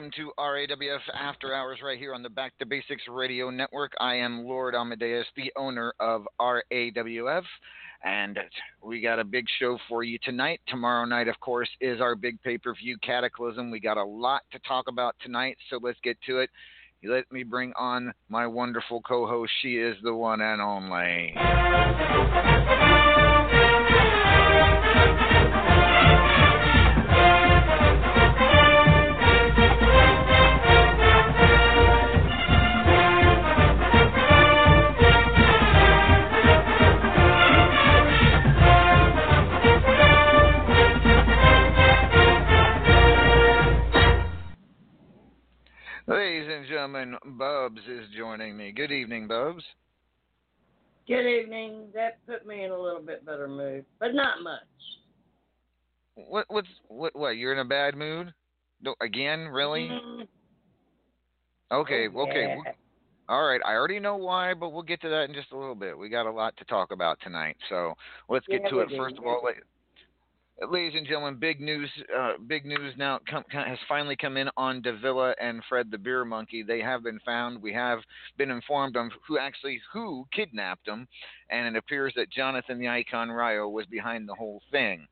[0.00, 3.92] Welcome to RAWF After Hours right here on the Back to Basics Radio Network.
[4.00, 7.42] I am Lord Amadeus, the owner of RAWF,
[8.02, 8.38] and
[8.82, 10.62] we got a big show for you tonight.
[10.68, 13.70] Tomorrow night, of course, is our big pay per view Cataclysm.
[13.70, 16.48] We got a lot to talk about tonight, so let's get to it.
[17.04, 19.52] Let me bring on my wonderful co host.
[19.60, 21.34] She is the one and only.
[46.10, 48.72] Ladies and gentlemen, Bubs is joining me.
[48.72, 49.62] Good evening, Bubs.
[51.06, 51.84] Good evening.
[51.94, 54.58] That put me in a little bit better mood, but not much.
[56.16, 58.34] What what's what what you're in a bad mood?
[58.82, 59.88] No, again, really?
[59.88, 60.26] Mm,
[61.70, 62.56] Okay, oh, okay.
[62.64, 62.72] yeah.
[63.28, 65.76] All right, I already know why, but we'll get to that in just a little
[65.76, 65.96] bit.
[65.96, 67.94] We got a lot to talk about tonight, so
[68.28, 68.88] let's get Yeah, to it.
[68.88, 68.96] do.
[68.96, 69.48] First of all,
[70.68, 71.88] ladies and gentlemen, big news.
[72.16, 76.24] Uh, big news now come, has finally come in on Davila and Fred the Beer
[76.24, 76.62] Monkey.
[76.62, 77.62] They have been found.
[77.62, 78.00] We have
[78.36, 81.08] been informed on who actually who kidnapped them,
[81.50, 85.06] and it appears that Jonathan the Icon Ryo was behind the whole thing.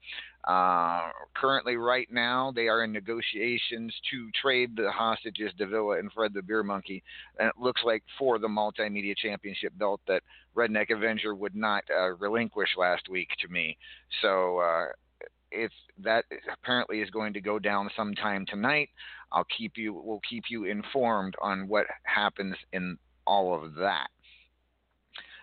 [0.47, 6.33] Uh, currently, right now, they are in negotiations to trade the hostages, Davila and Fred
[6.33, 7.03] the Beer Monkey,
[7.39, 10.23] and it looks like for the multimedia championship belt that
[10.57, 13.77] Redneck Avenger would not uh, relinquish last week to me.
[14.23, 14.87] So uh,
[15.51, 18.89] it's that apparently is going to go down sometime tonight.
[19.33, 24.09] I'll keep you we'll keep you informed on what happens in all of that.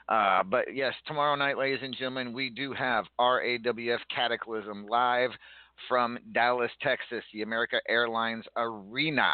[0.08, 5.32] Uh, but yes, tomorrow night, ladies and gentlemen, we do have RAWF Cataclysm live
[5.90, 9.34] from Dallas, Texas, the America Airlines Arena.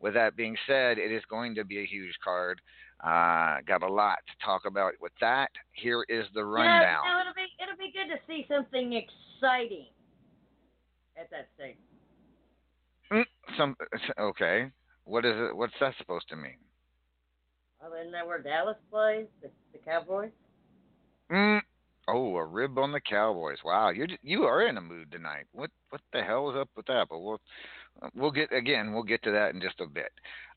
[0.00, 2.60] With that being said, it is going to be a huge card.
[3.04, 5.50] Uh, got a lot to talk about with that.
[5.72, 7.02] Here is the rundown.
[7.04, 9.29] Yeah, no, it'll be it'll be good to see something exciting
[11.18, 11.76] at that stage.
[13.12, 13.24] Mm,
[13.56, 13.76] Some
[14.20, 14.70] okay.
[15.04, 15.56] What is it?
[15.56, 16.56] What's that supposed to mean?
[17.80, 19.26] Well, isn't that where Dallas plays?
[19.42, 20.30] The, the Cowboys.
[21.32, 21.60] Mm.
[22.08, 23.58] Oh, a rib on the Cowboys.
[23.64, 25.46] Wow, you you are in a mood tonight.
[25.52, 27.06] What what the hell is up with that?
[27.08, 27.40] But we'll
[28.14, 28.92] We'll get again.
[28.92, 30.10] We'll get to that in just a bit.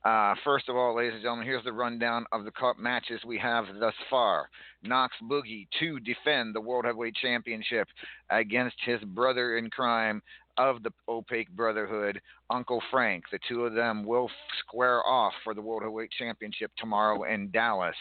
[0.06, 3.38] Uh, first of all, ladies and gentlemen, here's the rundown of the cup matches we
[3.38, 4.50] have thus far.
[4.82, 7.88] Knox Boogie to defend the World Heavyweight Championship
[8.30, 10.22] against his brother in crime
[10.58, 12.20] of the Opaque Brotherhood,
[12.50, 13.24] Uncle Frank.
[13.32, 14.30] The two of them will
[14.60, 17.96] square off for the World Heavyweight Championship tomorrow in Dallas.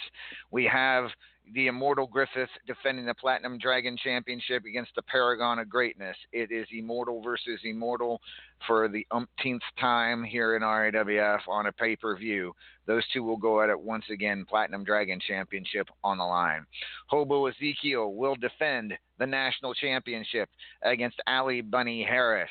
[0.50, 1.08] We have
[1.55, 6.17] the Immortal Griffith defending the Platinum Dragon Championship against the Paragon of Greatness.
[6.33, 8.21] It is Immortal versus Immortal
[8.67, 12.55] for the umpteenth time here in RAWF on a pay per view.
[12.87, 16.65] Those two will go at it once again, Platinum Dragon Championship on the line.
[17.09, 20.49] Hobo Ezekiel will defend the National Championship
[20.83, 22.50] against Ali Bunny Harris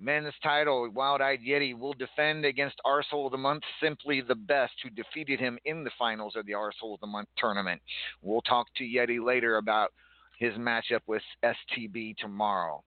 [0.00, 4.74] men's title, Wild Eyed Yeti will defend against Arsehole of the Month, simply the best,
[4.82, 7.80] who defeated him in the finals of the Arsehole of the Month tournament.
[8.22, 9.92] We'll talk to Yeti later about
[10.38, 12.82] his matchup with STB tomorrow.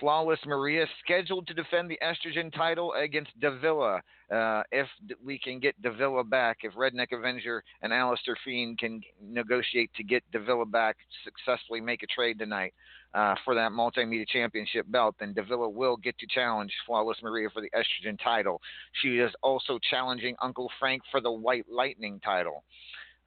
[0.00, 4.00] Flawless Maria scheduled to defend the estrogen title against Davila.
[4.30, 4.88] Uh, if
[5.24, 10.22] we can get Davila back, if Redneck Avenger and Alistair Fiend can negotiate to get
[10.32, 12.72] Davila back, successfully make a trade tonight
[13.14, 17.60] uh, for that multimedia championship belt, then Davila will get to challenge Flawless Maria for
[17.60, 18.60] the estrogen title.
[19.02, 22.64] She is also challenging Uncle Frank for the White Lightning title.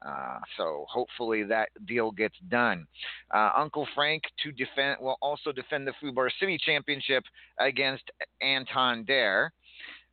[0.06, 2.86] Uh, so hopefully that deal gets done.
[3.34, 7.24] Uh, Uncle Frank to defend will also defend the Fubar City Championship
[7.60, 8.04] against
[8.42, 9.52] Anton Dare.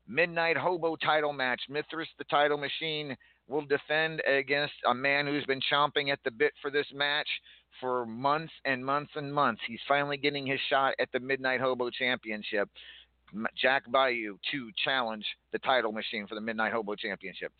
[0.08, 1.60] Midnight Hobo title match.
[1.68, 3.16] Mithras, the title machine,
[3.48, 7.28] will defend against a man who's been chomping at the bit for this match
[7.80, 9.60] for months and months and months.
[9.66, 12.68] He's finally getting his shot at the Midnight Hobo Championship.
[13.56, 17.52] Jack Bayou to challenge the title machine for the Midnight Hobo Championship.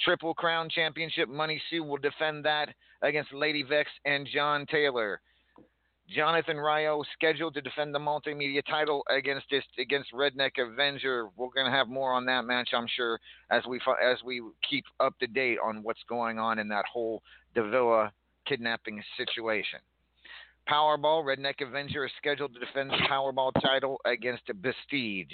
[0.00, 2.68] Triple Crown Championship, Money Sue will defend that
[3.02, 5.20] against Lady Vex and John Taylor.
[6.14, 11.28] Jonathan Ryo scheduled to defend the multimedia title against this, against Redneck Avenger.
[11.36, 13.18] We're going to have more on that match, I'm sure,
[13.50, 17.22] as we as we keep up to date on what's going on in that whole
[17.54, 18.12] Davila
[18.46, 19.78] kidnapping situation.
[20.68, 25.26] Powerball, Redneck Avenger is scheduled to defend the Powerball title against a Bestige.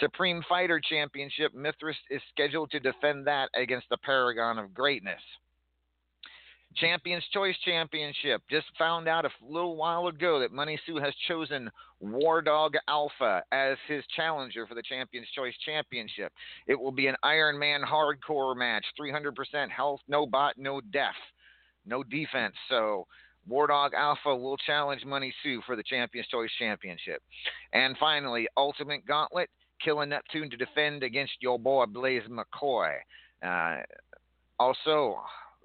[0.00, 5.20] Supreme Fighter Championship, Mithras is scheduled to defend that against the Paragon of Greatness.
[6.76, 8.42] Champions Choice Championship.
[8.50, 11.70] Just found out a little while ago that Money Sue has chosen
[12.00, 16.32] War Dog Alpha as his challenger for the Champions Choice Championship.
[16.66, 21.16] It will be an Iron Man hardcore match, 300% health, no bot, no death,
[21.86, 22.54] no defense.
[22.68, 23.06] So
[23.48, 27.22] War Dog Alpha will challenge Money Sue for the Champions Choice Championship.
[27.72, 29.48] And finally, Ultimate Gauntlet,
[29.82, 32.96] Killer Neptune to defend against your boy Blaze McCoy.
[33.42, 33.82] Uh,
[34.58, 35.18] also,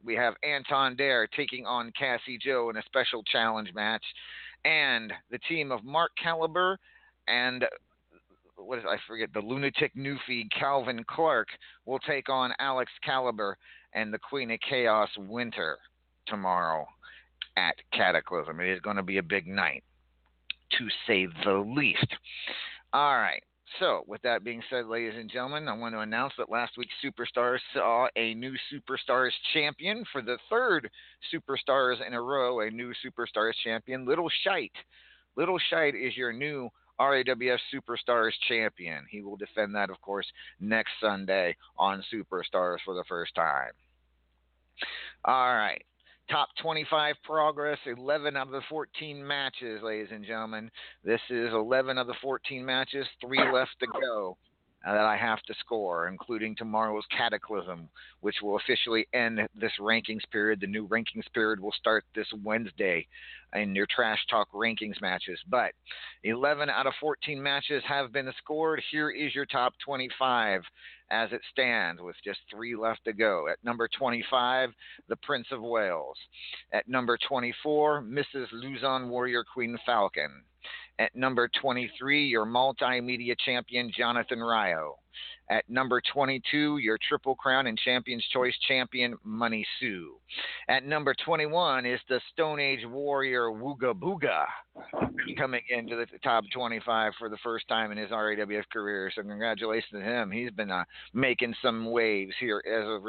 [0.03, 4.03] we have Anton Dare taking on Cassie Joe in a special challenge match.
[4.65, 6.77] And the team of Mark Caliber
[7.27, 7.65] and
[8.55, 11.47] what is I forget the lunatic newfie Calvin Clark
[11.85, 13.57] will take on Alex Caliber
[13.93, 15.77] and the Queen of Chaos Winter
[16.27, 16.85] tomorrow
[17.57, 18.59] at Cataclysm.
[18.59, 19.83] It is going to be a big night,
[20.77, 22.07] to say the least.
[22.93, 23.43] All right.
[23.79, 26.93] So, with that being said, ladies and gentlemen, I want to announce that last week's
[27.03, 30.89] Superstars saw a new Superstars champion for the third
[31.33, 34.75] Superstars in a row, a new Superstars champion, Little Shite.
[35.35, 39.05] Little Shite is your new RAWF Superstars champion.
[39.09, 40.27] He will defend that, of course,
[40.59, 43.71] next Sunday on Superstars for the first time.
[45.25, 45.83] All right.
[46.33, 50.71] Top 25 progress, 11 out of the 14 matches, ladies and gentlemen.
[51.03, 54.35] This is 11 of the 14 matches, three left to go
[54.83, 57.87] uh, that I have to score, including tomorrow's Cataclysm,
[58.21, 60.59] which will officially end this rankings period.
[60.59, 63.05] The new rankings period will start this Wednesday
[63.53, 65.39] in your Trash Talk rankings matches.
[65.47, 65.73] But
[66.23, 68.81] 11 out of 14 matches have been scored.
[68.89, 70.63] Here is your top 25
[71.13, 73.47] as it stands, with just three left to go.
[73.47, 74.69] At number 25,
[75.07, 76.17] the Prince of Wales.
[76.73, 78.47] At number 24, Mrs.
[78.51, 80.43] Luzon Warrior Queen Falcon.
[80.99, 84.97] At number 23, your multimedia champion, Jonathan Ryo.
[85.49, 90.15] At number 22, your Triple Crown and Champion's Choice champion, Money Sue.
[90.69, 94.45] At number 21 is the Stone Age Warrior Wooga Booga
[95.37, 99.11] coming into the top 25 for the first time in his RAWF career.
[99.13, 100.31] So congratulations to him.
[100.31, 103.03] He's been uh, making some waves here as of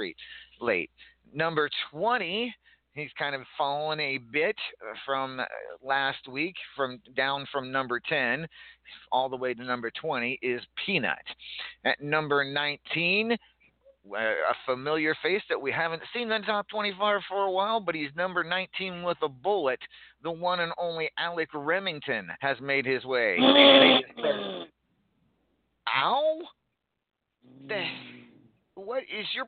[0.61, 0.91] late.
[1.33, 2.55] Number 20
[2.95, 4.57] He's kind of fallen a bit
[5.05, 5.41] from
[5.83, 8.47] last week, from down from number 10
[9.11, 11.19] all the way to number 20 is Peanut.
[11.85, 17.21] At number 19, uh, a familiar face that we haven't seen in the top 25
[17.29, 19.81] for a while, but he's number 19 with a bullet.
[20.23, 23.39] The one and only Alec Remington has made his way.
[27.69, 28.25] The- Mm.
[28.75, 29.47] What is your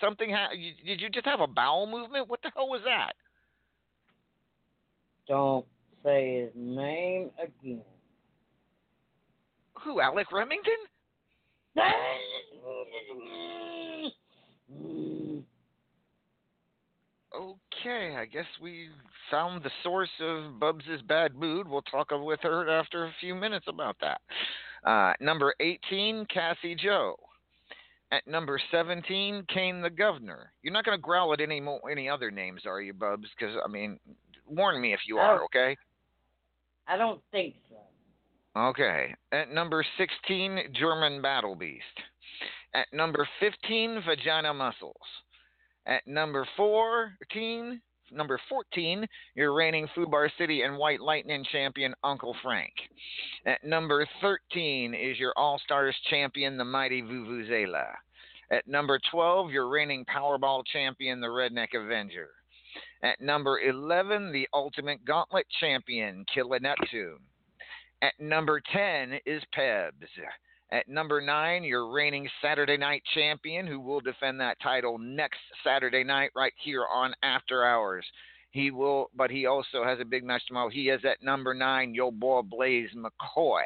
[0.00, 0.30] something?
[0.30, 0.50] Ha-
[0.84, 2.28] did you just have a bowel movement?
[2.28, 3.12] What the hell was that?
[5.28, 5.64] Don't
[6.04, 7.82] say his name again.
[9.84, 10.00] Who?
[10.00, 10.74] Alec Remington?
[17.34, 18.88] Okay, I guess we
[19.30, 21.68] found the source of Bubs's bad mood.
[21.68, 24.20] We'll talk with her after a few minutes about that.
[24.84, 27.16] Uh, number 18, Cassie Joe.
[28.12, 30.52] At number 17, Kane the Governor.
[30.62, 33.28] You're not going to growl at any mo- any other names, are you, Bubs?
[33.38, 34.00] Because I mean,
[34.46, 35.76] warn me if you are, okay?
[36.88, 37.76] I don't think so.
[38.56, 39.14] Okay.
[39.30, 41.84] At number 16, German Battle Beast.
[42.74, 44.96] At number 15, Vagina Muscles.
[45.86, 47.80] At number 14,
[48.12, 52.72] number 14, your reigning Fubar City and White Lightning champion, Uncle Frank.
[53.46, 57.86] At number 13 is your All Stars champion, the mighty Vuvuzela.
[58.50, 62.30] At number 12, your reigning Powerball champion, the Redneck Avenger.
[63.02, 67.18] At number 11, the Ultimate Gauntlet champion, Killer Neptune.
[68.02, 69.92] At number 10 is Pebs.
[70.72, 76.04] At number 9, your reigning Saturday night champion, who will defend that title next Saturday
[76.04, 78.06] night right here on After Hours.
[78.52, 80.68] He will, but he also has a big match tomorrow.
[80.68, 83.62] He is at number 9, your boy Blaze McCoy.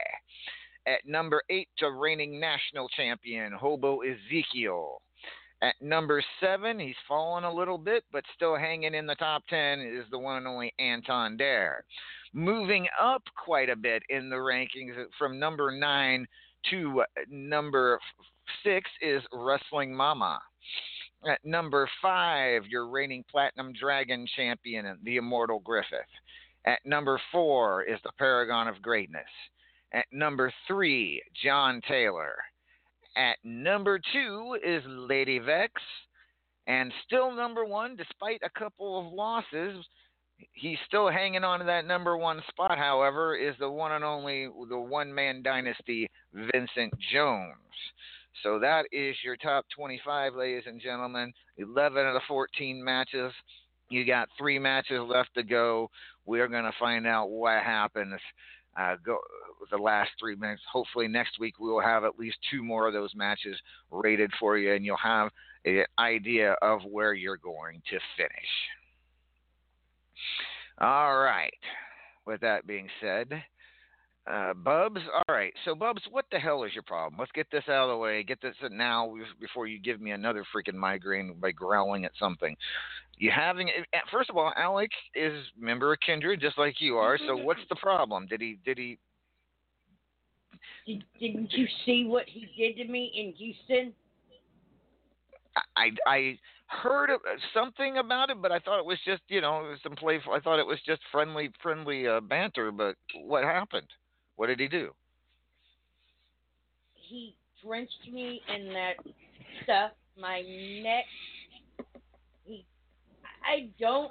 [0.86, 5.02] At number 8, the reigning national champion, Hobo Ezekiel.
[5.60, 9.80] At number 7, he's fallen a little bit, but still hanging in the top 10
[9.80, 11.84] is the one and only Anton Dare
[12.34, 16.26] moving up quite a bit in the rankings from number nine
[16.70, 17.98] to uh, number
[18.62, 20.40] six is Wrestling Mama.
[21.26, 26.00] At number five, your reigning Platinum Dragon champion, the Immortal Griffith.
[26.66, 29.22] At number four is the Paragon of Greatness.
[29.92, 32.34] At number three, John Taylor.
[33.16, 35.72] At number two is Lady Vex.
[36.66, 39.84] And still number one, despite a couple of losses,
[40.52, 44.48] he's still hanging on to that number one spot, however, is the one and only
[44.68, 47.54] the one man dynasty, Vincent Jones.
[48.42, 51.32] So that is your top 25, ladies and gentlemen.
[51.56, 53.32] 11 of the 14 matches.
[53.90, 55.90] You got three matches left to go.
[56.26, 58.20] We're going to find out what happens.
[58.76, 59.18] Uh, go
[59.70, 60.62] the last three minutes.
[60.70, 63.56] Hopefully next week we will have at least two more of those matches
[63.90, 65.30] rated for you, and you'll have
[65.64, 68.32] an idea of where you're going to finish.
[70.80, 71.52] All right.
[72.26, 73.44] With that being said,
[74.30, 75.00] uh, Bubs.
[75.14, 75.52] All right.
[75.64, 77.18] So, Bubs, what the hell is your problem?
[77.18, 78.22] Let's get this out of the way.
[78.22, 82.56] Get this now before you give me another freaking migraine by growling at something.
[83.18, 83.68] You having?
[83.68, 87.18] eh, First of all, Alec is member of Kindred, just like you are.
[87.18, 88.26] So, what's the problem?
[88.26, 88.58] Did he?
[88.64, 88.98] Did he?
[90.86, 93.92] Did, didn't you see what he did to me in Houston?
[95.76, 97.20] I I heard of-
[97.52, 100.32] something about it, but I thought it was just you know some playful.
[100.32, 102.70] I thought it was just friendly friendly uh, banter.
[102.70, 103.88] But what happened?
[104.36, 104.90] What did he do?
[106.94, 108.94] He drenched me in that
[109.62, 109.92] stuff.
[110.20, 111.04] My neck.
[112.44, 112.64] He.
[113.44, 114.10] I don't.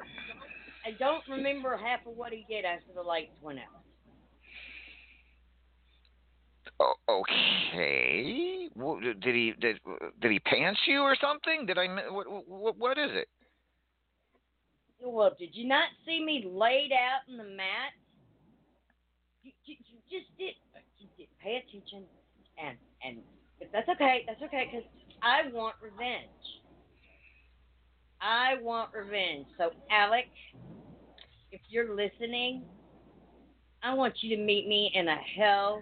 [0.85, 3.82] I don't remember half of what he did after the lights went out.
[7.09, 8.69] Okay.
[8.75, 9.79] Did he did
[10.21, 11.65] did he pants you or something?
[11.65, 13.27] Did I what what, what is it?
[15.01, 17.91] Well, did you not see me laid out in the mat?
[19.43, 20.55] You, you, you just did.
[20.97, 21.27] You did.
[21.41, 22.05] Pay attention,
[22.57, 23.17] and and
[23.59, 24.23] but that's okay.
[24.25, 24.87] That's okay because
[25.21, 26.29] I want revenge.
[28.21, 29.45] I want revenge.
[29.57, 30.27] So, Alec,
[31.51, 32.63] if you're listening,
[33.83, 35.81] I want you to meet me in a hell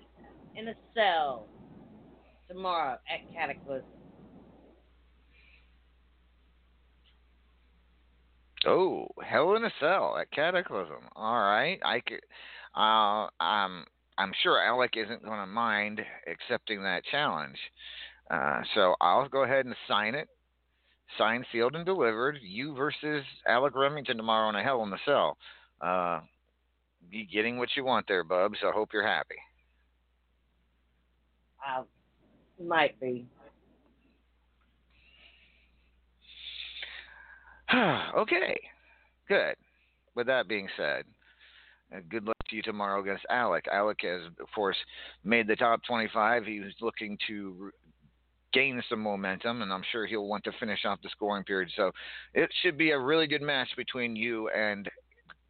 [0.55, 1.47] in a cell
[2.47, 3.85] tomorrow at Cataclysm.
[8.65, 11.09] Oh, Hell in a Cell at Cataclysm.
[11.15, 12.21] All right, I could.
[12.75, 13.85] Uh, um,
[14.17, 17.57] I'm sure Alec isn't going to mind accepting that challenge.
[18.29, 20.29] Uh, so I'll go ahead and sign it.
[21.17, 22.37] Signed, sealed, and delivered.
[22.41, 25.37] You versus Alec Remington tomorrow in a Hell in a Cell.
[25.81, 26.21] Uh,
[27.09, 28.59] you getting what you want there, Bubs.
[28.63, 29.35] I hope you're happy.
[31.65, 31.83] I
[32.61, 33.25] might be.
[38.17, 38.59] okay,
[39.27, 39.55] good.
[40.15, 41.05] With that being said,
[41.95, 43.65] uh, good luck to you tomorrow against Alec.
[43.71, 44.77] Alec has, of course,
[45.23, 46.45] made the top 25.
[46.45, 47.71] He's looking to
[48.53, 51.69] gain some momentum, and I'm sure he'll want to finish off the scoring period.
[51.75, 51.91] So
[52.33, 54.89] it should be a really good match between you and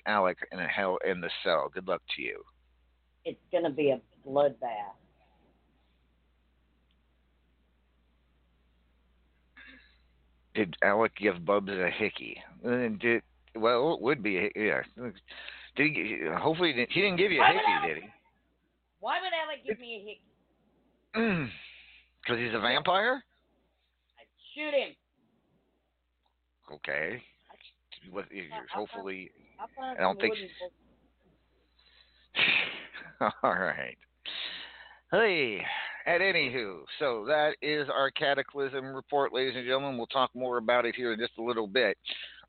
[0.05, 1.69] Alec in a hell in the cell.
[1.73, 2.43] Good luck to you.
[3.25, 4.95] It's gonna be a bloodbath.
[10.53, 12.41] Did Alec give Bubs a hickey?
[12.63, 13.21] Did
[13.55, 14.81] well, it would be a- yeah.
[15.75, 16.19] Did he?
[16.33, 18.09] Hopefully, he didn't, he didn't give you a Why hickey, Alec- did he?
[18.99, 21.51] Why would Alec give me a hickey?
[22.21, 23.23] Because he's a vampire.
[24.19, 24.95] I'd shoot him.
[26.71, 27.23] Okay.
[28.11, 28.25] What,
[28.71, 29.31] hopefully,
[29.97, 30.35] I don't think
[33.43, 33.97] All right.
[35.11, 35.65] Hey,
[36.05, 39.97] at anywho, so that is our cataclysm report, ladies and gentlemen.
[39.97, 41.97] We'll talk more about it here in just a little bit.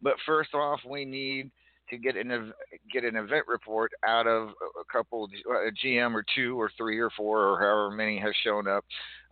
[0.00, 1.50] But first off, we need
[1.90, 2.52] to get an
[2.92, 7.10] get an event report out of a couple, a GM or two or three or
[7.10, 8.84] four or however many has shown up.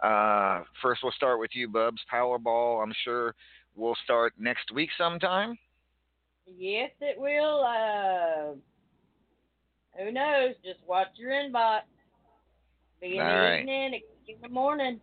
[0.02, 2.00] Uh, first, we'll start with you, Bubs.
[2.12, 2.83] Powerball.
[2.83, 3.35] I'm sure
[3.74, 5.59] we'll start next week sometime.
[6.46, 7.64] Yes, it will.
[7.64, 8.54] Uh,
[9.98, 10.54] who knows?
[10.64, 11.83] Just watch your inbox.
[13.00, 13.60] Be in All the right.
[13.60, 15.00] evening, it could be in the morning.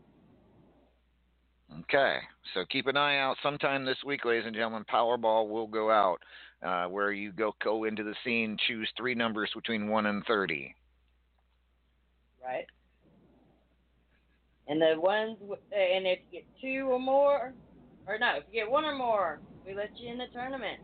[1.82, 2.18] Okay,
[2.54, 3.38] so keep an eye out.
[3.44, 6.22] Sometime this week, ladies and gentlemen, Powerball will go out,
[6.64, 10.74] uh, where you go go into the scene, choose three numbers between one and thirty.
[12.44, 12.66] Right.
[14.68, 17.54] And the ones, w- uh, and if you get two or more,
[18.08, 20.80] or no, if you get one or more, we let you in the tournament.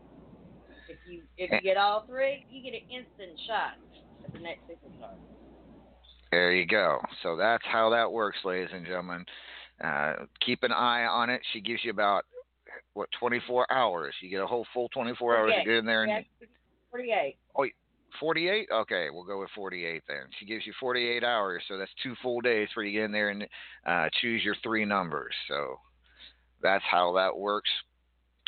[0.88, 3.78] If you if you get all three, you get an instant shot
[4.24, 5.16] at the next superstar.
[6.34, 6.98] There you go.
[7.22, 9.24] So that's how that works, ladies and gentlemen.
[9.82, 11.40] Uh, keep an eye on it.
[11.52, 12.24] She gives you about
[12.94, 14.12] what 24 hours.
[14.20, 16.46] You get a whole full 24 hours to get in there and Yeah,
[16.90, 17.36] Forty-eight.
[18.18, 18.68] 48?
[18.72, 20.24] Okay, we'll go with 48 then.
[20.40, 23.12] She gives you 48 hours, so that's two full days for you to get in
[23.12, 23.46] there and
[23.86, 25.34] uh, choose your three numbers.
[25.48, 25.76] So
[26.62, 27.70] that's how that works,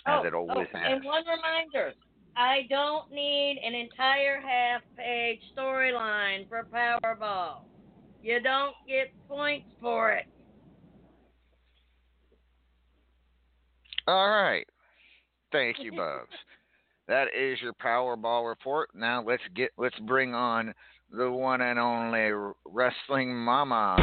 [0.07, 1.93] as Oh, it always oh, and one reminder:
[2.37, 7.63] I don't need an entire half-page storyline for Powerball.
[8.27, 10.25] You don't get points for it.
[14.09, 14.67] All right.
[15.53, 16.33] Thank you, Bubs.
[17.07, 18.91] that is your Powerball report.
[18.97, 20.75] Now let's get let's bring on
[21.13, 22.33] the one and only
[22.65, 23.95] Wrestling Mama.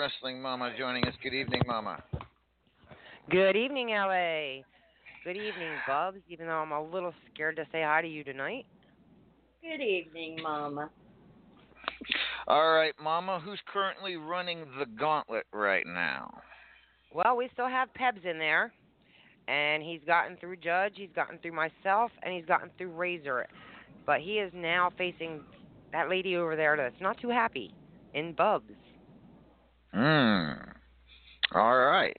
[0.00, 1.12] Wrestling Mama joining us.
[1.22, 2.02] Good evening, Mama.
[3.28, 4.62] Good evening, LA.
[5.24, 6.16] Good evening, Bubs.
[6.30, 8.64] Even though I'm a little scared to say hi to you tonight.
[9.60, 10.88] Good evening, Mama.
[12.48, 16.32] All right, Mama, who's currently running the gauntlet right now?
[17.12, 18.72] Well, we still have Pebs in there,
[19.48, 23.46] and he's gotten through Judge, he's gotten through myself, and he's gotten through Razor.
[24.06, 25.42] But he is now facing
[25.92, 27.74] that lady over there that's not too happy
[28.14, 28.72] in Bubs.
[29.92, 30.52] Hmm.
[31.54, 32.16] All right.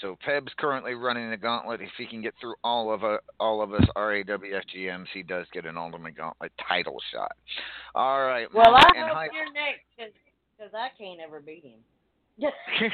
[0.00, 1.80] So Peb's currently running the gauntlet.
[1.80, 5.66] If he can get through all of uh, all of us RAWFGMs, he does get
[5.66, 7.32] an Ultimate Gauntlet title shot.
[7.96, 8.46] All right.
[8.54, 10.14] Well, Mama, I and hope hi- you're next,
[10.56, 11.80] because I can't ever beat him.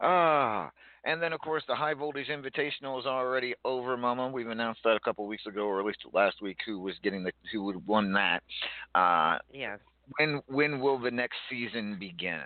[0.00, 0.70] Ah,
[1.04, 4.28] and then of course the High Voltage Invitational is already over, Mama.
[4.28, 7.24] We've announced that a couple weeks ago, or at least last week, who was getting
[7.24, 8.42] the who would won that.
[8.94, 9.78] Uh, Yes.
[10.18, 12.42] When when will the next season begin?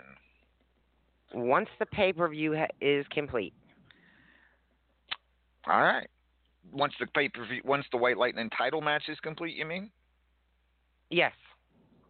[1.32, 3.54] Once the pay per view ha- is complete.
[5.66, 6.08] All right.
[6.72, 9.90] Once the pay per view, once the White Lightning title match is complete, you mean?
[11.10, 11.32] Yes.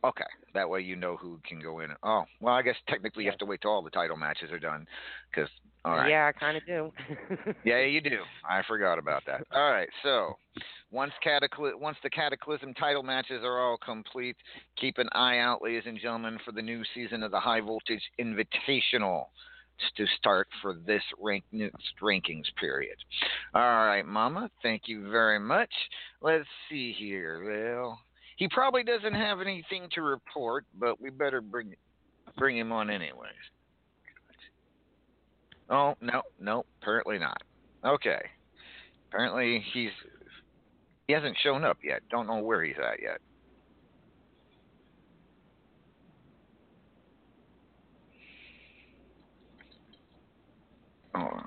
[0.03, 1.91] Okay, that way you know who can go in.
[2.03, 4.59] Oh, well, I guess technically you have to wait till all the title matches are
[4.59, 4.87] done,
[5.31, 5.51] because
[5.85, 6.11] all right.
[6.11, 6.93] Yeah, I kind of do.
[7.65, 8.19] Yeah, you do.
[8.49, 9.43] I forgot about that.
[9.55, 10.37] All right, so
[10.91, 14.37] once catacly- once the Cataclysm title matches are all complete,
[14.79, 18.03] keep an eye out, ladies and gentlemen, for the new season of the High Voltage
[18.19, 19.27] Invitational
[19.97, 21.45] to start for this rank
[22.03, 22.97] rankings period.
[23.55, 25.71] All right, Mama, thank you very much.
[26.21, 27.43] Let's see here.
[27.75, 27.99] Well,
[28.41, 31.75] he probably doesn't have anything to report, but we better bring
[32.39, 33.35] bring him on anyways.
[35.69, 37.43] Oh no, no, apparently not.
[37.85, 38.23] Okay.
[39.09, 39.91] Apparently he's
[41.07, 42.01] He hasn't shown up yet.
[42.11, 43.19] Don't know where he's at yet.
[51.15, 51.43] Oh.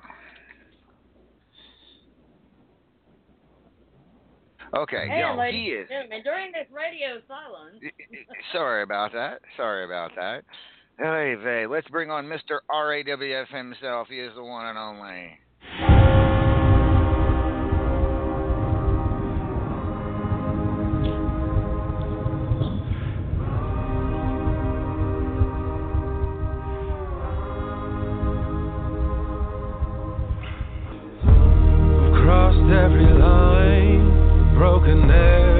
[4.76, 6.08] Okay, Hey, yo, ladies he is.
[6.10, 7.82] and during this radio silence,
[8.52, 9.40] Sorry about that.
[9.56, 10.44] Sorry about that.
[10.98, 12.58] Hey, Vay, let's bring on Mr.
[12.70, 14.08] RAWF himself.
[14.08, 15.38] He is the one and only.
[34.86, 35.53] Line,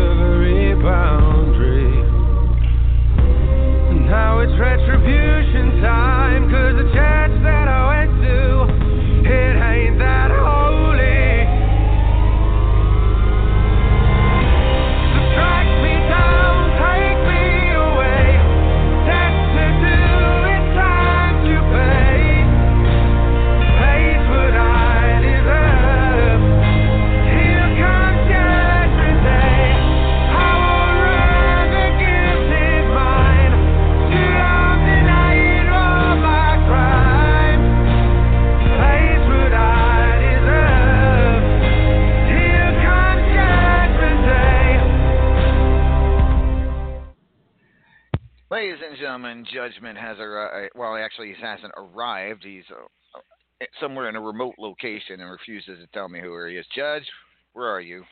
[51.40, 52.44] Well, actually, he hasn't arrived.
[52.44, 56.56] He's uh, uh, somewhere in a remote location and refuses to tell me who he
[56.56, 56.66] is.
[56.74, 57.04] Judge,
[57.52, 58.04] where are you?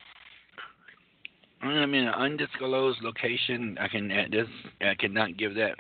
[1.62, 3.76] I'm in an undisclosed location.
[3.80, 4.48] I can at this
[4.80, 5.76] I cannot give that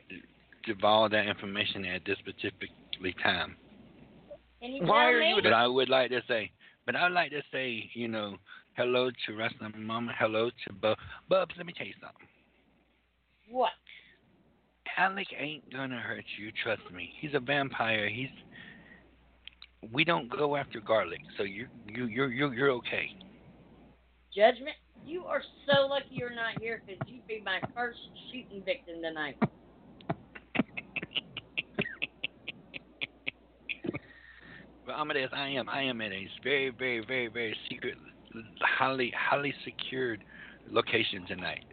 [0.64, 3.56] give all that information at this particular time.
[4.60, 6.52] can Why are you But I would like to say,
[6.86, 8.36] but I would like to say, you know,
[8.76, 10.96] hello to Wrestling Mama, hello to Bub.
[11.28, 12.28] Bubs, let me tell you something.
[13.50, 13.72] What?
[15.02, 16.52] Alec ain't gonna hurt you.
[16.62, 17.12] Trust me.
[17.20, 18.08] He's a vampire.
[18.08, 18.28] He's.
[19.92, 23.10] We don't go after garlic, so you you you're you're you're okay.
[24.32, 24.76] Judgment?
[25.04, 27.98] You are so lucky you're not here because you'd be my first
[28.30, 29.36] shooting victim tonight.
[34.86, 37.96] But Amadeus, I am I am in a very very very very secret,
[38.60, 40.22] highly highly secured
[40.70, 41.64] location tonight.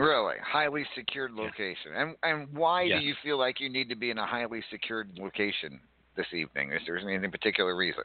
[0.00, 1.92] Really, highly secured location.
[1.94, 3.00] And and why Yes.
[3.00, 5.80] do you feel like you need to be in a highly secured location
[6.16, 6.72] this evening?
[6.72, 8.04] Is there any particular reason?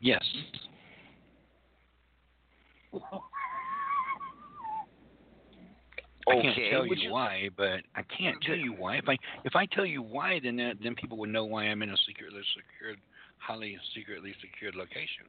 [0.00, 0.24] Yes.
[6.28, 8.96] I can't Okay, tell you, you- why, but I can't tell you why.
[8.96, 11.82] If I if I tell you why, then that, then people would know why I'm
[11.82, 13.00] in a secretly secured,
[13.38, 15.26] highly secretly secured location.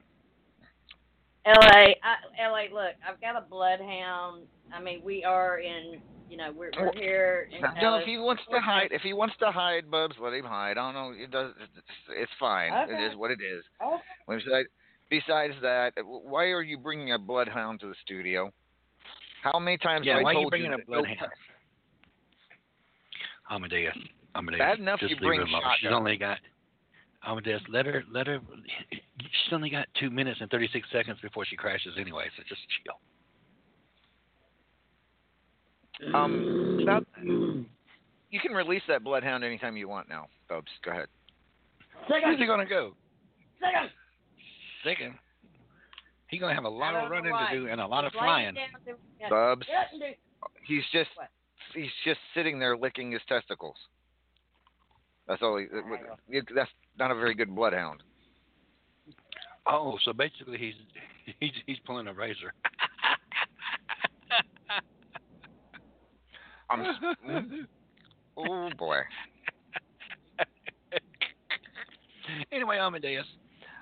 [1.45, 2.15] LA, I,
[2.47, 4.43] LA, look, I've got a bloodhound.
[4.73, 8.01] I mean, we are in, you know, we're, we're here in No, Dallas.
[8.03, 10.71] if he wants to hide, if he wants to hide, Bubs, let him hide.
[10.71, 11.12] I don't know.
[11.15, 11.51] It does.
[11.62, 12.71] It's, it's fine.
[12.71, 12.93] Okay.
[12.93, 13.63] It is what it is.
[13.82, 14.69] Oh, Besides,
[15.10, 18.51] besides that, why are you bringing a bloodhound to the studio?
[19.43, 20.39] How many times Yeah, have I told you?
[20.39, 21.32] Yeah, why are you told bringing you a that no bloodhound?
[23.51, 23.97] Amadeus,
[24.36, 24.60] Amadeus.
[24.60, 25.62] Bad enough just you leave bring her alone.
[25.77, 25.99] She's shotgun.
[25.99, 26.38] only got
[27.25, 27.62] Amadeus.
[27.69, 28.39] Let her, let her.
[28.91, 32.25] She's only got two minutes and thirty six seconds before she crashes anyway.
[32.38, 32.95] So just chill.
[36.13, 40.67] Um, about, you can release that bloodhound anytime you want now, Bubs.
[40.83, 41.07] Go ahead.
[42.07, 42.93] Where's second, he gonna go?
[43.59, 43.89] second.
[44.83, 45.13] Second.
[46.27, 47.51] He's gonna have a lot of running why.
[47.53, 48.55] to do and a lot of Lay it flying.
[48.55, 51.29] down to- yeah, Bubs, shut and do- he's just What?
[51.75, 53.77] he's just sitting there licking his testicles.
[55.27, 55.57] That's all.
[55.57, 55.67] He,
[56.53, 58.01] that's not a very good bloodhound.
[59.65, 60.73] Oh, so basically he's
[61.39, 62.53] he's he's pulling a razor.
[66.69, 66.86] I'm.
[67.27, 67.67] Mm,
[68.38, 68.99] oh boy.
[72.51, 73.25] anyway, Amadeus,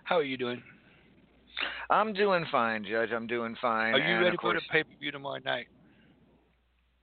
[0.04, 0.64] how are you doing?
[1.90, 3.10] I'm doing fine, Judge.
[3.12, 3.94] I'm doing fine.
[3.94, 5.68] Are you and ready for the pay per view tomorrow night?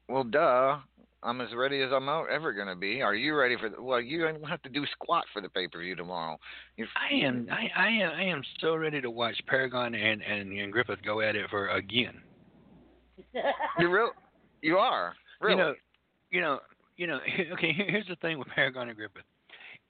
[0.09, 0.79] Well, duh.
[1.23, 3.03] I'm as ready as I'm ever gonna be.
[3.03, 3.83] Are you ready for the?
[3.83, 6.39] Well, you don't have to do squat for the pay per view tomorrow.
[6.77, 10.53] You I am I, I am I am so ready to watch Paragon and, and,
[10.53, 12.23] and Griffith go at it for again.
[13.79, 14.11] You real?
[14.63, 15.57] You are really.
[15.57, 15.75] You know,
[16.31, 16.59] you know,
[16.97, 17.19] you know.
[17.53, 19.23] Okay, here's the thing with Paragon and Griffith.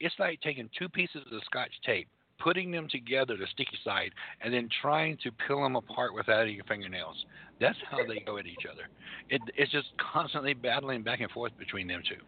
[0.00, 2.08] It's like taking two pieces of Scotch tape,
[2.38, 6.64] putting them together, the sticky side, and then trying to peel them apart without your
[6.64, 7.16] fingernails.
[7.60, 8.88] That's how they go at each other.
[9.28, 12.22] It, it's just constantly battling back and forth between them two.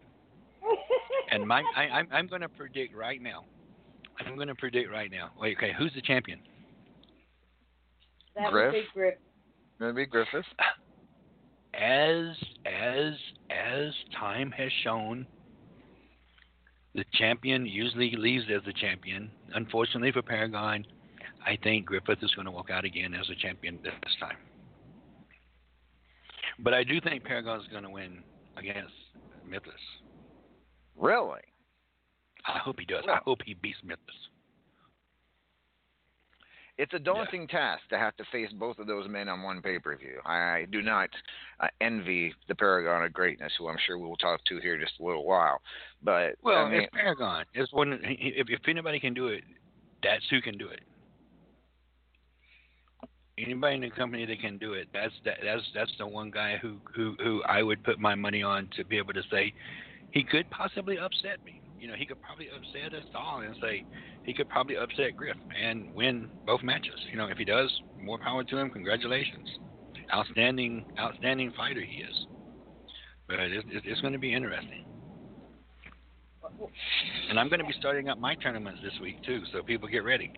[1.31, 3.44] And my, I, I'm, I'm going to predict right now.
[4.18, 5.31] I'm going to predict right now.
[5.40, 6.40] Wait, okay, who's the champion?
[8.37, 8.73] that Griff?
[8.73, 9.14] would be Griff.
[9.79, 10.44] Gonna be Griffith.
[11.75, 13.14] as as
[13.51, 15.27] as time has shown,
[16.94, 19.31] the champion usually leaves as the champion.
[19.55, 20.85] Unfortunately for Paragon,
[21.46, 24.37] I think Griffith is going to walk out again as a champion this time.
[26.59, 28.22] But I do think Paragon is going to win
[28.57, 28.92] against
[29.48, 29.72] Mythos.
[30.96, 31.40] Really?
[32.46, 33.05] I hope he does.
[33.09, 34.00] I hope he beats Mythos.
[36.81, 39.79] It's a daunting task to have to face both of those men on one pay
[39.79, 40.19] per view.
[40.25, 41.11] I do not
[41.61, 44.81] uh, envy the Paragon of Greatness, who I'm sure we will talk to here in
[44.81, 45.61] just a little while.
[46.03, 47.45] But Well, I mean, it's Paragon.
[47.53, 48.01] It's one.
[48.03, 49.45] If, if anybody can do it,
[50.03, 50.81] that's who can do it.
[53.37, 56.57] Anybody in the company that can do it, that's that, that's that's the one guy
[56.62, 59.53] who who who I would put my money on to be able to say
[60.12, 61.60] he could possibly upset me.
[61.81, 63.85] You know, he could probably upset us all and say
[64.25, 66.95] he could probably upset Griff and win both matches.
[67.11, 68.71] You know, if he does, more power to him.
[68.71, 69.49] Congratulations,
[70.12, 72.27] outstanding outstanding fighter he is.
[73.27, 74.85] But it's, it's, it's going to be interesting.
[77.31, 80.05] And I'm going to be starting up my tournaments this week too, so people get
[80.05, 80.31] ready.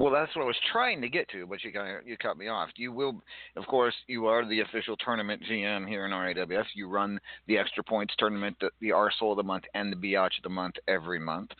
[0.00, 1.70] Well, that's what I was trying to get to, but you
[2.06, 2.70] you cut me off.
[2.76, 3.20] You will,
[3.56, 6.64] of course, you are the official tournament GM here in RAWF.
[6.74, 10.38] You run the extra points tournament, the, the Arsehole of the month, and the Biatch
[10.38, 11.50] of the month every month.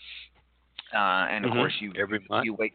[0.94, 1.54] Uh, and of Mhm.
[1.56, 2.46] course, you Every month?
[2.46, 2.72] you wait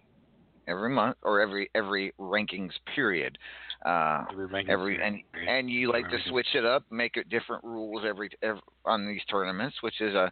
[0.68, 3.36] every month or every every rankings period.
[3.84, 5.50] Uh, Every rankings every and period.
[5.50, 6.30] and you like to rankings.
[6.30, 10.32] switch it up, make it different rules every, every on these tournaments, which is a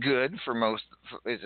[0.00, 0.84] good for most.
[1.10, 1.44] For, it's,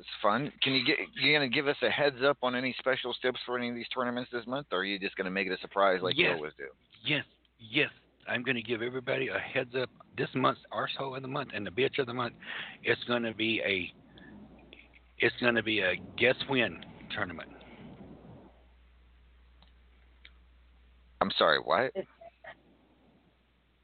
[0.00, 0.50] it's fun.
[0.62, 3.56] Can you get you gonna give us a heads up on any special tips for
[3.56, 6.00] any of these tournaments this month, or are you just gonna make it a surprise
[6.02, 6.66] like you always do?
[7.04, 7.24] Yes,
[7.58, 7.90] yes.
[8.28, 9.88] I'm going to give everybody a heads up.
[10.16, 12.34] This month's arsehole of the month and the bitch of the month.
[12.84, 13.92] It's going to be a.
[15.18, 17.48] It's going to be a guess win tournament.
[21.20, 21.92] I'm sorry, what?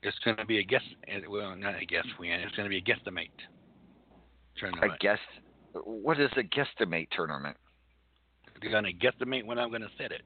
[0.03, 0.83] It's going to be a guess.
[1.29, 2.31] Well, not a guess win.
[2.33, 3.31] It's going to be a guesstimate
[4.59, 4.93] tournament.
[4.93, 5.21] A tournament.
[5.77, 5.87] Guest?
[5.87, 7.57] What is a guesstimate tournament?
[8.63, 10.23] You're going to guesstimate when I'm going to set it.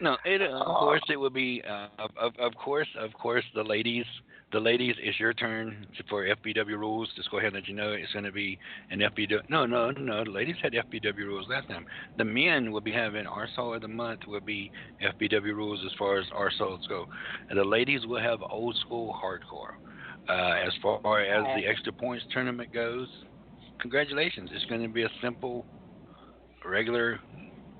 [0.00, 1.62] No, it, uh, of course it would be.
[1.68, 4.04] Uh, of, of of course, of course, the ladies,
[4.52, 7.08] the ladies, it's your turn for FBW rules.
[7.16, 8.58] Just go ahead and let you know it's going to be
[8.90, 9.48] an FBW.
[9.48, 10.24] No, no, no.
[10.24, 11.86] The ladies had FBW rules last time.
[12.18, 14.70] The men will be having Arsehole of the month will be
[15.02, 17.06] FBW rules as far as arseholes go.
[17.48, 19.76] And the ladies will have old school hardcore.
[20.28, 23.08] Uh, as far as the extra points tournament goes,
[23.80, 24.50] congratulations.
[24.52, 25.64] It's going to be a simple,
[26.64, 27.18] regular,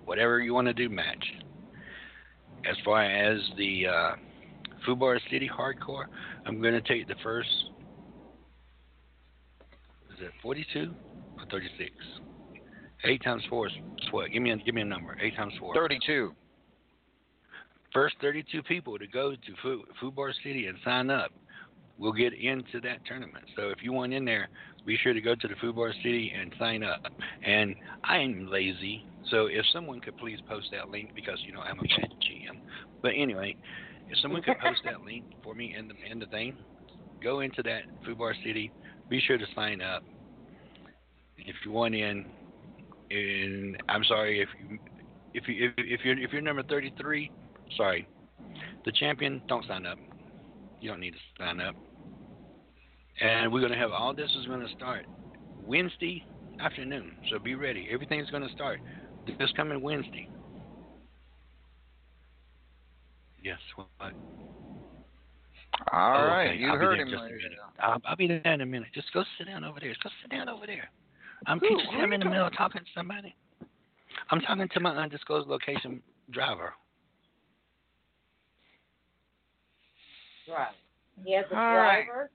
[0.06, 1.24] whatever you want to do match.
[2.68, 4.12] As far as the uh,
[4.86, 6.06] Fubar City Hardcore,
[6.46, 7.48] I'm going to take the first.
[10.14, 10.90] Is it 42
[11.38, 11.90] or 36?
[13.04, 13.72] Eight times four is
[14.12, 14.30] what?
[14.30, 15.16] Give me a give me a number.
[15.20, 15.74] Eight times four.
[15.74, 16.32] Thirty-two.
[17.92, 21.30] First 32 people to go to Fu- Fubar City and sign up
[21.98, 23.44] will get into that tournament.
[23.54, 24.48] So if you want in there,
[24.86, 27.04] be sure to go to the Fubar City and sign up.
[27.44, 31.78] And I'm lazy, so if someone could please post that link because you know I'm
[31.78, 32.60] a bad GM.
[33.02, 33.56] But anyway,
[34.12, 36.54] if someone could post that link for me in the in the thing,
[37.22, 38.70] go into that Fubar City.
[39.08, 40.02] Be sure to sign up.
[41.38, 42.26] If you want in,
[43.10, 44.78] and I'm sorry if you
[45.32, 47.30] if you if, if you're if you're number 33,
[47.76, 48.06] sorry,
[48.84, 49.98] the champion don't sign up.
[50.80, 51.74] You don't need to sign up.
[53.20, 55.06] And we're to have all this is to start
[55.64, 56.24] Wednesday
[56.60, 57.12] afternoon.
[57.30, 57.88] So be ready.
[57.90, 58.80] Everything's to start
[59.38, 60.28] this coming Wednesday.
[63.42, 63.58] Yes.
[63.76, 63.88] What?
[64.00, 64.12] All
[65.92, 66.58] Oh, right, okay.
[66.58, 67.08] you I'll heard him.
[67.08, 67.44] just a ladies minute.
[67.44, 68.02] and gentlemen.
[68.04, 68.88] I'll, I'll be there in a minute.
[68.94, 69.88] Just go sit down over there.
[69.90, 70.90] Just go sit down over there.
[71.46, 71.90] I'm Who- teaching.
[71.92, 73.34] who are I'm in the middle of talking to somebody.
[74.30, 76.74] I'm talking to my undisclosed location driver.
[80.48, 80.68] Right.
[81.24, 82.04] He has a All right.
[82.06, 82.30] driver.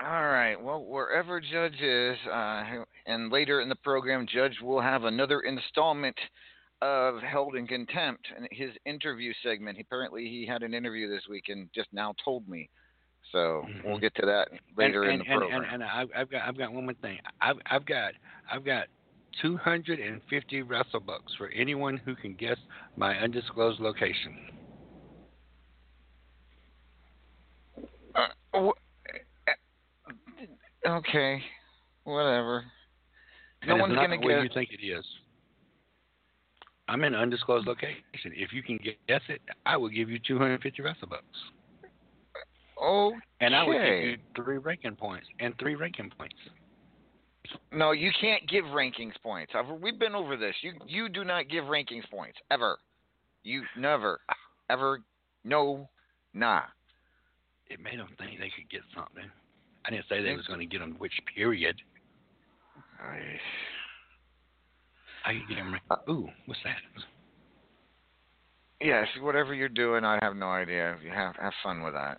[0.00, 0.56] All right.
[0.60, 2.64] Well, wherever Judge is, uh,
[3.06, 6.16] and later in the program, Judge will have another installment
[6.82, 9.78] of Held in Contempt and his interview segment.
[9.80, 12.68] Apparently, he had an interview this week and just now told me.
[13.32, 14.00] So we'll Mhm.
[14.00, 15.64] get to that later and, in and, the program.
[15.64, 17.20] And, and, and I've, got I've got one more thing.
[17.40, 18.14] I've I've got
[18.50, 18.86] I've got
[19.42, 22.56] 250 wrestle bucks for anyone who can guess
[22.96, 24.36] my undisclosed location.
[28.14, 28.70] Uh, uh,
[30.86, 31.42] okay,
[32.04, 32.64] whatever.
[33.66, 34.42] No And one's gonna guess.
[34.42, 35.04] you think it is.
[36.88, 38.02] I'm in an undisclosed location.
[38.24, 41.24] If you can guess it, I will give you 250 wrestle bucks.
[42.82, 43.16] Okay.
[43.40, 46.36] And I would give you three ranking points and three ranking points.
[47.72, 49.52] No, you can't give rankings points.
[49.80, 50.54] We've been over this.
[50.62, 52.78] You you do not give rankings points ever.
[53.42, 54.20] You never,
[54.68, 55.00] ever,
[55.44, 55.88] no,
[56.34, 56.62] nah.
[57.68, 59.30] It made them think they could get something.
[59.84, 61.76] I didn't say they was going to get them which period.
[63.00, 63.40] I-
[65.28, 65.76] How you get them?
[65.90, 66.76] Uh, Ooh, what's that?
[68.80, 70.96] Yes, whatever you're doing, I have no idea.
[71.04, 72.18] You have have fun with that.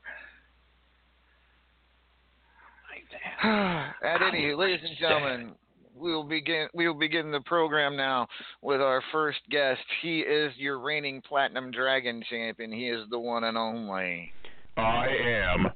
[4.06, 5.54] At any, ladies and gentlemen,
[5.96, 6.68] we will begin.
[6.76, 8.28] We will begin the program now
[8.62, 9.82] with our first guest.
[10.04, 12.72] He is your reigning platinum dragon champion.
[12.72, 14.32] He is the one and only.
[14.78, 15.68] I am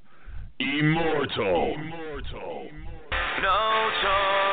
[0.60, 1.78] immortal.
[1.80, 2.68] Immortal.
[3.42, 4.53] Notorious,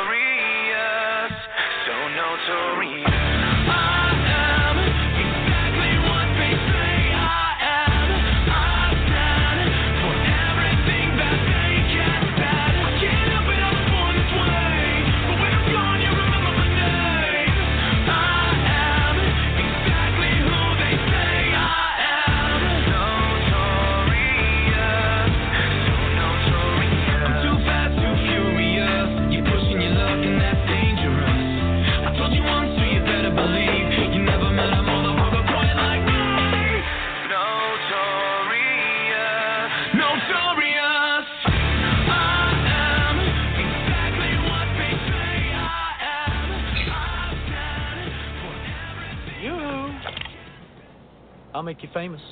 [51.61, 52.23] I'll make you famous.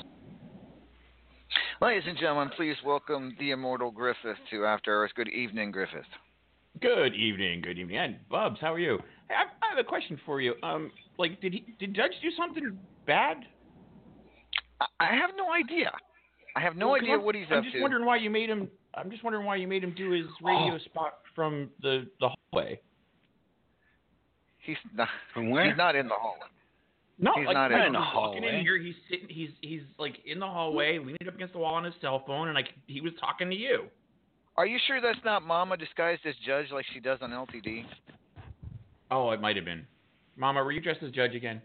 [1.79, 5.11] Ladies and gentlemen, please welcome the immortal Griffith to After Hours.
[5.15, 6.01] Good evening, Griffith.
[6.81, 7.95] Good evening, good evening.
[7.99, 8.97] And Bubs, how are you?
[9.29, 10.55] Hey, I, I have a question for you.
[10.63, 10.89] Um,
[11.19, 13.37] like, did he did Judge do something bad?
[14.81, 15.91] I, I have no idea.
[16.55, 18.31] I have no Well, 'cause idea I'm- what he's I'm up just wondering why you
[18.31, 18.67] made him.
[18.95, 22.79] I'm just wondering why you made him do his radio spot from the the hallway.
[24.57, 25.07] He's not.
[25.35, 25.67] From where?
[25.69, 26.47] He's not in the hallway.
[27.21, 28.59] No, He's like, not like, in the he's walking hallway.
[28.59, 28.77] in here.
[28.77, 29.27] He's sitting.
[29.27, 32.47] He's he's like in the hallway, leaning up against the wall on his cell phone,
[32.47, 33.87] and like he was talking to you.
[34.55, 37.85] Are you sure that's not Mama disguised as judge like she does on LTD?
[39.11, 39.85] Oh, it might have been.
[40.37, 41.61] Mama, were you dressed as judge again?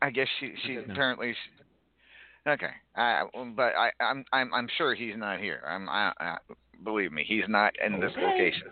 [0.00, 0.82] I guess she she No.
[0.82, 1.32] apparently.
[1.32, 3.22] She, okay, I
[3.54, 5.62] but I I'm I'm I'm sure he's not here.
[5.64, 6.38] I'm I, I
[6.82, 8.68] believe me, he's not in this location.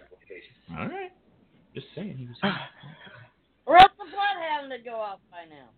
[0.77, 1.10] All right.
[1.75, 2.17] Just saying.
[2.19, 2.37] He was.
[3.67, 5.69] Or else the bloodhound would go off by now.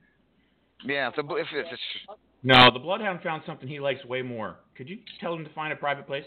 [0.87, 1.69] Yeah, if, the, if it's
[2.09, 4.57] a, no, the bloodhound found something he likes way more.
[4.77, 6.25] Could you tell him to find a private place?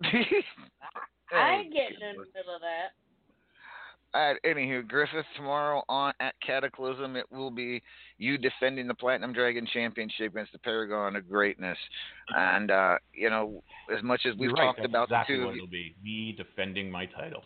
[0.02, 2.94] I ain't getting in the middle of that.
[4.14, 7.82] Anywho, Griffith tomorrow on at Cataclysm, it will be
[8.18, 11.78] you defending the Platinum Dragon Championship against the Paragon of Greatness,
[12.36, 13.62] and uh, you know
[13.94, 15.96] as much as we've right, talked about exactly the two what it'll be.
[16.02, 17.42] Me defending my title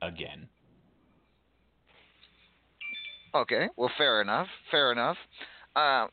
[0.00, 0.48] again.
[3.34, 4.46] Okay, well, fair enough.
[4.70, 5.16] Fair enough.
[5.76, 6.06] Uh,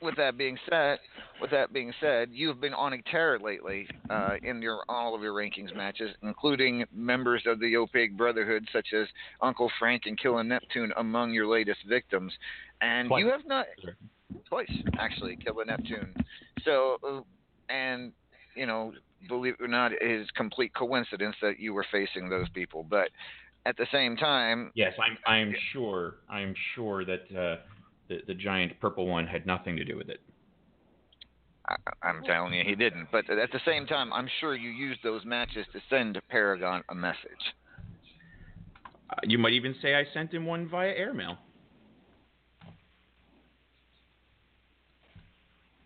[0.00, 0.98] with that being said,
[1.40, 5.22] with that being said, you've been on a tear lately uh, in your all of
[5.22, 9.06] your rankings matches, including members of the Opaque Brotherhood, such as
[9.40, 12.32] Uncle Frank and Killer Neptune, among your latest victims.
[12.80, 13.20] And Twice.
[13.20, 13.66] you have not
[14.48, 16.14] twice actually Killer Neptune.
[16.64, 17.20] So, uh,
[17.72, 18.12] and
[18.54, 18.92] you know,
[19.28, 23.08] believe it or not, it is complete coincidence that you were facing those people, but.
[23.64, 25.18] At the same time, Yes, I'm.
[25.26, 26.18] I'm sure.
[26.30, 27.56] I'm sure that uh,
[28.08, 30.20] the the giant purple one had nothing to do with it.
[31.68, 33.08] I, I'm telling you, he didn't.
[33.10, 36.94] But at the same time, I'm sure you used those matches to send Paragon a
[36.94, 37.54] message.
[39.10, 41.38] Uh, you might even say I sent him one via airmail.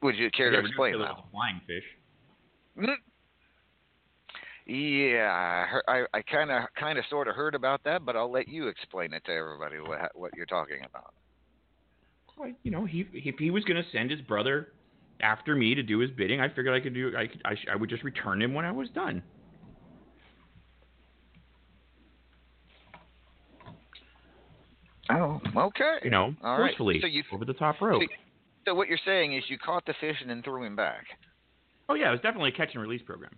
[0.03, 1.11] Would you care to explain that?
[1.11, 1.85] a flying fish.
[2.79, 2.95] Mm.
[4.67, 8.31] Yeah, I I, I kind of, kind of, sort of heard about that, but I'll
[8.31, 11.13] let you explain it to everybody what what you're talking about.
[12.39, 14.69] Well, you know, he if he was going to send his brother
[15.21, 17.13] after me to do his bidding, I figured I could do.
[17.17, 17.43] I could.
[17.45, 19.23] I, sh- I would just return him when I was done.
[25.11, 25.97] Oh, okay.
[26.05, 26.69] You know, All right.
[26.69, 28.03] forcefully So you, over the top rope.
[28.03, 28.09] so,
[28.67, 31.05] so what you're saying is you caught the fish and then threw him back.
[31.89, 33.33] oh yeah, it was definitely a catch and release program.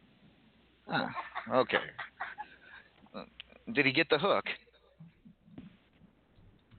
[0.89, 1.09] Ah,
[1.55, 1.77] okay.
[3.73, 4.45] Did he get the hook?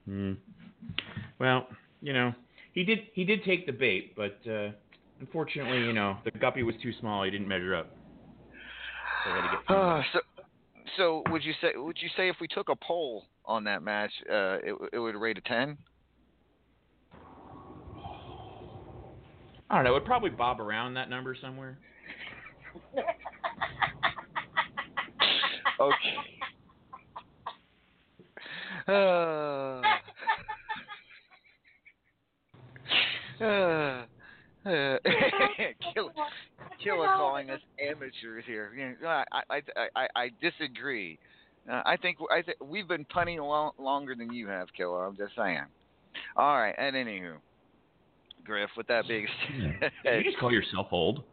[0.05, 0.34] Hmm.
[1.39, 1.68] Well,
[2.03, 2.33] you know,
[2.73, 2.99] he did.
[3.13, 4.71] He did take the bait, but uh,
[5.21, 7.23] unfortunately, you know, the guppy was too small.
[7.23, 7.95] He didn't measure up.
[9.23, 9.75] So had to get.
[9.75, 10.19] Uh, so,
[10.97, 14.11] so would you say would you say if we took a poll on that match,
[14.29, 15.77] uh, it it would rate a ten?
[19.69, 19.91] I don't know.
[19.91, 21.79] It would probably bob around that number somewhere.
[25.79, 25.95] Okay.
[28.85, 29.81] Uh,
[33.43, 34.05] uh,
[34.69, 34.97] uh,
[35.93, 36.11] Kill,
[36.83, 38.71] Killer calling us amateurs here.
[38.75, 41.19] You know, I, I, I, I, I disagree.
[41.69, 45.05] Uh, I think I th- we've been punting lo- longer than you have, Killer.
[45.05, 45.63] I'm just saying.
[46.35, 46.75] All right.
[46.77, 47.35] And anywho,
[48.43, 48.69] Griff.
[48.77, 51.23] With that being said, Did you just call yourself old?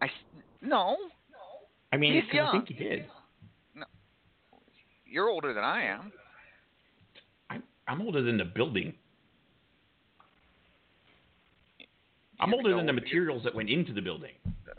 [0.00, 0.96] I s- no,
[1.92, 3.04] I mean, He's 'cause I think you did.
[3.74, 3.84] No,
[5.06, 6.12] you're older than I am.
[7.50, 8.94] I'm, I'm older than the building.
[12.40, 14.32] I'm older than the materials that went into the building.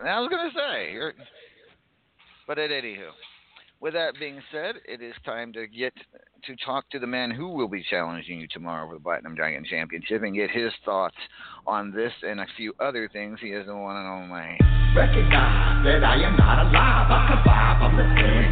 [0.04, 1.14] I was gonna say, you're,
[2.48, 3.10] but at anywho,
[3.82, 5.94] with that being said, it is time to get
[6.44, 9.64] to talk to the man who will be challenging you tomorrow for the Platinum Dragon
[9.70, 11.16] Championship and get his thoughts
[11.68, 13.40] on this and a few other things.
[13.42, 14.58] He is the one and only.
[14.96, 17.08] Recognize that I am not alive.
[17.08, 17.78] I survive.
[17.84, 18.04] I'm the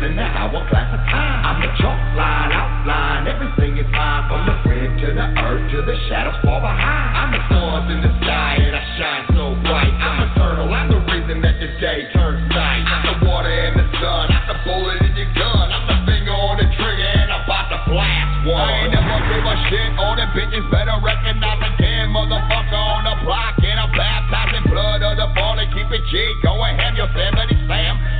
[0.05, 1.39] in the of time.
[1.43, 3.27] I'm the chalk line, outline.
[3.27, 4.29] Everything is mine.
[4.29, 4.55] From the
[5.01, 7.17] to the earth to the shadows far behind.
[7.17, 9.16] I'm the stars in the sky and I shine
[26.17, 26.41] and keep it G.
[26.41, 27.57] Go ahead, Yosemite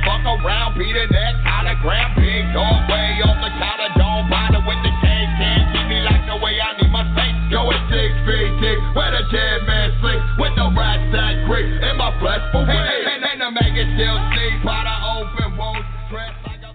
[0.06, 2.14] Fuck around, beat the next hologram.
[2.16, 3.90] Big dog way off the counter.
[3.98, 5.30] Don't bother with the cake.
[5.36, 7.36] Can't keep me like the way I need my space.
[7.50, 10.22] Go at six feet thick, where the dead man sleep.
[10.38, 14.18] With the rats that creep in my flesh for hey, and, and the maggot still
[14.32, 14.64] sleep.
[14.64, 16.72] By the open wounds, dressed like a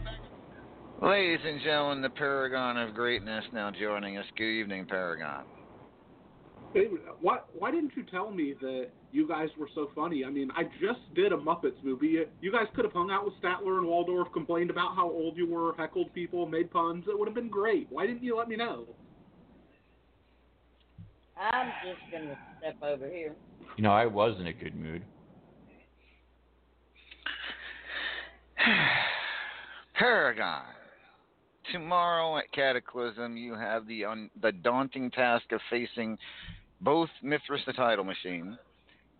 [1.06, 4.26] Ladies and gentlemen, the Paragon of Greatness now joining us.
[4.38, 5.46] Good evening, Paragon.
[6.74, 6.88] Hey,
[7.22, 10.26] why why didn't you tell me that you guys were so funny?
[10.26, 12.18] I mean, I just did a Muppets movie.
[12.42, 15.48] You guys could have hung out with Statler and Waldorf, complained about how old you
[15.48, 17.06] were, heckled people, made puns.
[17.08, 17.88] It would have been great.
[17.92, 18.86] Why didn't you let me know?
[21.40, 23.36] I'm just gonna step over here.
[23.78, 25.04] You know, I was in a good mood.
[29.94, 30.64] Paragon.
[31.72, 36.18] Tomorrow at Cataclysm, you have the un- the daunting task of facing
[36.82, 38.58] both Mithras the Title Machine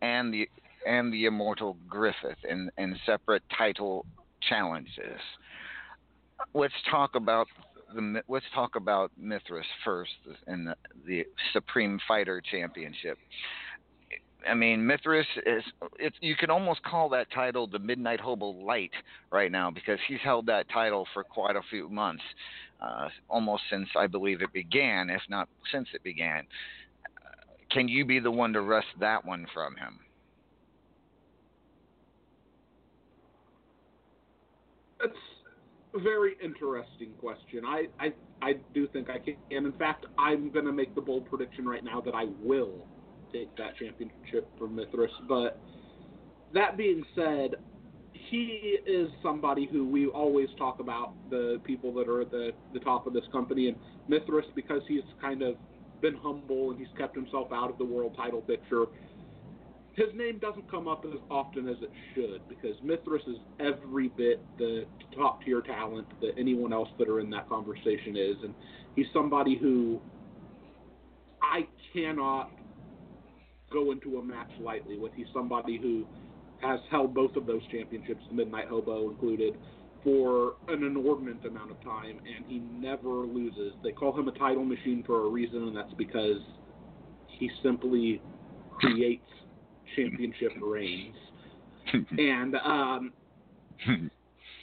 [0.04, 0.48] and the
[0.86, 4.06] and the Immortal Griffith in, in separate title
[4.48, 5.20] challenges.
[6.54, 7.48] Let's talk about
[7.96, 10.12] the let's talk about Mithras first
[10.48, 10.76] in the,
[11.08, 13.18] the Supreme Fighter Championship.
[14.48, 15.64] I mean, Mithras is
[15.98, 18.92] it's you can almost call that title the Midnight Hobo Light
[19.32, 22.24] right now because he's held that title for quite a few months,
[22.82, 26.46] uh, almost since I believe it began, if not since it began.
[27.74, 30.00] Can you be the one to wrest that one from him?
[35.00, 35.14] That's
[35.96, 37.64] a very interesting question.
[37.66, 39.36] I, I, I do think I can.
[39.52, 42.88] And in fact, I'm going to make the bold prediction right now that I will
[43.34, 45.12] take that championship from Mithras.
[45.28, 45.60] But
[46.54, 47.56] that being said,
[48.30, 52.80] he is somebody who we always talk about the people that are at the, the
[52.80, 53.68] top of this company.
[53.68, 55.56] And Mithras, because he's kind of
[56.04, 58.86] been humble and he's kept himself out of the world title picture,
[59.96, 64.44] his name doesn't come up as often as it should because Mithras is every bit
[64.58, 64.86] the
[65.16, 68.54] top tier talent that anyone else that are in that conversation is, and
[68.96, 70.00] he's somebody who
[71.42, 72.50] I cannot
[73.72, 75.14] go into a match lightly with.
[75.16, 76.06] He's somebody who
[76.62, 79.56] has held both of those championships, the Midnight Hobo included,
[80.04, 83.74] for an inordinate amount of time, and he never loses.
[83.84, 86.42] They call him a title machine for a reason, and that's because
[87.28, 88.22] he simply
[88.80, 89.24] creates
[89.96, 91.16] championship reigns.
[92.18, 93.14] and um,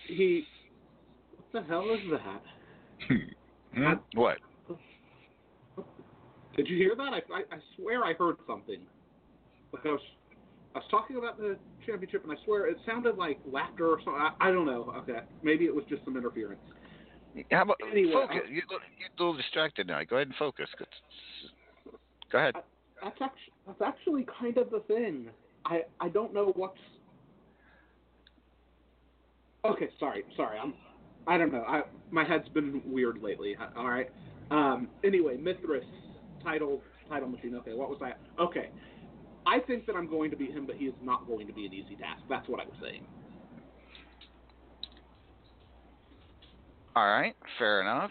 [0.09, 0.45] he,
[1.51, 2.43] what the hell is that?
[3.75, 4.19] Hmm?
[4.19, 4.39] What?
[6.57, 7.13] Did you hear that?
[7.13, 8.81] I, I, I swear I heard something.
[9.73, 10.01] Like I was,
[10.75, 11.57] I was talking about the
[11.87, 14.21] championship, and I swear it sounded like laughter or something.
[14.21, 14.93] I, I don't know.
[14.99, 16.61] Okay, maybe it was just some interference.
[17.51, 18.39] How about Anyway, focus?
[18.45, 18.79] I- You you're
[19.19, 20.01] a little distracted now.
[20.09, 20.69] Go ahead and focus.
[22.33, 22.55] Go ahead.
[23.03, 25.29] That's actually that's actually kind of the thing.
[25.65, 26.79] I I don't know what's.
[29.65, 30.59] Okay, sorry, sorry.
[30.59, 30.75] I'm.
[31.27, 31.65] I don't know.
[31.67, 33.57] I my head's been weird lately.
[33.61, 34.11] Uh, All right.
[34.51, 34.89] Um.
[35.05, 35.85] Anyway, Mithras
[36.43, 37.55] title title machine.
[37.57, 38.19] Okay, what was that?
[38.41, 38.71] Okay.
[39.51, 41.67] I think that I'm going to beat him, but he is not going to be
[41.67, 42.23] an easy task.
[42.29, 43.05] That's what I was saying.
[46.95, 48.11] All right, fair enough.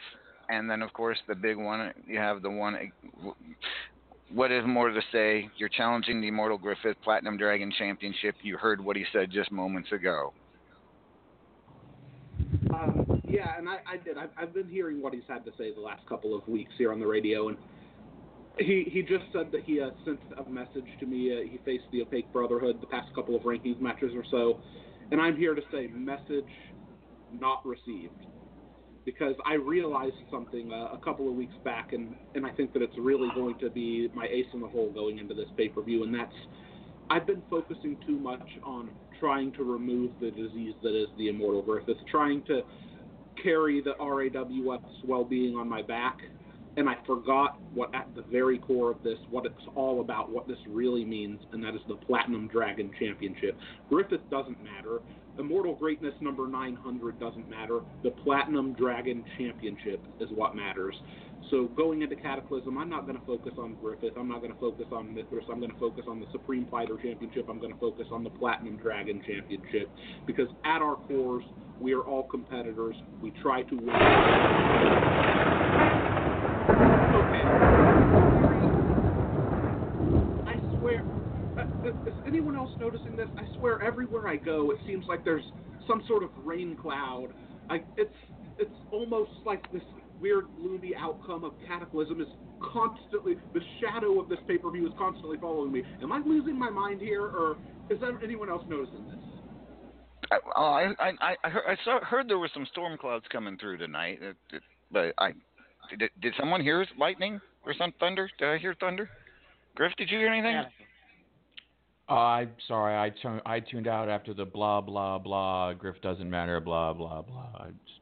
[0.49, 1.93] And then, of course, the big one.
[2.05, 2.91] You have the one.
[4.33, 5.49] what is more to say?
[5.57, 8.35] You're challenging the Immortal Griffith Platinum Dragon Championship.
[8.41, 10.33] You heard what he said just moments ago.
[12.73, 12.87] Uh,
[13.25, 14.17] yeah, and I, I did.
[14.17, 16.91] I've, I've been hearing what he's had to say the last couple of weeks here
[16.91, 17.57] on the radio, and
[18.57, 21.33] he he just said that he uh, sent a message to me.
[21.33, 24.59] Uh, he faced the Opaque Brotherhood the past couple of rankings matches or so,
[25.11, 26.49] and I'm here to say message
[27.39, 28.25] not received
[29.05, 32.81] because I realized something uh, a couple of weeks back, and and I think that
[32.81, 35.81] it's really going to be my ace in the hole going into this pay per
[35.81, 36.33] view, and that's
[37.09, 38.89] I've been focusing too much on
[39.19, 42.61] trying to remove the disease that is the immortal Griffith, trying to
[43.41, 46.17] carry the RAWF's well-being on my back,
[46.77, 50.47] and I forgot what at the very core of this, what it's all about, what
[50.47, 53.57] this really means, and that is the Platinum Dragon Championship.
[53.89, 54.99] Griffith doesn't matter.
[55.37, 57.79] Immortal Greatness number 900 doesn't matter.
[58.03, 60.95] The Platinum Dragon Championship is what matters.
[61.49, 64.13] So going into Cataclysm, I'm not going to focus on Griffith.
[64.17, 65.45] I'm not going to focus on Mithras.
[65.51, 67.47] I'm going to focus on the Supreme Fighter Championship.
[67.49, 69.89] I'm going to focus on the Platinum Dragon Championship
[70.27, 71.43] because at our cores,
[71.79, 72.95] we are all competitors.
[73.21, 73.89] We try to win.
[77.15, 77.43] Okay.
[80.45, 81.03] I swear.
[81.85, 83.27] uh, Is anyone else noticing this?
[83.37, 85.43] I swear, everywhere I go, it seems like there's
[85.87, 87.29] some sort of rain cloud.
[87.69, 88.13] I, it's
[88.57, 89.81] it's almost like this
[90.19, 92.27] weird gloomy outcome of Cataclysm is
[92.73, 95.83] constantly the shadow of this pay per view is constantly following me.
[96.01, 97.57] Am I losing my mind here, or
[97.89, 99.15] is there anyone else noticing this?
[100.31, 103.57] I, oh, I I I heard, I saw, heard there were some storm clouds coming
[103.57, 105.31] through tonight, it, it, but I
[105.97, 108.29] did, did someone hear lightning or some thunder?
[108.37, 109.09] Did I hear thunder?
[109.75, 110.61] Griff, did you hear anything?
[112.09, 113.11] I'm sorry, I
[113.45, 115.73] I tuned out after the blah blah blah.
[115.73, 116.59] Griff doesn't matter.
[116.59, 117.67] Blah blah blah.
[117.85, 117.99] Just-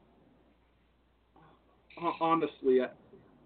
[2.21, 2.87] honestly, I,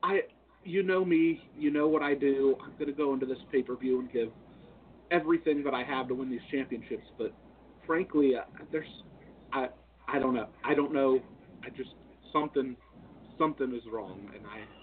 [0.03, 0.19] I,
[0.63, 2.57] you know me, you know what I do.
[2.63, 4.29] I'm gonna go into this pay per view and give
[5.09, 7.05] everything that I have to win these championships.
[7.17, 7.33] But
[7.87, 8.41] frankly, uh,
[8.71, 8.87] there's,
[9.53, 9.67] I,
[10.07, 10.47] I don't know.
[10.63, 11.19] I don't know.
[11.63, 11.91] I just
[12.31, 12.75] something,
[13.37, 14.80] something is wrong, and I.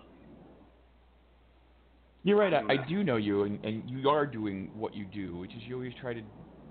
[2.24, 2.52] You're right.
[2.52, 5.62] I, I do know you, and, and you are doing what you do, which is
[5.66, 6.22] you always try to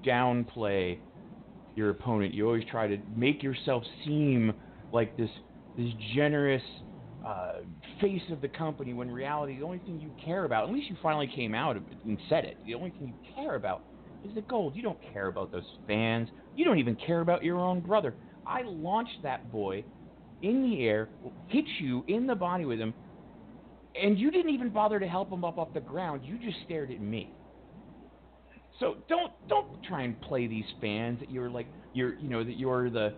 [0.05, 0.99] downplay
[1.75, 2.33] your opponent.
[2.33, 4.53] You always try to make yourself seem
[4.91, 5.29] like this
[5.77, 6.63] this generous
[7.25, 7.59] uh,
[8.01, 10.89] face of the company, when in reality the only thing you care about, at least
[10.89, 12.57] you finally came out and said it.
[12.65, 13.83] The only thing you care about
[14.23, 14.75] is the gold.
[14.75, 16.29] You don't care about those fans.
[16.55, 18.15] You don't even care about your own brother.
[18.45, 19.83] I launched that boy
[20.41, 21.09] in the air,
[21.47, 22.93] hit you in the body with him,
[24.01, 26.21] and you didn't even bother to help him up off the ground.
[26.23, 27.33] You just stared at me.
[28.79, 32.57] So don't don't try and play these fans that you're like you're you know that
[32.57, 33.13] you're the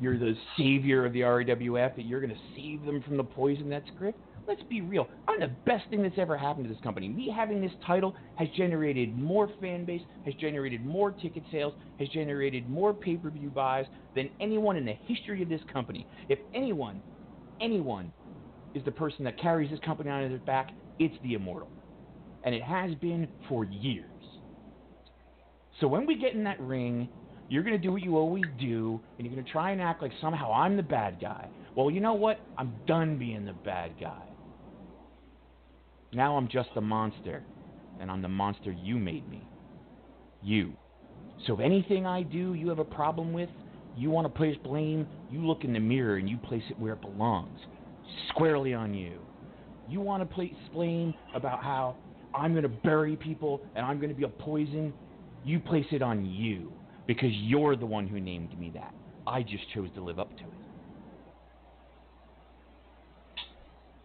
[0.00, 3.68] you're the savior of the RAWF that you're going to save them from the poison
[3.68, 4.14] that's Griff.
[4.46, 5.08] Let's be real.
[5.26, 7.08] I'm the best thing that's ever happened to this company.
[7.08, 12.08] Me having this title has generated more fan base, has generated more ticket sales, has
[12.08, 16.06] generated more pay-per-view buys than anyone in the history of this company.
[16.28, 17.00] If anyone,
[17.60, 18.12] anyone
[18.74, 21.68] is the person that carries this company on their back, it's the Immortal.
[22.44, 24.10] And it has been for years.
[25.80, 27.08] So when we get in that ring,
[27.48, 30.02] you're going to do what you always do, and you're going to try and act
[30.02, 31.48] like somehow I'm the bad guy.
[31.74, 32.40] Well, you know what?
[32.56, 34.22] I'm done being the bad guy.
[36.12, 37.42] Now I'm just a monster,
[38.00, 39.46] and I'm the monster you made me.
[40.42, 40.74] You.
[41.46, 43.48] So if anything I do you have a problem with,
[43.96, 46.94] you want to place blame, you look in the mirror and you place it where
[46.94, 47.60] it belongs.
[48.30, 49.20] Squarely on you.
[49.88, 51.96] You want to play, blame about how
[52.34, 54.92] I'm going to bury people and I'm going to be a poison,
[55.44, 56.72] you place it on you
[57.06, 58.94] because you're the one who named me that.
[59.26, 60.48] I just chose to live up to it.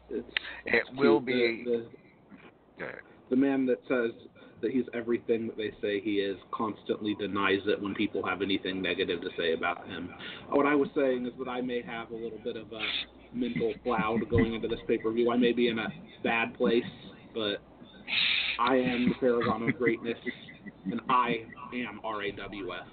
[0.09, 0.27] It's,
[0.65, 1.25] It will cute.
[1.25, 1.63] be.
[1.65, 1.85] the,
[2.77, 2.85] the,
[3.29, 4.11] the man that says
[4.61, 8.81] that he's everything that they say he is constantly denies it when people have anything
[8.81, 10.09] negative to say about him.
[10.49, 12.81] What I was saying is that I may have a little bit of a
[13.33, 15.31] mental cloud going into this pay per view.
[15.31, 15.87] I may be in a
[16.23, 16.83] bad place,
[17.33, 17.61] but
[18.59, 20.17] I am the paragon of greatness,
[20.85, 22.87] and I am RAWF.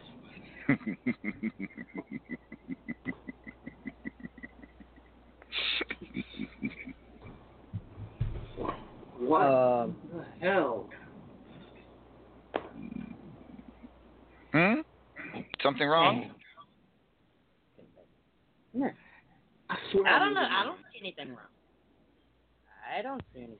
[9.19, 10.89] What Um, the hell?
[14.53, 14.81] Hmm?
[15.63, 16.31] Something wrong?
[18.73, 18.91] No.
[19.71, 20.07] I swear.
[20.07, 20.41] I don't know.
[20.41, 21.39] I'm I don't see anything wrong.
[22.97, 23.59] I don't see anything.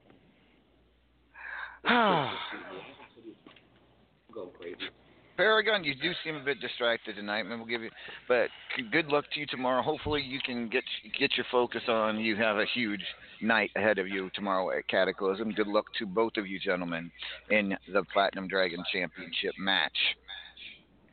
[4.33, 4.77] Go crazy.
[5.37, 7.91] Paragon, you do seem a bit distracted tonight, and we'll give you.
[8.27, 8.49] But
[8.91, 9.83] good luck to you tomorrow.
[9.83, 10.83] Hopefully, you can get
[11.19, 12.19] get your focus on.
[12.19, 13.03] You have a huge
[13.43, 15.53] night ahead of you tomorrow at Cataclysm.
[15.53, 17.11] Good luck to both of you gentlemen
[17.51, 19.97] in the Platinum Dragon Championship match.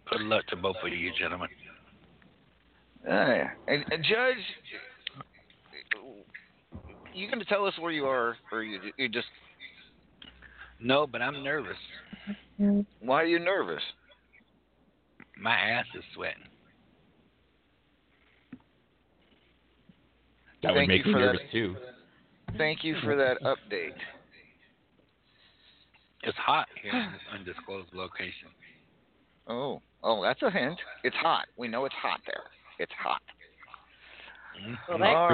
[0.10, 1.50] Good luck to both of you, gentlemen.
[3.08, 4.38] Uh, and, and Judge,
[7.14, 9.28] you going to tell us where you are, or you you just
[10.80, 11.78] No, but I'm nervous.
[13.02, 13.82] why are you nervous?
[15.38, 16.44] My ass is sweating.
[20.62, 21.52] That would make you me nervous that.
[21.52, 21.76] too.
[22.58, 23.98] Thank you for that update.
[26.24, 28.48] It's hot here in this undisclosed location.
[29.48, 30.80] Oh, oh, that's a hint.
[31.04, 31.48] It's hot.
[31.58, 32.44] We know it's hot there.
[32.80, 33.22] It's hot.
[34.88, 35.30] Well, that, All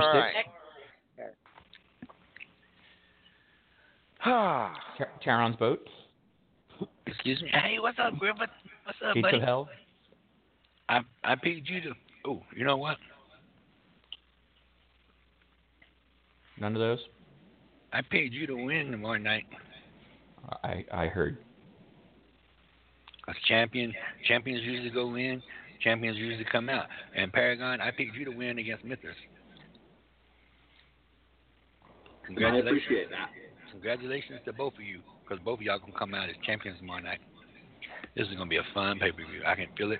[4.26, 5.88] Ah, Tar- Taron's boat.
[7.08, 7.50] Excuse me.
[7.52, 8.50] Hey, what's up, Griffith?
[8.84, 9.38] What's up, Gates buddy?
[9.38, 9.70] of Hell.
[10.90, 11.94] I I paid you to.
[12.26, 12.98] Oh, you know what?
[16.60, 17.00] None of those.
[17.94, 19.46] I paid you to win tomorrow night.
[20.64, 21.38] I I heard.
[23.26, 23.94] Cause champion
[24.28, 25.42] champions usually go in,
[25.82, 26.86] champions usually come out.
[27.16, 29.16] And Paragon, I picked you to win against Mithras.
[32.24, 32.68] I Congratulations.
[32.68, 33.30] appreciate that.
[33.72, 37.02] Congratulations to both of you, because both of y'all gonna come out as champions tomorrow
[37.02, 37.20] night.
[38.16, 39.42] This is gonna be a fun pay per view.
[39.46, 40.00] I can feel it.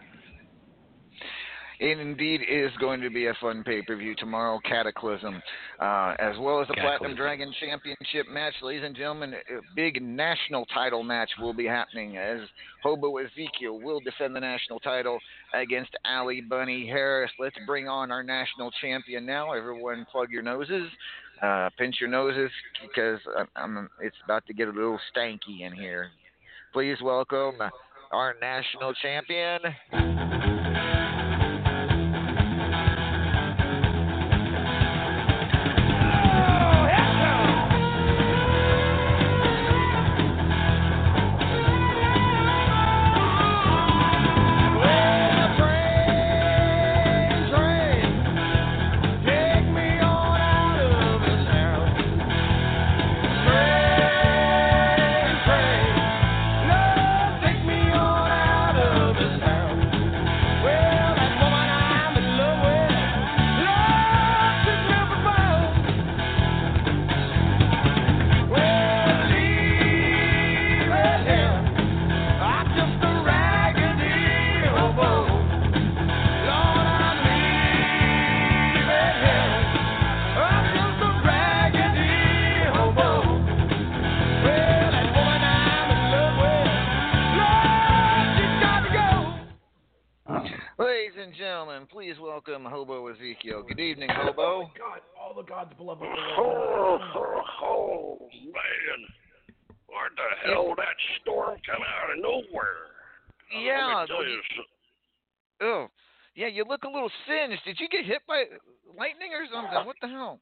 [1.80, 5.42] It indeed is going to be a fun pay per view tomorrow, Cataclysm,
[5.80, 9.34] uh, as well as the Platinum Dragon Championship match, ladies and gentlemen.
[9.34, 12.40] A big national title match will be happening as
[12.84, 15.20] Hobo Ezekiel will defend the national title
[15.54, 17.32] against Ali Bunny Harris.
[17.40, 19.54] Let's bring on our national champion now.
[19.54, 20.90] Everyone, plug your noses.
[21.42, 22.52] Uh, pinch your noses
[22.82, 26.10] because I'm, I'm, it's about to get a little stanky in here.
[26.74, 27.56] Please welcome
[28.12, 29.62] our national champion,
[93.40, 93.64] Ezekiel.
[93.68, 94.70] Good evening, Hobo.
[94.78, 96.04] God, all the gods beloved.
[96.04, 99.00] Oh, oh, oh, man.
[99.88, 100.74] What the hell?
[100.76, 100.86] That
[101.22, 102.92] storm come out of nowhere.
[103.56, 104.42] Uh, Yeah, Let me tell the- you
[105.62, 105.88] Oh,
[106.36, 107.64] yeah, you look a little singed.
[107.64, 108.46] Did you get hit by
[108.86, 109.86] lightning or something?
[109.86, 110.40] What the hell?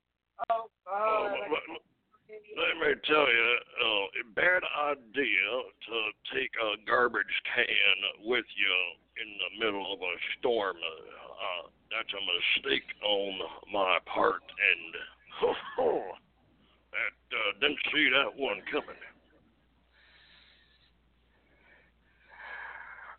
[0.49, 1.81] Oh, let, let-
[2.57, 8.75] let me tell you, uh, bad idea to take a garbage can with you
[9.21, 10.77] in the middle of a storm.
[10.77, 13.39] Uh, uh, that's a mistake on
[13.71, 14.93] my part, and
[16.91, 18.97] that uh, didn't see that one coming.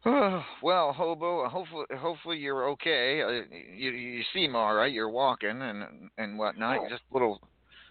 [0.63, 3.23] well, Hobo, hopefully, hopefully you're okay.
[3.23, 4.93] Uh, you you seem all right.
[4.93, 6.81] You're walking and and whatnot.
[6.81, 7.41] You're just little,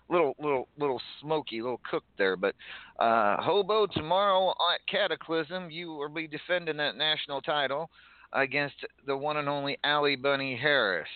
[0.09, 2.35] little, little, little smoky, little cooked there.
[2.37, 2.55] But
[2.99, 7.89] uh, Hobo, tomorrow at Cataclysm, you will be defending that national title
[8.33, 8.75] against
[9.05, 11.07] the one and only Ali Bunny Harris.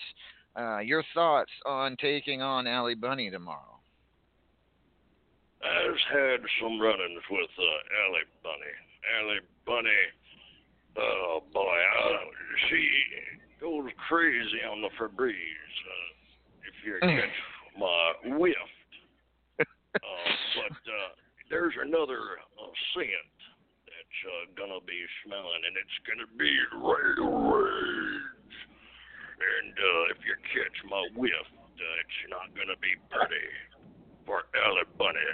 [0.58, 3.78] Uh, your thoughts on taking on Ali Bunny tomorrow?
[5.62, 8.74] I've had some run-ins with uh, Allie Bunny.
[9.18, 10.02] Allie Bunny,
[10.98, 12.18] oh boy, uh,
[12.68, 12.88] she
[13.60, 15.32] goes crazy on the Febreze.
[15.32, 16.12] Uh,
[16.66, 18.56] if you catch my whiff.
[19.92, 21.12] Uh, but uh,
[21.50, 23.36] there's another uh, scent
[24.26, 28.56] uh, gonna be smelling, and it's gonna be Ray Rage.
[29.42, 33.48] And uh, if you catch my whiff, uh, it's not gonna be pretty
[34.26, 35.32] for Allie Bunny.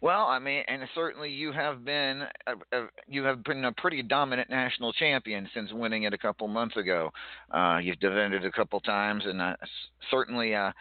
[0.00, 4.02] Well, I mean, and certainly you have been a, a, you have been a pretty
[4.02, 7.10] dominant national champion since winning it a couple months ago.
[7.50, 9.54] Uh, you've defended a couple times, and uh,
[10.10, 10.72] certainly uh,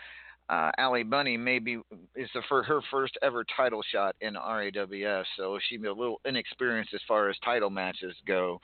[0.49, 1.79] uh, Allie Bunny maybe
[2.15, 6.19] is the for her first ever title shot in RAWF, so she'd be a little
[6.25, 8.59] inexperienced as far as title matches go.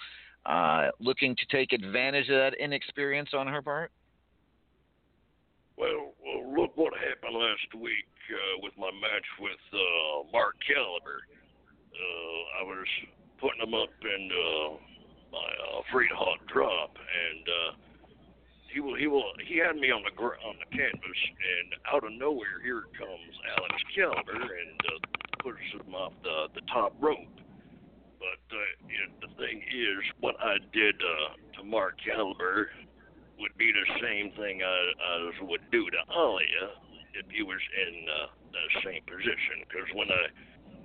[0.46, 3.92] Uh, looking to take advantage of that inexperience on her part.
[5.78, 11.24] Well, well, look what happened last week uh, with my match with uh, Mark Caliber.
[11.96, 12.88] Uh, I was
[13.40, 14.70] putting him up in uh,
[15.32, 17.72] my uh, Freight Hot drop, and uh,
[18.74, 22.04] he will, he will, he had me on the gr- on the canvas, and out
[22.04, 27.34] of nowhere, here comes Alex Caliber and uh, pushes him off the the top rope.
[28.20, 28.60] But uh,
[29.00, 32.70] know, the thing is, what I did uh, to Mark Caliber
[33.40, 36.76] would be the same thing I, I would do to Alia
[37.16, 39.64] if he was in uh, the same position.
[39.66, 40.24] Because when I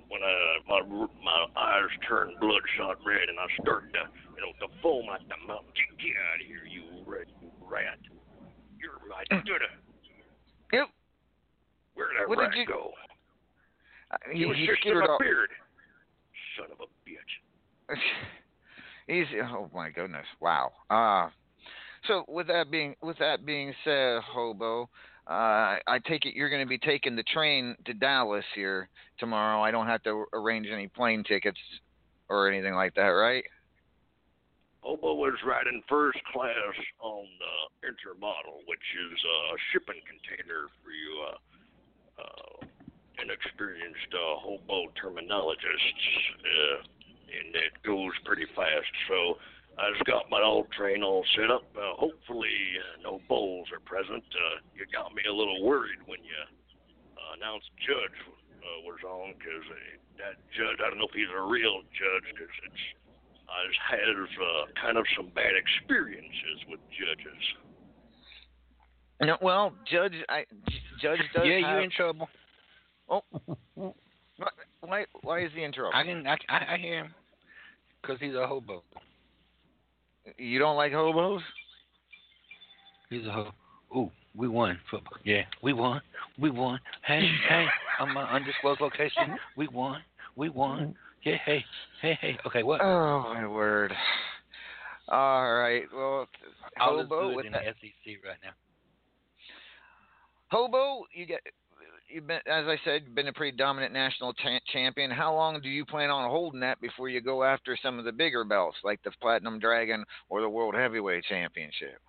[0.07, 0.35] when I
[0.67, 0.81] my
[1.21, 5.37] my eyes turn bloodshot red and I start to you know to foam at the
[5.45, 6.94] mouth, get, out of here, you
[7.69, 7.97] rat!
[8.79, 9.59] You're my dinner.
[10.73, 10.87] Yep.
[11.93, 12.91] Where'd that What did rat you- go?
[14.11, 15.49] Uh, He, was he just in my beard.
[16.57, 17.97] Son of a bitch.
[19.07, 20.71] He's oh my goodness, wow.
[20.89, 21.29] Uh
[22.07, 24.89] so with that being with that being said, Hobo,
[25.27, 29.61] uh, I take it you're going to be taking the train to Dallas here tomorrow.
[29.61, 31.59] I don't have to arrange any plane tickets
[32.29, 33.43] or anything like that, right?
[34.85, 41.11] Obo was riding first class on the Intermodal, which is a shipping container for you
[41.25, 42.55] uh, uh,
[43.17, 46.05] inexperienced uh, hobo terminologists,
[46.37, 46.85] uh,
[47.33, 48.93] and it goes pretty fast.
[49.09, 49.41] So
[49.81, 51.65] I just got my old train all set up.
[51.73, 54.23] Uh, hopefully, uh, no bulls are present.
[54.37, 58.19] Uh, you got me a little worried when you uh, announced Judge
[58.61, 62.25] uh, was on, because uh, that judge, I don't know if he's a real judge,
[62.29, 62.85] because it's
[63.55, 67.43] I have uh, kind of some bad experiences with judges.
[69.21, 70.45] No, well, Judge, I
[71.01, 71.45] Judge does.
[71.45, 72.27] yeah, have, you in trouble.
[73.09, 73.23] Oh,
[74.81, 75.91] why why is he in trouble?
[75.93, 77.13] I can I, I, I hear him
[78.01, 78.83] because he's a hobo.
[80.37, 81.41] You don't like hobos?
[83.09, 83.53] He's a hobo.
[83.95, 85.17] Ooh, we won football.
[85.23, 86.01] Yeah, we won.
[86.37, 86.79] We won.
[87.05, 87.65] Hey, hey,
[87.99, 90.01] on my undisclosed location, we won.
[90.35, 90.95] We won.
[91.25, 91.65] Yeah, hey,
[92.03, 92.37] hey, hey.
[92.45, 92.81] Okay, what?
[92.81, 93.91] Oh my word!
[95.09, 96.27] All right, well,
[96.79, 97.63] I'll hobo it with in that.
[97.81, 98.51] the SEC right now.
[100.51, 101.41] Hobo, you get
[102.07, 105.09] you've been, as I said, been a pretty dominant national cha- champion.
[105.09, 108.11] How long do you plan on holding that before you go after some of the
[108.11, 111.99] bigger belts, like the Platinum Dragon or the World Heavyweight Championship?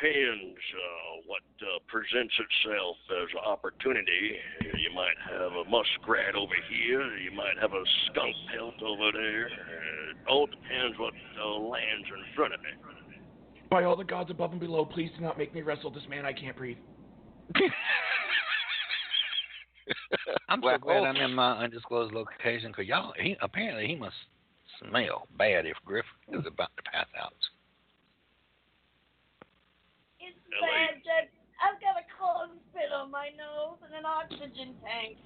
[0.00, 4.36] It all depends uh, what uh, presents itself as an opportunity.
[4.62, 7.16] You might have a muskrat over here.
[7.18, 9.46] You might have a skunk pelt over there.
[9.46, 12.68] Uh, It all depends what uh, lands in front of me.
[13.70, 16.24] By all the gods above and below, please do not make me wrestle this man.
[16.24, 16.78] I can't breathe.
[20.48, 23.12] I'm Well, so glad I'm in my undisclosed location because y'all.
[23.20, 24.14] He apparently he must
[24.80, 27.32] smell bad if Griff is about to pass out.
[30.48, 30.68] It's LA.
[30.68, 31.30] bad, Judge.
[31.58, 35.18] I've got a clog spit on my nose and an oxygen tank.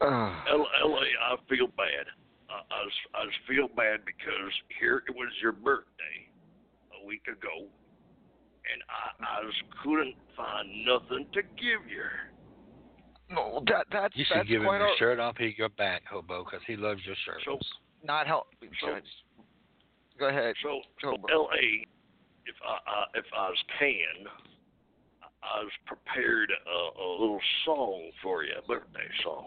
[0.00, 0.44] Ah.
[0.52, 0.66] Ugh.
[0.84, 2.06] LA, I feel bad.
[2.50, 6.28] I, I, was, I just feel bad because here it was your birthday
[7.02, 7.64] a week ago,
[8.68, 12.04] and I, I just couldn't find nothing to give you.
[13.30, 15.70] no, that that's You should that's give him quite your all- shirt off he your
[15.70, 17.40] back, hobo, because he loves your shirt.
[17.44, 17.58] So,
[18.02, 18.48] not help,
[18.80, 18.98] So-
[20.18, 20.54] Go ahead.
[20.62, 21.26] so, so Hobo.
[21.48, 21.82] LA,
[22.46, 24.26] if I, I if I was can,
[25.42, 29.46] I was prepared a, a little song for you, a birthday song.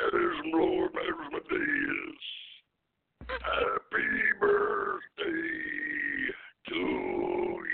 [0.00, 0.12] As
[0.46, 2.26] Lord Asmodeus.
[3.28, 4.10] Happy
[4.40, 5.62] birthday
[6.68, 6.76] to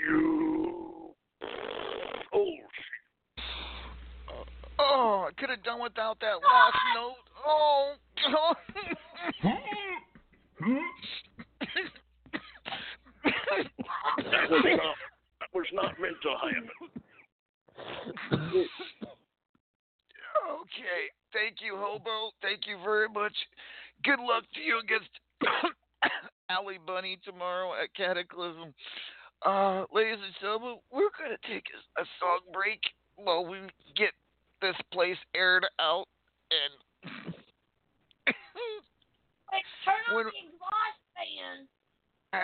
[0.09, 1.15] you.
[2.33, 2.55] Oh,
[4.79, 7.15] Oh, I could have done without that last note.
[7.45, 7.93] Oh.
[13.23, 14.95] that was not
[15.39, 16.69] that was not meant to happen.
[20.51, 21.01] okay.
[21.33, 22.31] Thank you, Hobo.
[22.41, 23.33] Thank you very much.
[24.03, 25.09] Good luck to you against
[26.49, 28.73] Alley Bunny tomorrow at Cataclysm.
[29.45, 31.65] Uh, ladies and gentlemen, we're gonna take
[31.97, 32.81] a, a song break
[33.15, 33.57] while we
[33.95, 34.11] get
[34.61, 36.05] this place aired out
[36.51, 36.73] and.
[39.51, 41.67] Wait, turn on When- the exhaust fan.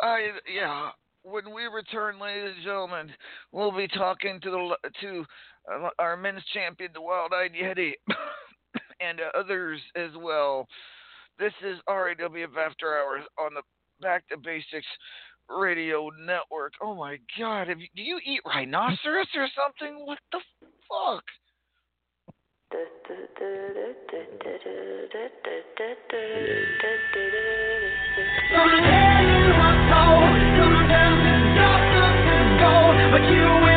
[0.00, 0.90] I yeah.
[1.24, 3.12] When we return, ladies and gentlemen,
[3.52, 5.24] we'll be talking to the to
[5.72, 7.92] uh, our men's champion, the Wild Eyed Yeti,
[9.00, 10.66] and uh, others as well.
[11.38, 13.62] This is RAWF After Hours on the
[14.00, 14.86] Back to Basics
[15.58, 16.72] Radio Network.
[16.80, 17.68] Oh my God!
[17.68, 20.06] You, do you eat rhinoceros or something?
[20.06, 20.40] What the
[20.88, 21.24] fuck?
[33.12, 33.71] But you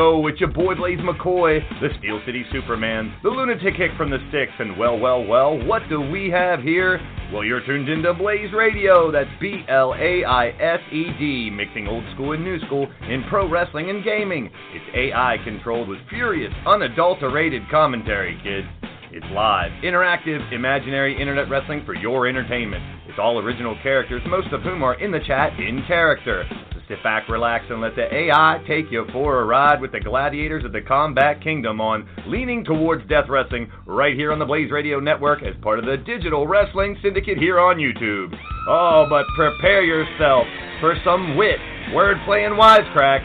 [0.00, 4.16] Yo, it's your boy Blaze McCoy, the Steel City Superman, the lunatic hick from the
[4.30, 6.98] sticks, and well, well, well, what do we have here?
[7.30, 11.86] Well, you're tuned into Blaze Radio, that's B L A I S E D, mixing
[11.86, 14.48] old school and new school in pro wrestling and gaming.
[14.72, 18.68] It's AI controlled with furious, unadulterated commentary, kids.
[19.12, 22.82] It's live, interactive, imaginary internet wrestling for your entertainment.
[23.06, 26.48] It's all original characters, most of whom are in the chat in character.
[26.90, 30.64] Sit back, relax, and let the AI take you for a ride with the gladiators
[30.64, 34.98] of the Combat Kingdom on Leaning Towards Death Wrestling right here on the Blaze Radio
[34.98, 38.36] Network as part of the Digital Wrestling Syndicate here on YouTube.
[38.66, 40.46] Oh, but prepare yourself
[40.80, 41.60] for some wit,
[41.94, 43.22] wordplay, and wisecracks,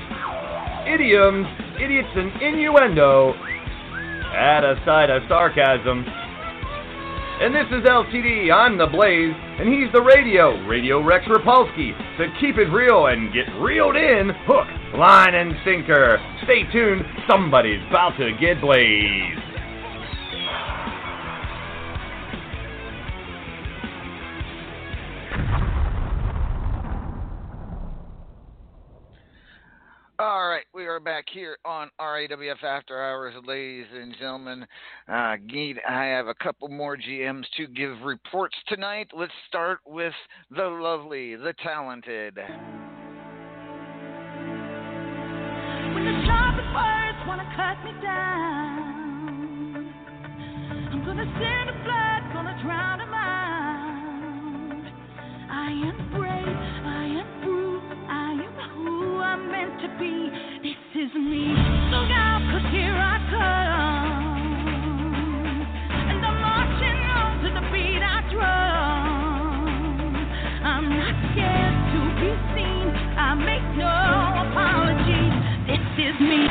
[0.86, 1.48] idioms,
[1.82, 3.34] idiots, and innuendo.
[4.30, 6.06] Add a side of sarcasm.
[7.38, 11.92] And this is LTD, I'm the Blaze, and he's the radio, Radio Rex Rapolsky.
[12.18, 14.68] So keep it real and get reeled in, hook,
[14.98, 16.18] line, and sinker.
[16.46, 19.55] Stay tuned, somebody's about to get blazed.
[30.18, 34.66] All right, we are back here on RAWF After Hours, ladies and gentlemen.
[35.10, 39.10] Uh, I have a couple more GMs to give reports tonight.
[39.14, 40.14] Let's start with
[40.56, 42.38] the lovely, the talented.
[42.38, 42.46] When
[46.06, 49.94] the sharpest words wanna cut me down,
[50.94, 54.86] I'm gonna send a flood, gonna drown 'em out.
[55.52, 56.45] I am brave,
[59.36, 60.32] I'm meant to be.
[60.64, 61.52] This is me.
[61.92, 62.08] Look
[62.72, 64.32] here I come.
[65.92, 69.68] And I'm marching on to the beat I drum.
[70.64, 72.88] I'm not scared to be seen.
[73.20, 73.92] I make no
[74.48, 75.36] apologies.
[75.68, 76.48] This is me.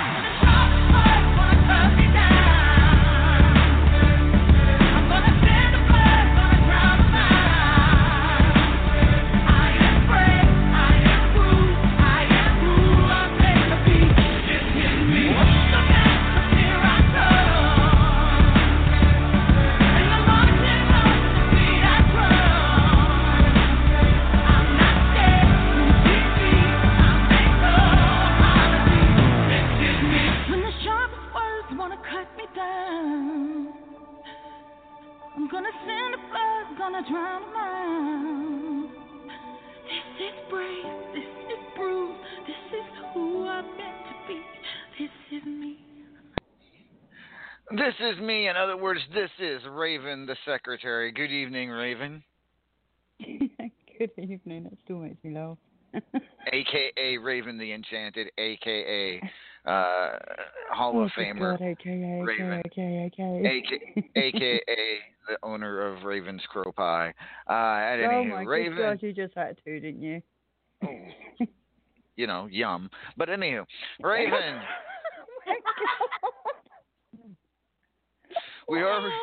[37.08, 38.90] Drown 'em out.
[39.84, 40.84] This is brave,
[41.14, 44.42] this is bruised, this is who I'm meant to be.
[44.98, 45.78] This is me.
[47.70, 48.48] This is me.
[48.48, 51.12] In other words, this is Raven, the secretary.
[51.12, 52.22] Good evening, Raven,
[53.98, 54.64] Good evening.
[54.64, 55.56] That still makes me laugh.
[56.52, 59.20] aka Raven the Enchanted, aka
[59.66, 60.18] uh,
[60.70, 62.62] Hall oh, of Famer, God, okay, Raven.
[62.66, 64.00] okay, okay.
[64.16, 64.60] Aka
[65.28, 67.14] the owner of Raven's Crow Pie.
[67.48, 70.22] Uh, at oh any my Raven, God, you just had to, didn't you?
[72.16, 72.90] you know, yum.
[73.16, 73.64] But anywho,
[74.02, 74.60] Raven,
[75.48, 75.52] oh
[78.68, 79.14] we already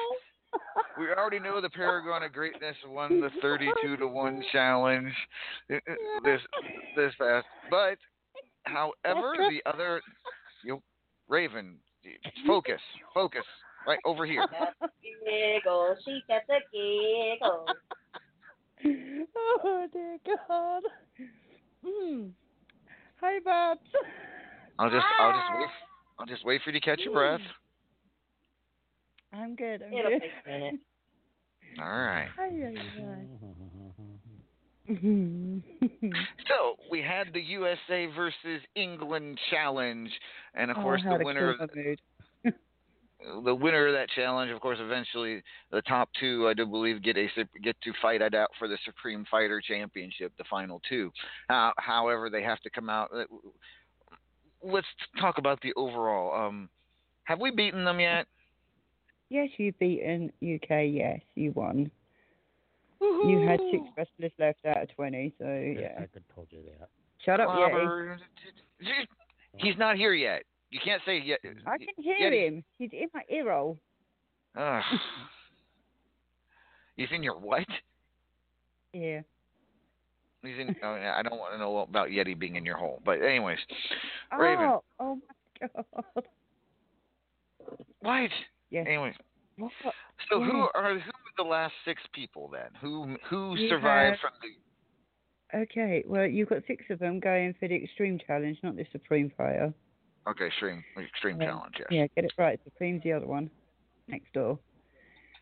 [0.97, 5.13] we already know the Paragon of Greatness won the thirty-two to one challenge
[5.71, 5.93] uh, uh,
[6.23, 6.41] this
[6.95, 7.45] this past.
[7.69, 7.97] But
[8.63, 10.01] however, the other,
[10.63, 10.81] you
[11.27, 11.77] Raven,
[12.45, 12.81] focus,
[13.13, 13.45] focus,
[13.87, 14.45] right over here.
[15.01, 17.67] Giggle, she got the giggle.
[19.45, 20.83] oh dear God.
[21.85, 22.31] Mm.
[23.21, 23.79] Hi, Babs.
[24.79, 25.69] I'll just I'll just wait
[26.19, 27.41] I'll just wait for you to catch your breath.
[29.33, 29.81] I'm good.
[29.81, 30.21] I'm It'll good.
[30.21, 30.75] take a minute.
[31.79, 32.27] All right.
[32.35, 32.73] Hi, hi,
[36.47, 40.09] So we had the USA versus England challenge,
[40.53, 41.69] and of Oh, course the winner of
[43.45, 47.15] the winner of that challenge, of course, eventually the top two, I do believe, get
[47.17, 47.27] a
[47.63, 51.11] get to fight it out for the Supreme Fighter Championship, the final two.
[51.49, 53.09] Uh, however, they have to come out.
[53.15, 53.23] uh,
[54.63, 54.87] Let's
[55.19, 56.47] talk about the overall.
[56.47, 56.69] Um,
[57.23, 58.27] have we beaten them yet?
[59.31, 60.91] Yes, you've beaten UK.
[60.91, 61.89] Yes, you won.
[62.99, 65.93] You had six wrestlers left out of 20, so yeah.
[65.97, 66.89] I could told you that.
[67.25, 68.17] Shut up, Yeti.
[69.55, 70.43] He's not here yet.
[70.69, 71.39] You can't say yet.
[71.65, 72.47] I can hear Yeti.
[72.47, 72.63] him.
[72.77, 73.79] He's in my ear roll.
[74.57, 74.83] Ugh.
[76.97, 77.65] He's in your what?
[78.91, 79.21] Yeah.
[80.43, 80.75] He's in.
[80.83, 83.01] Oh, yeah, I don't want to know about Yeti being in your hole.
[83.05, 83.59] But anyways,
[84.37, 84.65] Raven.
[84.65, 85.17] Oh, oh
[85.61, 85.85] my God.
[88.01, 88.29] What?
[88.71, 88.87] Yes.
[88.87, 89.13] Anyways,
[89.57, 89.71] What?
[90.29, 92.69] so who are who are the last six people then?
[92.81, 95.57] Who who You survived have- from the?
[95.63, 99.29] Okay, well, you've got six of them going for the Extreme Challenge, not the Supreme
[99.31, 99.73] fire.
[100.25, 101.47] Okay, extreme extreme Yeah.
[101.47, 101.75] challenge.
[101.77, 101.87] Yes.
[101.91, 102.59] Yeah, get it right.
[102.63, 103.49] Supreme's the other one
[104.07, 104.57] next door.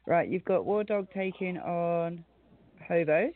[0.08, 2.26] Right, you've got War Dog taking on
[2.88, 3.32] Hobo,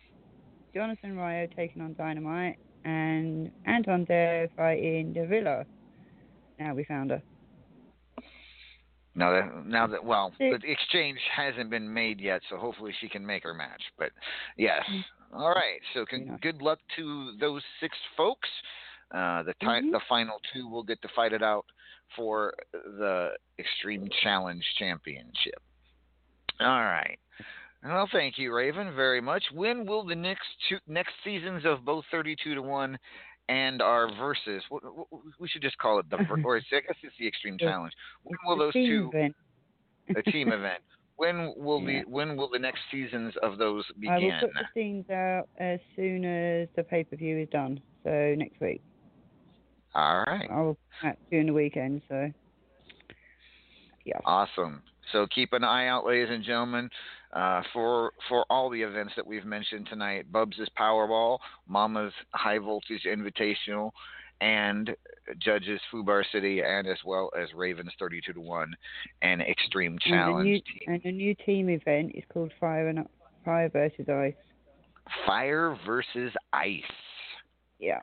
[0.74, 5.66] Jonathan Ryo taking on Dynamite, and Anton Dare fighting Davila.
[6.58, 7.22] Now we found her.
[9.16, 13.26] Now that now that well, the exchange hasn't been made yet, so hopefully she can
[13.26, 13.82] make her match.
[13.98, 14.10] But
[14.58, 14.84] yes,
[15.32, 15.80] all right.
[15.94, 18.50] So con- good luck to those six folks.
[19.14, 21.66] Uh, the ti- the final two will get to fight it out
[22.16, 25.62] for the Extreme Challenge Championship.
[26.60, 27.20] All right.
[27.84, 29.44] Well, thank you, Raven, very much.
[29.54, 32.98] When will the next two, next seasons of both 32 to one
[33.50, 34.08] and our
[35.10, 37.94] w- We should just call it the or I guess it's the Extreme Challenge.
[38.24, 39.36] When will those two event.
[40.16, 40.82] a team event?
[41.16, 42.02] When will Yeah.
[42.04, 44.12] the when will the next seasons of those begin?
[44.14, 47.80] I will put the scenes out as soon as the pay per view is done.
[48.04, 48.82] So next week.
[49.96, 50.50] All right.
[50.50, 52.02] I'll at during the weekend.
[52.10, 52.32] So
[54.06, 54.20] yeah.
[54.26, 54.82] Awesome.
[55.12, 56.90] So keep an eye out, ladies and gentlemen,
[57.34, 63.04] uh, for for all the events that we've mentioned tonight: Bubs' Powerball, Mama's High Voltage
[63.06, 63.92] Invitational,
[64.42, 64.96] and
[65.40, 68.74] Judges Fubar City, and as well as Ravens 32 to one
[69.22, 70.88] and Extreme And the Challenge new Team.
[70.88, 73.08] and the new team event is called Fire and
[73.46, 74.34] Fire versus Ice.
[75.26, 76.82] Fire versus Ice.
[77.80, 78.00] Yeah.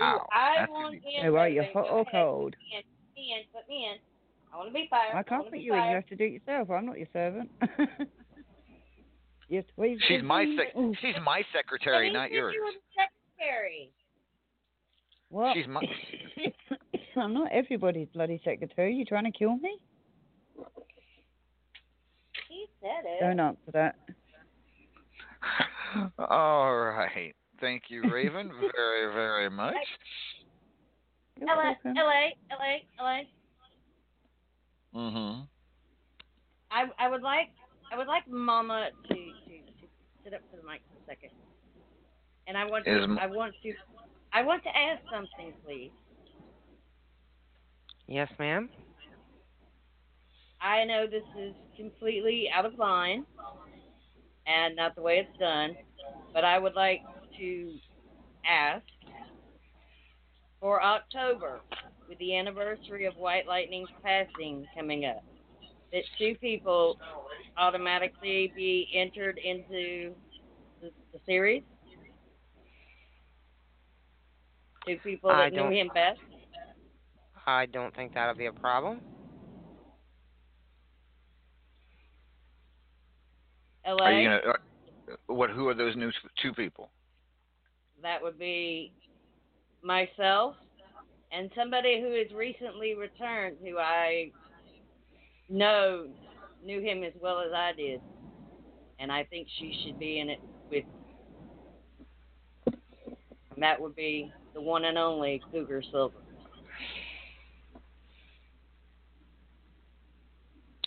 [0.00, 0.26] Wow.
[0.32, 1.26] I want gonna be- in.
[1.26, 1.72] Oh, are you Raven.
[1.74, 2.56] hot or cold?
[2.58, 2.82] Put me in.
[2.82, 3.42] Put me in.
[3.52, 3.98] Put me in.
[4.52, 5.10] I want to be fire.
[5.10, 5.84] I can't wanna put be you in.
[5.84, 6.70] You have to do it yourself.
[6.70, 7.50] I'm not your servant.
[9.48, 9.98] yes, wait.
[10.06, 12.54] She's my sec- she's my secretary, not yours.
[12.54, 13.90] You were secretary.
[15.28, 15.54] What?
[15.56, 15.82] She's my
[17.16, 18.94] I'm not everybody's bloody secretary.
[18.94, 19.78] You trying to kill me?
[22.48, 23.20] He said it.
[23.20, 23.96] Don't answer that.
[26.30, 27.34] All right.
[27.60, 29.74] Thank you, Raven, very, very much.
[31.38, 31.74] You're LA.
[31.84, 33.20] LA, LA, LA.
[34.94, 35.42] Mm-hmm.
[36.70, 37.48] I I would like
[37.92, 39.86] I would like Mama to to, to
[40.24, 41.30] sit up to the mic for a second.
[42.48, 43.72] And I want to Is m- I want to
[44.32, 45.90] I want to ask something, please.
[48.08, 48.68] Yes, ma'am.
[50.60, 53.24] I know this is completely out of line
[54.46, 55.76] and not the way it's done,
[56.32, 57.02] but I would like
[57.38, 57.72] to
[58.48, 58.84] ask
[60.60, 61.60] for October,
[62.08, 65.22] with the anniversary of White Lightning's passing coming up,
[65.92, 66.98] that two people
[67.56, 70.12] automatically be entered into
[70.80, 71.62] the, the series?
[74.86, 76.20] Two people I that knew don't- him best?
[77.48, 79.00] I don't think that'll be a problem.
[83.86, 84.04] LA?
[84.04, 84.40] Are you gonna?
[84.52, 85.50] Uh, what?
[85.50, 86.10] Who are those new
[86.42, 86.90] two people?
[88.02, 88.92] That would be
[89.82, 90.56] myself
[91.30, 94.32] and somebody who has recently returned who I
[95.48, 96.06] know
[96.64, 98.00] knew him as well as I did.
[98.98, 100.40] And I think she should be in it
[100.70, 100.84] with
[103.56, 106.14] and that would be the one and only Cougar Silver.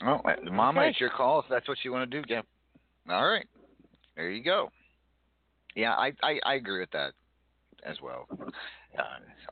[0.01, 0.89] Oh, uh, Mama, Okay.
[0.89, 2.25] it's your call if that's what you want to do.
[2.29, 2.41] Yeah.
[3.09, 3.45] All right.
[4.15, 4.71] There you go.
[5.75, 7.13] Yeah, I I, I agree with that
[7.83, 8.27] as well.
[8.97, 9.03] Uh,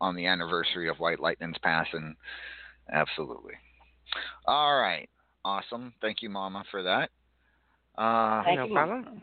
[0.02, 2.16] on the anniversary of White Lightning's passing,
[2.92, 3.54] absolutely.
[4.46, 5.10] All right.
[5.44, 5.94] Awesome.
[6.02, 7.10] Thank you, Mama, for that.
[7.98, 9.06] Uh, Thank no you, problem.
[9.06, 9.22] Mama.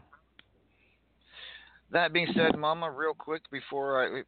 [1.93, 4.23] That being said, Mama, real quick before I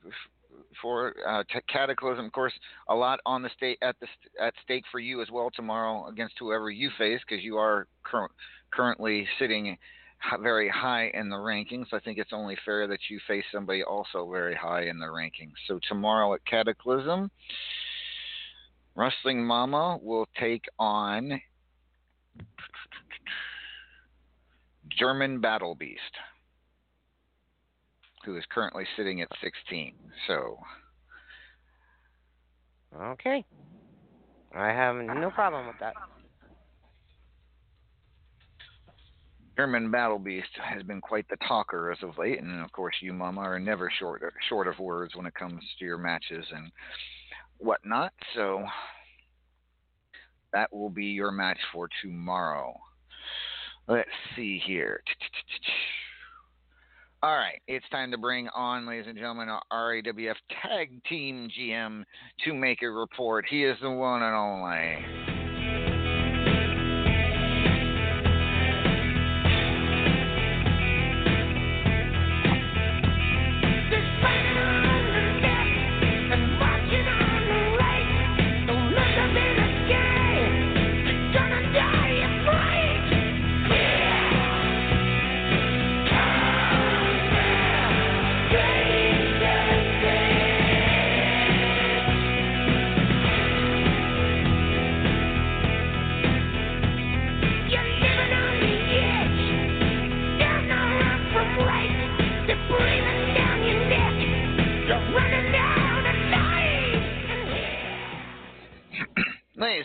[0.81, 2.53] for uh, t- Cataclysm, of course,
[2.89, 6.07] a lot on the state at the st- at stake for you as well tomorrow
[6.09, 8.28] against whoever you face, because you are cur-
[8.70, 9.77] currently sitting
[10.43, 11.87] very high in the rankings.
[11.93, 15.55] I think it's only fair that you face somebody also very high in the rankings.
[15.66, 17.31] So tomorrow at Cataclysm,
[18.97, 21.40] Wrestling Mama will take on
[24.98, 26.01] German Battle Beast
[28.27, 29.94] who is currently sitting at 16.
[30.27, 30.59] So,
[32.94, 33.44] Okay.
[34.55, 35.93] I have no problem with that.
[39.56, 43.12] German Battle Beast has been quite the talker as of late, and of course, you,
[43.12, 46.73] Mama, are never short short of words when it comes to your matches and
[47.59, 48.12] whatnot.
[48.35, 48.65] So,
[50.53, 52.74] that will be your match for tomorrow.
[53.89, 55.03] Let's see here.
[57.23, 62.05] All right, it's time to bring on, ladies and gentlemen, our RAWF Tag Team GM
[62.45, 63.47] to make a report.
[63.49, 65.35] He is the one and only.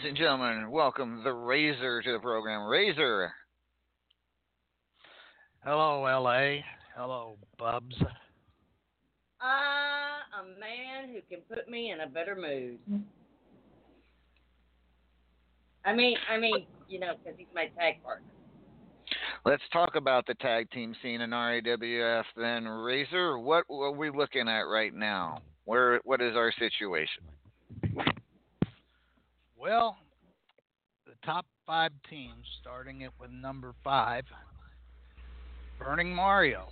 [0.02, 2.68] Ladies and gentlemen, welcome the Razor to the program.
[2.68, 3.32] Razor.
[5.64, 6.62] Hello, LA.
[6.96, 7.96] Hello, Bubs.
[9.40, 12.80] Ah, a man who can put me in a better mood.
[15.86, 18.26] I mean, I mean, you know, because he's my tag partner.
[19.46, 22.68] Let's talk about the tag team scene in RAWF then.
[22.68, 25.42] Razor, what are we looking at right now?
[25.66, 27.24] Where what is our situation?
[29.62, 29.96] Well,
[31.06, 34.24] the top five teams, starting it with number five,
[35.78, 36.68] Burning Mario.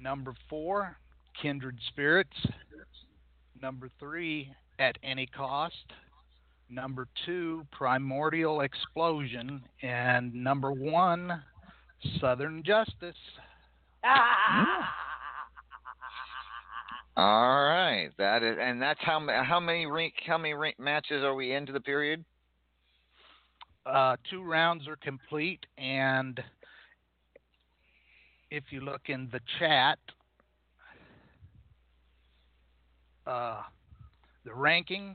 [0.00, 0.96] Number four,
[1.40, 2.36] Kindred Spirits.
[3.62, 5.92] Number three, At Any Cost.
[6.68, 9.62] Number two, Primordial Explosion.
[9.80, 11.40] And number one,
[12.20, 13.14] Southern Justice.
[14.04, 14.92] Ah!
[17.16, 21.34] All right, that is, and that's how how many rank how many rank matches are
[21.34, 22.24] we into the period?
[23.86, 26.42] uh, two rounds are complete, and
[28.50, 29.98] if you look in the chat,
[33.26, 33.62] uh,
[34.44, 35.14] the rankings.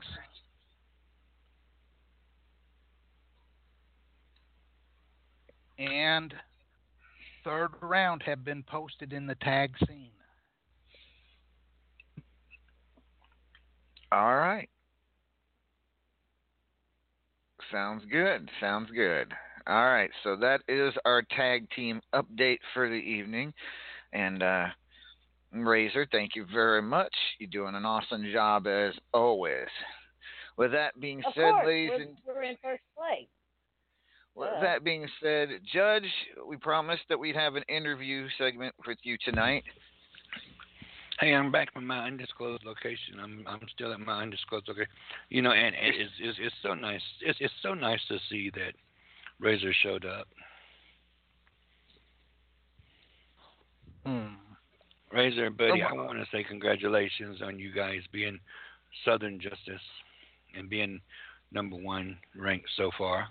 [5.78, 6.32] And
[7.44, 10.10] third round have been posted in the tag scene.
[14.12, 14.68] All right.
[17.70, 18.48] Sounds good.
[18.60, 19.32] Sounds good.
[19.66, 20.10] All right.
[20.22, 23.54] So that is our tag team update for the evening.
[24.12, 24.66] And uh
[25.54, 27.14] Razor, thank you very much.
[27.38, 29.68] You're doing an awesome job as always.
[30.56, 33.28] With that being Of said, course, ladies we're, and we're in first place.
[34.34, 34.60] with Yeah.
[34.62, 36.10] that being said, Judge,
[36.46, 39.64] we promised that we'd have an interview segment with you tonight.
[41.22, 43.20] Hey, I'm back from my undisclosed location.
[43.22, 44.90] I'm I'm still at my undisclosed location.
[45.28, 47.00] You know, and, and it's, it's it's so nice.
[47.20, 48.72] It's it's so nice to see that
[49.38, 50.26] Razor showed up.
[54.04, 54.34] Hmm.
[55.12, 58.40] Razor, buddy, Oh, I want to say congratulations on you guys being
[59.04, 59.86] Southern Justice
[60.58, 61.00] and being
[61.52, 63.28] number one ranked so far.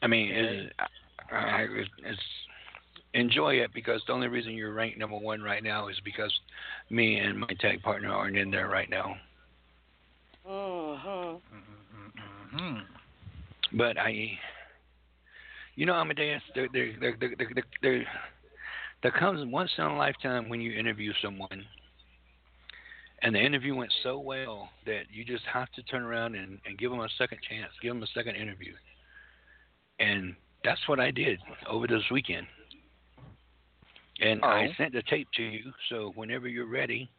[0.00, 0.72] I mean, it's,
[1.32, 1.66] I, I,
[2.04, 2.20] it's
[3.14, 6.32] enjoy it because the only reason you're ranked number one right now is because
[6.90, 9.16] me and my tag partner aren't in there right now.
[10.48, 11.36] Mm-hmm.
[12.56, 12.78] Hmm.
[13.72, 14.38] But I,
[15.74, 18.06] you know, Amadeus, there, there, there, there, there, there, there,
[19.02, 21.64] there comes once in a lifetime when you interview someone,
[23.22, 26.76] and the interview went so well that you just have to turn around and, and
[26.78, 28.72] give them a second chance, give them a second interview,
[29.98, 30.34] and
[30.64, 32.46] that's what I did over this weekend.
[34.20, 34.72] And I Oh.
[34.76, 37.10] sent the tape to you, so whenever you're ready,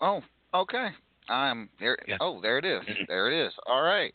[0.00, 0.22] Oh,
[0.54, 0.90] okay.
[1.28, 1.98] I'm there.
[2.06, 2.18] Yeah.
[2.20, 2.82] Oh, there it is.
[3.08, 3.52] There it is.
[3.66, 4.14] All right.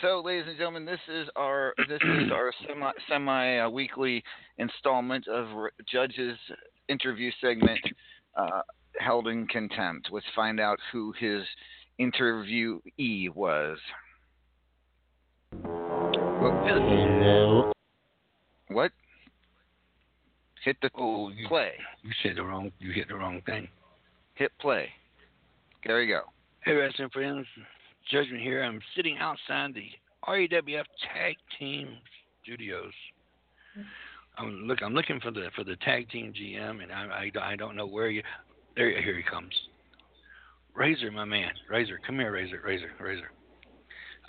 [0.00, 4.22] So, ladies and gentlemen, this is our this is our semi semi uh, weekly
[4.58, 6.36] installment of R- Judge's
[6.88, 7.80] interview segment,
[8.36, 8.62] uh,
[8.98, 10.08] held in contempt.
[10.10, 11.44] Let's find out who his
[12.00, 13.78] interviewee was.
[16.42, 17.72] Hello.
[18.68, 18.92] What?
[20.64, 21.72] Hit the oh, you, play.
[22.02, 23.68] you said the wrong, you hit the wrong thing.
[24.34, 24.88] Hit play.
[25.84, 26.22] There you go.
[26.64, 27.46] Hey, wrestling friends,
[28.10, 28.62] Judgment here.
[28.62, 29.88] I'm sitting outside the
[30.28, 31.88] REWF Tag Team
[32.42, 32.92] Studios.
[34.38, 34.82] I'm look.
[34.82, 37.86] I'm looking for the for the tag team GM, and I I, I don't know
[37.86, 38.22] where you.
[38.76, 39.52] There, here he comes.
[40.74, 41.50] Razor, my man.
[41.68, 43.30] Razor, come here, Razor, Razor, Razor.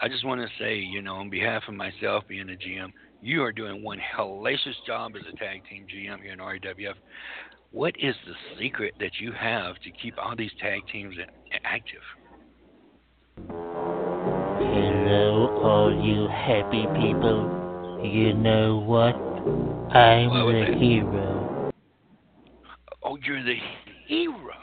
[0.01, 2.91] I just want to say, you know, on behalf of myself being a GM,
[3.23, 6.95] you are doing one hellacious job as a tag team GM here in REWF.
[7.71, 11.15] What is the secret that you have to keep all these tag teams
[11.63, 12.01] active?
[14.57, 18.01] Hello, all you happy people.
[18.03, 19.15] You know what?
[19.95, 20.77] I'm What the that?
[20.77, 21.71] hero.
[23.03, 23.55] Oh, you're the
[24.05, 24.53] hero.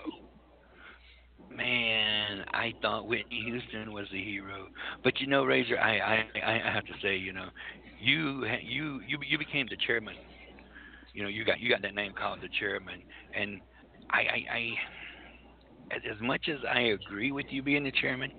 [1.50, 2.19] Man,
[2.52, 4.66] I thought Whitney Houston was the hero,
[5.04, 7.48] but you know, Razor, I I I have to say, you know,
[8.00, 10.14] you you you you became the chairman.
[11.12, 13.02] You know, you got you got that name called the chairman,
[13.34, 13.60] and
[14.10, 14.74] I I, I
[15.92, 18.32] as, much as I agree with you being the chairman,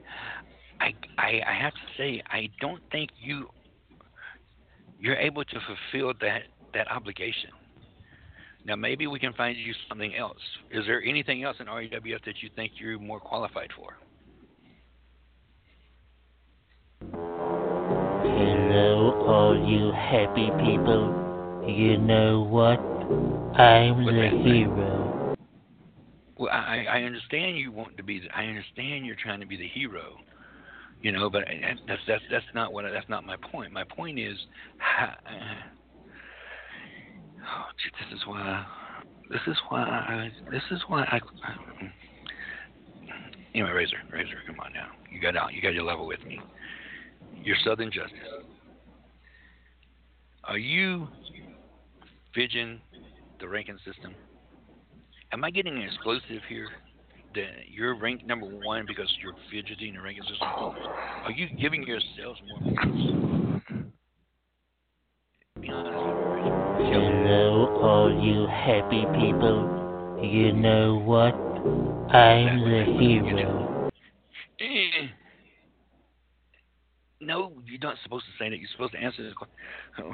[0.79, 3.47] I, I I have to say I don't think you
[4.99, 5.59] you're able to
[5.91, 6.43] fulfill that
[6.73, 7.49] that obligation.
[8.65, 10.37] Now maybe we can find you something else.
[10.71, 13.97] Is there anything else in REWF that you think you're more qualified for?
[18.23, 21.63] Hello, all you happy people.
[21.67, 22.79] You know what?
[23.59, 25.35] I'm What's the hero.
[26.37, 28.19] Well, I I understand you want to be.
[28.19, 30.17] The, I understand you're trying to be the hero,
[31.01, 31.29] you know.
[31.29, 31.43] But
[31.87, 32.85] that's that's that's not what.
[32.91, 33.73] That's not my point.
[33.73, 34.37] My point is,
[37.43, 38.65] oh, gee, this is why.
[39.29, 39.81] This is why.
[39.81, 41.19] I, this is why I.
[43.53, 44.87] Anyway, Razor, Razor, come on now.
[45.11, 45.53] You got out.
[45.53, 46.39] You got your level with me.
[47.43, 48.17] Your Southern Justice.
[50.43, 51.07] Are you
[52.33, 52.81] fidgeting
[53.39, 54.15] the ranking system?
[55.33, 56.67] Am I getting an exclusive here
[57.35, 60.47] that you're ranked number one because you're fidgeting the ranking system?
[60.47, 63.63] Are you giving yourselves more points?
[65.61, 66.10] Be honest.
[66.89, 70.19] Hello, all you happy people.
[70.21, 71.33] You know what?
[72.13, 73.89] I'm the hero.
[74.59, 75.07] Eh.
[77.21, 78.57] No, you're not supposed to say that.
[78.57, 79.55] You're supposed to answer this question.
[79.99, 80.13] Oh.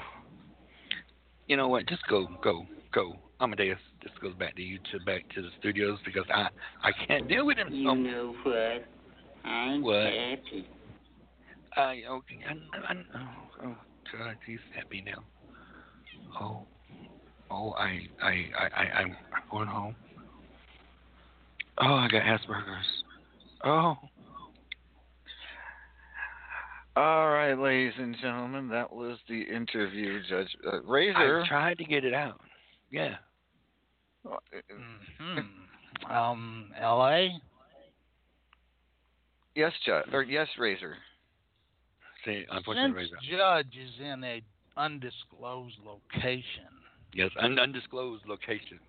[1.48, 1.88] You know what?
[1.88, 3.16] Just go, go, go.
[3.40, 6.50] Amadeus, this goes back to you to back to the studios because I
[6.84, 7.70] I can't deal with him.
[7.72, 8.84] You know what?
[9.46, 10.12] I'm What?
[10.12, 10.68] happy.
[11.78, 12.40] I okay.
[12.48, 13.76] I, I, oh, oh
[14.18, 15.24] God, he's happy now.
[16.40, 16.62] Oh,
[17.50, 19.16] oh, I I I I I'm
[19.52, 19.96] going home.
[21.80, 23.04] Oh, I got Asperger's.
[23.64, 23.96] Oh.
[26.96, 31.44] All right, ladies and gentlemen, that was the interview, Judge uh, Razor.
[31.44, 32.42] I tried to get it out.
[32.92, 33.16] Yeah.
[34.26, 35.40] hmm
[36.12, 37.32] Um, L.A.
[39.56, 40.96] Yes, Judge, or yes, Razor.
[42.24, 43.18] See, Since unfortunately, Razor.
[43.30, 44.42] Judge is in a
[44.78, 46.72] undisclosed location,
[47.14, 48.80] Yes, un- undisclosed location.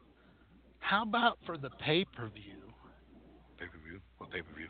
[0.81, 2.73] how about for the pay-per-view?
[3.59, 4.01] Pay per view.
[4.19, 4.69] What pay per view?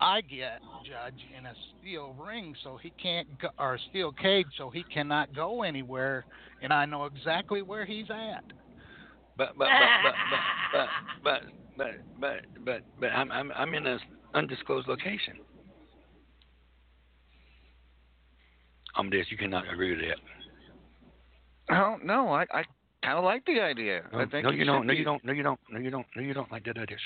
[0.00, 4.68] I get Judge in a steel ring, so he can't go, or steel cage, so
[4.68, 6.24] he cannot go anywhere,
[6.62, 8.44] and I know exactly where he's at.
[9.36, 10.14] But but but but
[10.72, 10.88] but
[11.22, 11.42] but
[11.76, 11.90] but
[12.20, 13.98] but but but I'm I'm I'm in an
[14.34, 15.38] undisclosed location.
[18.96, 20.18] Amadeus, you cannot agree with that.
[21.74, 22.64] Oh no, I I
[23.02, 24.02] kind of like the idea.
[24.12, 24.86] No, I think no you don't.
[24.86, 25.24] No, you don't.
[25.24, 25.60] No, you don't.
[25.70, 26.06] No, you don't.
[26.14, 26.96] No, you don't like that idea.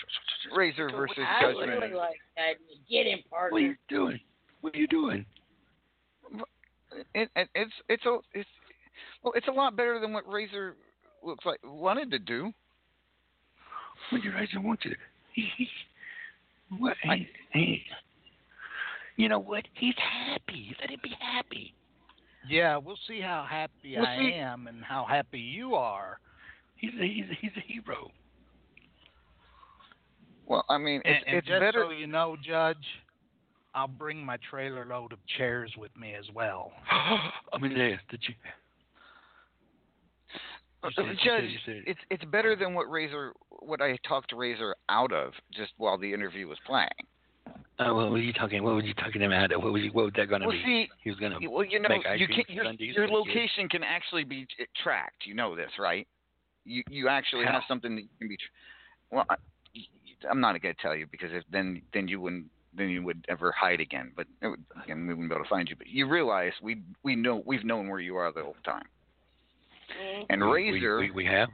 [0.54, 1.70] Razor versus I Judgment.
[1.80, 2.54] really like that.
[2.90, 3.52] Get him, partner.
[3.52, 4.20] What are you doing?
[4.60, 5.24] What are you doing?
[7.14, 8.48] It, it, it's it's a it's
[9.22, 10.76] well, it's a lot better than what Razor
[11.22, 12.52] looks like wanted to do.
[14.10, 14.96] What did Razor want you to?
[16.78, 16.96] What?
[17.02, 17.80] He, he,
[19.18, 19.64] you know what?
[19.74, 20.74] He's happy.
[20.80, 21.74] Let him be happy.
[22.48, 24.32] Yeah, we'll see how happy We'll I see.
[24.34, 26.18] am and how happy you are.
[26.76, 28.10] He's a, he's a, he's a hero.
[30.46, 31.84] Well, I mean, And, it's and it's just better.
[31.86, 32.76] so you know, Judge,
[33.74, 36.72] I'll bring my trailer load of chairs with me as well.
[37.52, 38.34] Amadeus, did you?
[40.84, 44.76] Uh, You you Judge, it's it's better than what Razor what I talked to Razor
[44.88, 46.88] out of just while the interview was playing.
[47.78, 48.62] Uh, what were you talking?
[48.64, 49.50] What were you talking about?
[49.62, 50.62] What was you, what was that going to Well, be?
[50.64, 52.94] see, he was going to Well, you know, make ice you cream can your sundaes
[52.96, 53.28] your for kids.
[53.28, 54.46] location can actually be
[54.82, 55.26] tracked.
[55.26, 56.06] You know this, right?
[56.64, 57.52] You you actually How?
[57.52, 58.36] have something that can be.
[58.36, 59.36] Tr- well, I,
[60.28, 62.46] I'm not going to tell you because if then then you wouldn't
[62.76, 64.10] then you would ever hide again.
[64.16, 65.76] But it would, again, we wouldn't be able to find you.
[65.76, 68.84] But you realize we we know we've known where you are the whole time.
[70.28, 71.48] And We- we- Razor we, we have.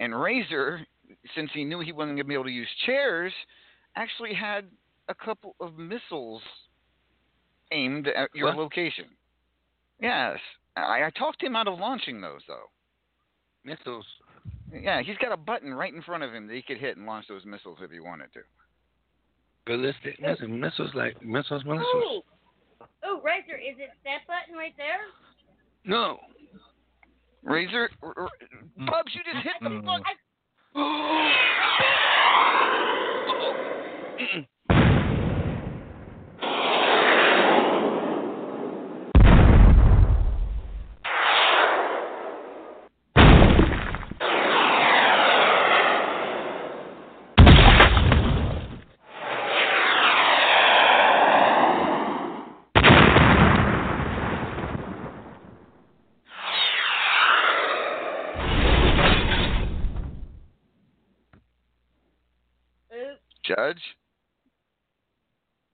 [0.00, 0.86] and Razor,
[1.34, 3.32] since he knew he wasn't going to be able to use chairs,
[3.96, 4.64] actually had
[5.08, 6.42] a couple of missiles
[7.72, 8.56] aimed at your What?
[8.56, 9.06] location.
[10.00, 10.38] Yes,
[10.76, 12.70] I, I talked him out of launching those though.
[13.64, 14.06] Missiles.
[14.72, 17.06] Yeah, he's got a button right in front of him that he could hit and
[17.06, 18.40] launch those missiles if he wanted to.
[19.66, 20.50] Ballistic missiles.
[20.50, 21.64] Missiles like missiles.
[21.64, 21.84] Missiles.
[21.84, 22.22] Ooh.
[23.06, 25.00] Ooh, Razor, is it that button right there?
[25.84, 26.18] No.
[27.42, 28.28] Razor, r- r-
[28.80, 28.86] mm.
[28.86, 29.84] Bubs, you just hit the mm.
[29.84, 30.04] button.
[63.76, 63.82] Judge,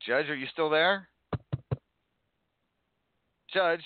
[0.07, 1.09] Judge, are you still there?
[3.53, 3.83] Judge.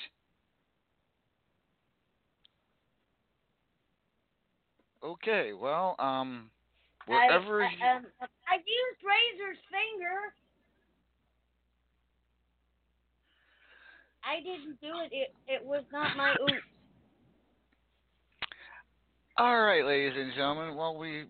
[5.04, 6.50] Okay, well, um,
[7.06, 8.06] wherever I, you, I, um,
[8.48, 10.32] I used Razor's finger.
[14.24, 15.14] I didn't do it.
[15.14, 16.52] It it was not my oops.
[19.38, 20.74] All right, ladies and gentlemen.
[20.74, 21.26] While we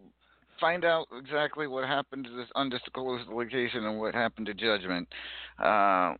[0.60, 5.08] find out exactly what happened to this undisclosed location and what happened to Judgment,
[5.62, 6.14] uh,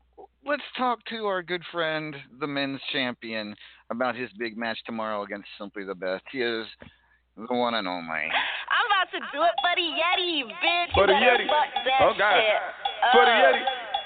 [0.46, 3.54] let's talk to our good friend, the men's champion,
[3.90, 6.24] about his big match tomorrow against Simply the Best.
[6.32, 6.66] He is
[7.36, 8.08] the one and only.
[8.08, 10.94] I'm about to do it for the Yeti, bitch.
[10.94, 11.46] For the Yeti.
[12.00, 12.40] Oh, God.
[12.40, 12.62] shit.
[13.12, 13.64] For the Uh, Yeti.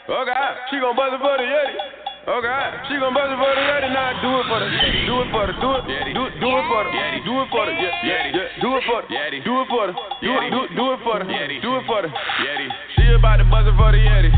[0.08, 1.99] Oh God, she gon' buzz it for the Yeti.
[2.30, 3.90] Oh God, she gon' buzz it for the Yeti.
[3.90, 4.70] Now do it for the
[5.02, 5.54] Do it for the.
[5.58, 6.14] Do it.
[6.14, 6.38] Do it.
[6.38, 6.94] Do it for the
[7.26, 8.06] Do it for the Yeti.
[8.06, 8.54] Yeah.
[8.62, 9.10] Do it for the
[9.42, 10.46] Do it for the Do it.
[10.54, 12.70] Do, do it for the Do it for the Yeti.
[12.94, 14.30] She about to buzz it for the Yeti.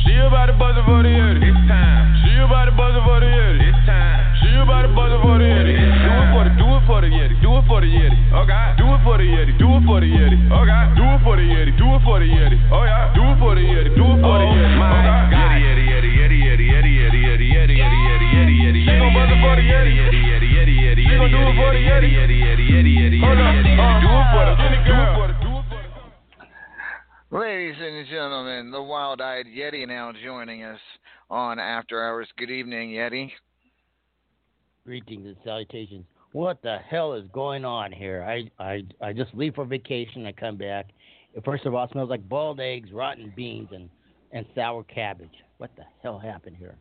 [0.00, 1.44] She about to buzz it for the Yeti.
[1.44, 2.24] It's time.
[2.24, 3.68] She about to buzz it for the Yeti.
[3.68, 4.16] It's time.
[4.40, 5.76] She about to buzz it for the Yeti.
[5.76, 6.52] Do it for the.
[6.56, 7.36] Do it for the Yeti.
[7.44, 8.16] Do it for the Yeti.
[8.32, 8.80] Oh God.
[8.80, 9.52] Do it for the Yeti.
[9.60, 10.40] Do it for the Yeti.
[10.56, 10.96] Oh God.
[10.96, 11.76] Do it for the Yeti.
[11.76, 12.56] Do it for the Yeti.
[12.72, 13.12] Oh yeah.
[13.12, 13.92] Do it for the Yeti.
[13.92, 14.72] Do it for the Yeti.
[14.72, 15.36] Oh God.
[15.36, 15.68] Yeti.
[15.68, 15.84] Yeti.
[15.84, 15.84] Yeti.
[15.92, 15.99] Yeti.
[19.40, 21.00] It for the Yeti.
[21.00, 22.10] She gon' do it for the Yeti.
[23.20, 23.54] Hold up.
[23.60, 24.54] Do it for the.
[24.60, 25.34] Do it for the.
[25.40, 25.78] Do it for
[27.30, 27.38] the.
[27.38, 30.80] Ladies and gentlemen, the wild-eyed Yeti now joining us
[31.30, 32.28] on After Hours.
[32.36, 33.30] Good evening, Yeti.
[34.84, 36.04] Greetings and salutations.
[36.32, 38.24] What the hell is going on here?
[38.24, 40.26] I I I just leave for vacation.
[40.26, 40.90] I come back.
[41.44, 43.88] First of all, it smells like boiled eggs, rotten beans, and
[44.32, 45.44] and sour cabbage.
[45.58, 46.76] What the hell happened here?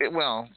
[0.00, 0.48] Eh, Well,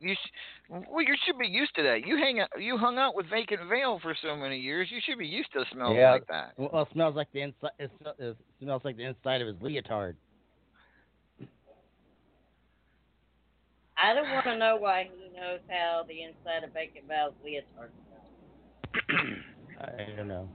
[0.00, 2.06] you sh- well you should be used to that.
[2.06, 4.88] You hang out, you hung out with Vacant Veil for so many years.
[4.90, 6.52] You should be used to smells yeah, like that.
[6.56, 7.70] Well, it smells like the inside.
[7.78, 10.16] It, it smells like the inside of his leotard.
[13.96, 17.90] I don't want to know why he knows how the inside of Bacon Val's leotard
[18.06, 19.38] smells.
[19.80, 20.48] I don't know.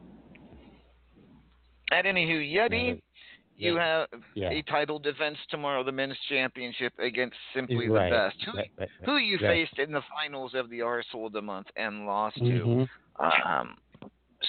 [1.91, 3.01] At anywho, Yeti,
[3.59, 4.07] you have
[4.37, 8.37] a title defense tomorrow, the men's championship against Simply the Best.
[8.45, 9.67] Who, right, right, who you right.
[9.67, 12.41] faced in the finals of the Arsehole of the Month and lost to.
[12.41, 12.89] Mhm.
[13.19, 13.77] Um,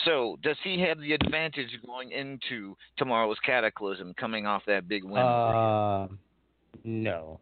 [0.05, 5.23] so, does he have the advantage going into tomorrow's Cataclysm, coming off that big win?
[5.23, 6.09] Uh,
[6.85, 7.41] no,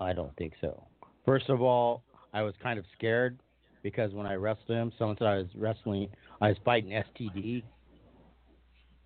[0.00, 0.82] I don't think so.
[1.26, 2.02] First of all,
[2.32, 3.38] I was kind of scared
[3.82, 6.08] because when I wrestled him, someone said I was wrestling,
[6.40, 7.62] I was fighting STD.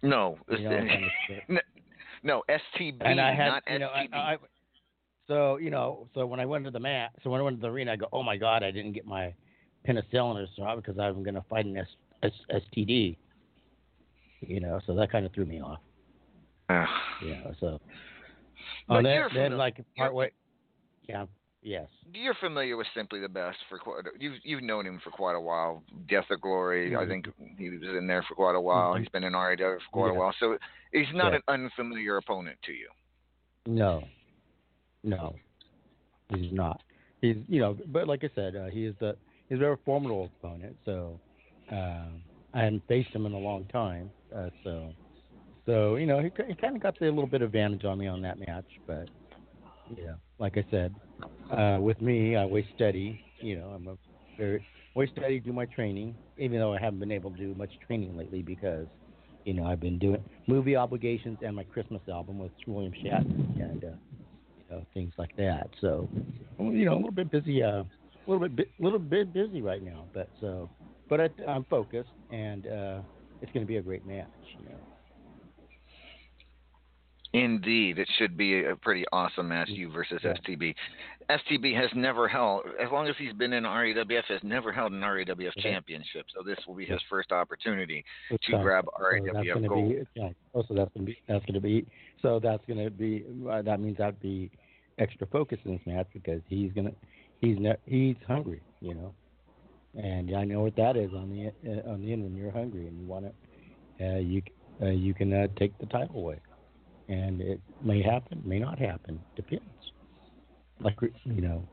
[0.02, 1.58] no, You know, kind of.
[2.22, 4.14] no, STB, and I had, not you know, I, STB.
[4.14, 4.36] I,
[5.26, 7.60] so you know, so when I went to the mat, so when I went to
[7.62, 9.32] the arena, I go, oh my god, I didn't get my
[9.86, 11.86] penicillin or something because I'm going to fight an S,
[12.22, 13.16] S, STD.
[14.40, 15.80] You know, so that kind of threw me off.
[17.22, 17.80] yeah, so.
[18.88, 20.32] But Oh, then, then like part way,
[21.08, 21.26] yeah,
[21.62, 21.88] yes.
[22.12, 24.04] You're familiar with Simply the Best for quite.
[24.18, 25.82] You've you've known him for quite a while.
[26.08, 26.94] Death of Glory.
[26.96, 27.08] I Mhm.
[27.08, 27.28] think
[27.58, 28.94] he was in there for quite a while.
[28.94, 29.00] Mhm.
[29.00, 30.32] He's been in RAW for quite a while.
[30.38, 30.58] So
[30.92, 31.38] he's not Yeah.
[31.38, 32.88] an unfamiliar opponent to you.
[33.66, 34.04] No,
[35.04, 35.36] no,
[36.30, 36.82] he's not.
[37.20, 39.16] He's you know, but like I said, uh, he is the
[39.48, 40.76] he's a very formidable opponent.
[40.84, 41.20] So
[41.70, 42.22] um,
[42.54, 44.10] I hadn't faced him in a long time.
[44.34, 44.94] Uh, so
[45.66, 48.06] so you know, he he kind of got the little bit of advantage on me
[48.06, 48.80] on that match.
[48.86, 49.08] But
[49.94, 50.94] yeah, like I said,
[51.50, 53.20] uh, with me, I always steady.
[53.40, 53.96] You know, I'm a
[54.38, 54.64] very
[54.94, 55.38] always steady.
[55.38, 58.86] Do my training, even though I haven't been able to do much training lately because
[59.44, 63.84] you know I've been doing movie obligations and my Christmas album with William Shatner and
[63.84, 63.88] uh,
[64.58, 65.68] you know things like that.
[65.80, 66.08] So
[66.58, 67.86] you know a little bit busy, uh, a
[68.26, 70.08] little bit bi- little bit busy right now.
[70.14, 70.70] But so
[71.08, 73.00] but I, I'm focused and uh,
[73.42, 74.30] it's going to be a great match.
[74.58, 74.99] You know.
[77.32, 79.68] Indeed, it should be a pretty awesome match.
[79.68, 80.74] You versus STB.
[81.30, 85.00] STB has never held, as long as he's been in RAWF, has never held an
[85.00, 85.62] RAWF Yeah.
[85.62, 86.26] championship.
[86.34, 89.88] So this will be his first opportunity It's, to uh, grab so RAWF gonna gold.
[89.90, 91.86] Be, yeah, also, that's going to be that's going to be
[92.20, 94.50] so that's going to be uh, that means I'd be
[94.98, 96.92] extra focused in this match because he's gonna
[97.40, 99.14] he's ne- he's hungry, you know,
[99.94, 102.88] and I know what that is on the uh, on the end when you're hungry
[102.88, 104.42] and you want to uh, you
[104.82, 106.40] uh, you can uh, take the title away,
[107.10, 109.64] and it may happen, may not happen, depends.
[110.80, 111.68] Like you know,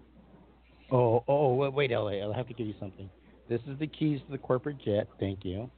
[0.91, 3.09] oh oh wait, wait LA, I'll have to give you something.
[3.47, 5.07] This is the keys to the corporate jet.
[5.19, 5.69] Thank you.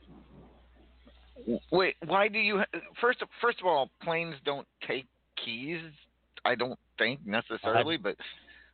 [1.71, 2.61] Wait, why do you?
[2.99, 5.05] First, first of all, planes don't take
[5.43, 5.81] keys.
[6.45, 8.15] I don't think necessarily, but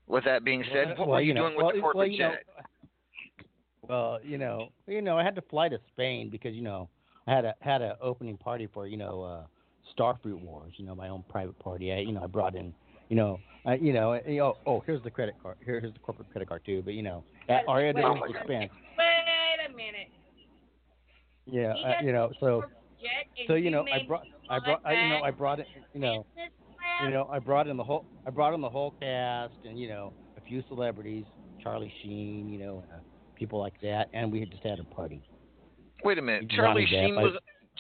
[0.07, 1.82] with that being said, Well, what well, were you, you know, doing with well, the
[1.82, 2.44] well, corporate know, jet?
[3.82, 6.90] Well, you know, you know, I had to fly to Spain because you know
[7.28, 9.44] I had a had a opening party for you know uh,
[9.98, 10.74] Starfruit Wars.
[10.78, 11.91] You know, my own private party.
[11.91, 12.74] I you know I brought in
[13.10, 15.99] you know I, you know you know oh here's the credit card here here's the
[15.99, 16.82] corporate credit card too.
[16.84, 18.72] But you know at Wait, wait, expense.
[18.98, 20.10] Wait a minute.
[21.45, 22.64] Yeah, uh, you know so
[23.48, 26.26] so you know I brought I brought I, you know I brought it you know
[27.03, 29.88] you know I brought in the whole I brought in the whole cast and you
[29.88, 31.26] know a few celebrities
[31.62, 32.99] Charlie Sheen you know uh,
[33.36, 35.22] people like that, and we had just had a party.
[36.03, 36.48] Wait a minute.
[36.48, 37.34] Johnny Charlie Depp, Sheen I- was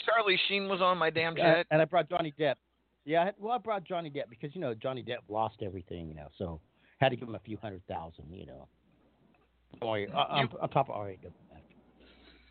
[0.05, 1.65] Charlie Sheen was on my damn jet.
[1.71, 2.55] and I brought Johnny Depp.
[3.05, 6.07] Yeah, I had, well, I brought Johnny Depp because you know Johnny Depp lost everything,
[6.09, 6.59] you know, so
[6.99, 8.67] had to give him a few hundred thousand, you know.
[9.75, 11.19] Oh, don't worry, I, I'm on top of all right.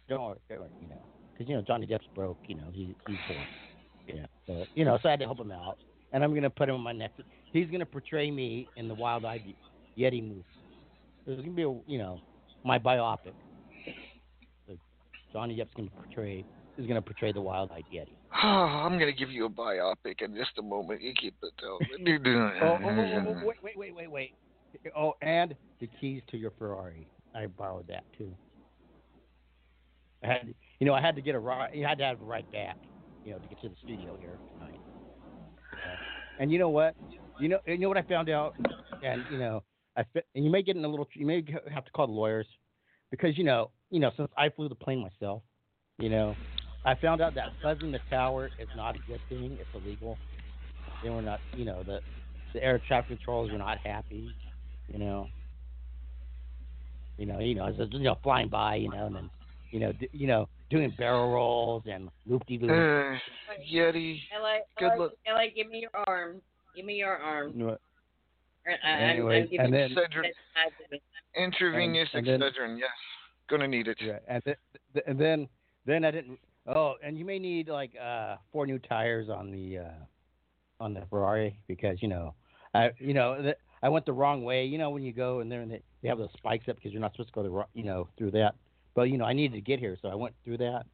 [0.08, 1.02] Don't worry, don't worry, you know,
[1.32, 4.26] because you know Johnny Depp's broke, you know, he, he's poor, yeah.
[4.46, 5.78] So you know, so I had to help him out,
[6.12, 7.20] and I'm gonna put him on my next.
[7.52, 9.42] He's gonna portray me in the Wild Eyed
[9.98, 10.44] Yeti movie.
[11.26, 12.20] It's gonna be, a, you know,
[12.64, 13.32] my biopic.
[15.32, 16.44] Johnny Depp's gonna portray
[16.76, 18.16] is gonna portray the Wild Eyed Yeti.
[18.32, 21.02] I'm gonna give you a biopic in just a moment.
[21.02, 21.78] You keep it though.
[21.98, 22.18] You're
[22.62, 24.34] oh, oh, oh, oh, oh, wait, wait, wait, wait, wait.
[24.96, 27.06] Oh, and the keys to your Ferrari.
[27.34, 28.32] I borrowed that too.
[30.22, 31.70] I had, you know, I had to get a ride.
[31.74, 32.76] You had to have a ride back,
[33.24, 34.80] you know, to get to the studio here tonight.
[35.72, 35.96] Yeah.
[36.40, 36.94] And you know what?
[37.40, 38.54] You know, you know what I found out,
[39.02, 39.62] and you know,
[39.96, 41.08] I fi- and you may get in a little.
[41.14, 42.46] You may have to call the lawyers
[43.10, 45.42] because you know, you know, since I flew the plane myself,
[45.98, 46.34] you know,
[46.84, 49.56] I found out that buzzing the tower is not a good thing.
[49.60, 50.18] It's illegal.
[51.02, 52.00] They were not, you know, the
[52.52, 54.30] the air traffic controllers were not happy,
[54.88, 55.28] you know.
[57.18, 59.30] You know, you know, as you know, flying by, you know, and then,
[59.70, 62.70] you know, d- you know, doing barrel rolls and loop de loop.
[62.70, 63.18] Uh,
[63.72, 64.20] Yeti.
[64.40, 65.12] LA, Good LA, luck.
[65.26, 66.40] LA, give me your arm.
[66.74, 67.52] Give me your arm.
[67.58, 67.80] What?
[68.66, 70.32] I, I, Anyways, I'm and then- Cedric-
[71.36, 72.90] Intravenous And- and then- excedrin, yes.
[73.48, 73.98] Gonna need it.
[74.00, 74.56] Yeah, and, th-
[74.94, 75.48] th- and then
[75.86, 76.38] then I didn't.
[76.66, 79.90] Oh, and you may need like uh four new tires on the uh
[80.80, 82.34] on the Ferrari because you know
[82.74, 84.64] I you know th- I went the wrong way.
[84.64, 87.02] You know when you go and then they, they have those spikes up because you're
[87.02, 88.54] not supposed to go the wrong, you know through that.
[88.94, 90.84] But you know I needed to get here, so I went through that,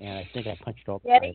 [0.00, 1.20] and I think I punched all the Yeti?
[1.20, 1.34] tires.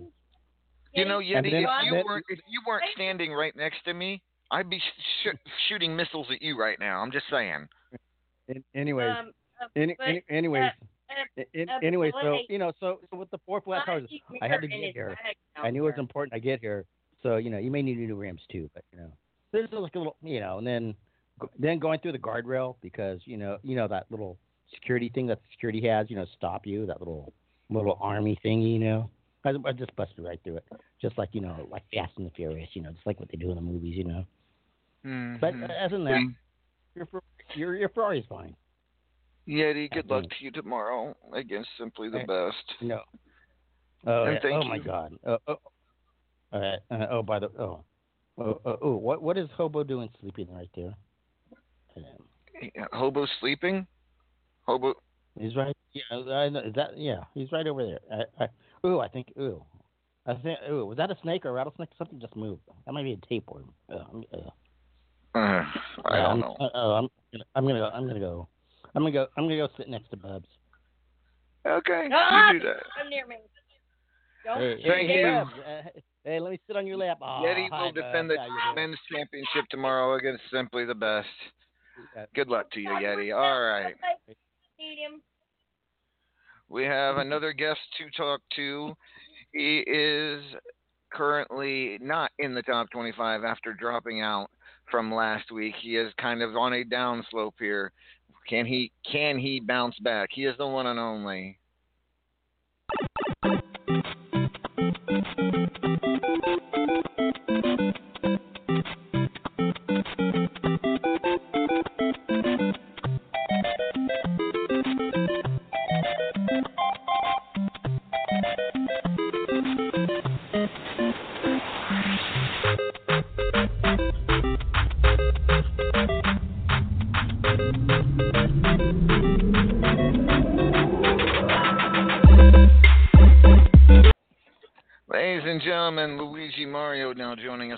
[0.93, 3.83] You know, And Yeti, then- if you then- weren't if you weren't standing right next
[3.85, 4.21] to me,
[4.51, 5.27] I'd be sh-
[5.69, 6.99] shooting missiles at you right now.
[7.01, 7.67] I'm just saying.
[8.49, 10.85] An- anyways, Um, uh, any, but, any, anyways, uh,
[11.37, 14.09] a- in, uh, anyway, so you know, so, so with the four flat why tires,
[14.11, 15.17] is I had to get here.
[15.55, 16.85] I knew it was important I get here.
[17.23, 19.11] So you know, you may need new rims too, but you know,
[19.51, 20.95] there's like a little, you know, and then
[21.59, 24.37] then going through the guardrail because you know, you know that little
[24.73, 27.33] security thing that the security has, you know, stop you, that little
[27.69, 29.09] little army thingy, you know.
[29.45, 30.65] I, I just busted right through it,
[31.01, 33.37] just like you know, like Fast and the Furious, you know, just like what they
[33.37, 34.25] do in the movies, you know.
[35.39, 35.69] But Mhm.
[35.69, 36.21] uh, as in that,
[36.95, 37.07] your
[37.55, 38.55] your your Ferrari's fine.
[39.47, 42.25] Yeti, good luck to you tomorrow against Simply the Hey.
[42.25, 42.81] Best.
[42.81, 43.01] No.
[44.05, 44.39] Oh, And yeah.
[44.41, 44.77] thank oh my.
[44.77, 45.13] God.
[45.25, 45.55] Oh, oh.
[46.51, 46.79] All right.
[46.91, 47.83] Uh, oh, by the oh,
[48.37, 50.93] oh, oh, oh, what what is Hobo doing sleeping right there?
[51.95, 53.87] Yeah, Hobo sleeping?
[54.65, 54.93] Hobo.
[55.39, 55.75] he's right.
[55.93, 56.59] Yeah, I know.
[56.59, 57.23] Is that yeah?
[57.33, 57.99] He's right over there.
[58.39, 59.63] I, I, ooh, I think ooh,
[60.25, 61.89] I think ooh, was that a snake or a rattlesnake?
[61.97, 62.61] Something just moved.
[62.85, 63.73] That might be a tapeworm.
[63.89, 64.37] Uh, I'm- uh,
[65.37, 65.63] Uh,
[66.05, 66.57] I don't I'm, know.
[66.59, 67.89] Uh, oh, I'm gonna, I'm gonna go.
[67.93, 68.47] I'm gonna go.
[68.97, 69.27] I'm gonna go.
[69.37, 70.47] I'm gonna go sit next to Bubs.
[71.67, 72.77] Okay, Ah, you do that.
[72.97, 73.35] Come near me.
[74.43, 75.23] Don't Hey, Thank hey.
[75.23, 75.81] Bubs, uh,
[76.23, 77.19] hey, let me sit on your lap.
[77.21, 77.95] Oh, Yeti hi, will Bubs.
[78.07, 81.27] defend the How men's championship tomorrow against Simply the Best.
[82.17, 83.35] Uh, Good luck to you, Yeti.
[83.35, 83.93] All right.
[86.69, 88.95] We have another guest to talk to.
[89.53, 90.43] He is
[91.13, 94.49] currently not in the top 25 after dropping out
[94.89, 95.75] from last week.
[95.81, 97.91] He is kind of on a downslope here.
[98.47, 100.29] Can he can he bounce back?
[100.31, 101.59] He is the one and only.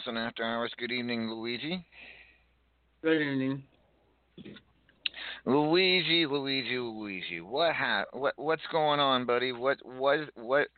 [0.09, 0.71] Joining After Hours.
[0.79, 1.85] Good evening, Luigi.
[3.03, 3.61] Good evening.
[5.45, 7.41] Luigi, Luigi, Luigi.
[7.41, 9.51] What ha- what what's going on, buddy?
[9.51, 10.69] What was what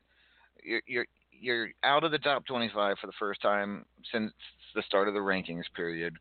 [0.61, 4.33] you're you're you're out of the top 25 for the first time since
[4.75, 6.13] the start of the rankings period.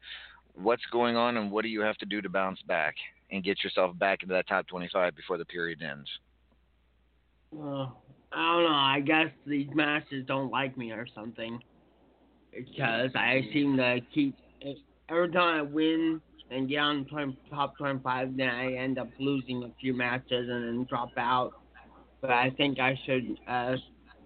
[0.55, 2.95] What's going on and what do you have to do to bounce back
[3.33, 6.09] and get yourself back into that top 25 before the period ends?
[7.51, 8.79] Well, I don't know.
[8.79, 11.61] I guess these masters don't like me or something.
[12.53, 14.35] Because I seem to keep
[15.11, 16.21] every time I win
[16.51, 20.65] and get on 20, top 25, then I end up losing a few matches and
[20.65, 21.53] then drop out.
[22.21, 23.77] But I think I should uh,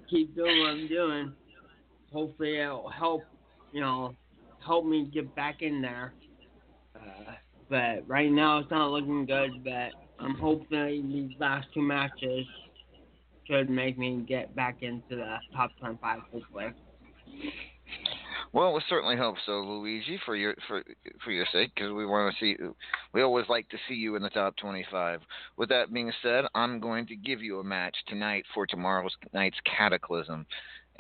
[0.09, 1.33] keep doing what I'm doing.
[2.13, 3.23] Hopefully, it'll help.
[3.73, 4.15] You know,
[4.65, 6.13] help me get back in there.
[6.95, 7.33] Uh,
[7.69, 9.65] but right now, it's not looking good.
[9.65, 12.47] But I'm hoping these last two matches
[13.47, 16.73] should make me get back into the top 25, hopefully.
[18.55, 20.85] Well, we certainly hope so, Luigi, for your for
[21.25, 22.57] for your sake, because we want to see.
[23.13, 25.23] We always like to see you in the top 25.
[25.57, 29.57] With that being said, I'm going to give you a match tonight for tomorrow's night's
[29.65, 30.47] Cataclysm,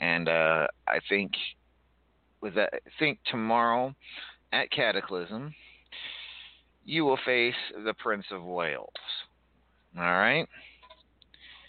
[0.01, 1.31] and uh, I think
[2.41, 3.95] with that, I think tomorrow
[4.53, 5.55] at Cataclysm,
[6.85, 7.55] you will face
[7.85, 8.89] the Prince of Wales.
[9.97, 10.49] All right.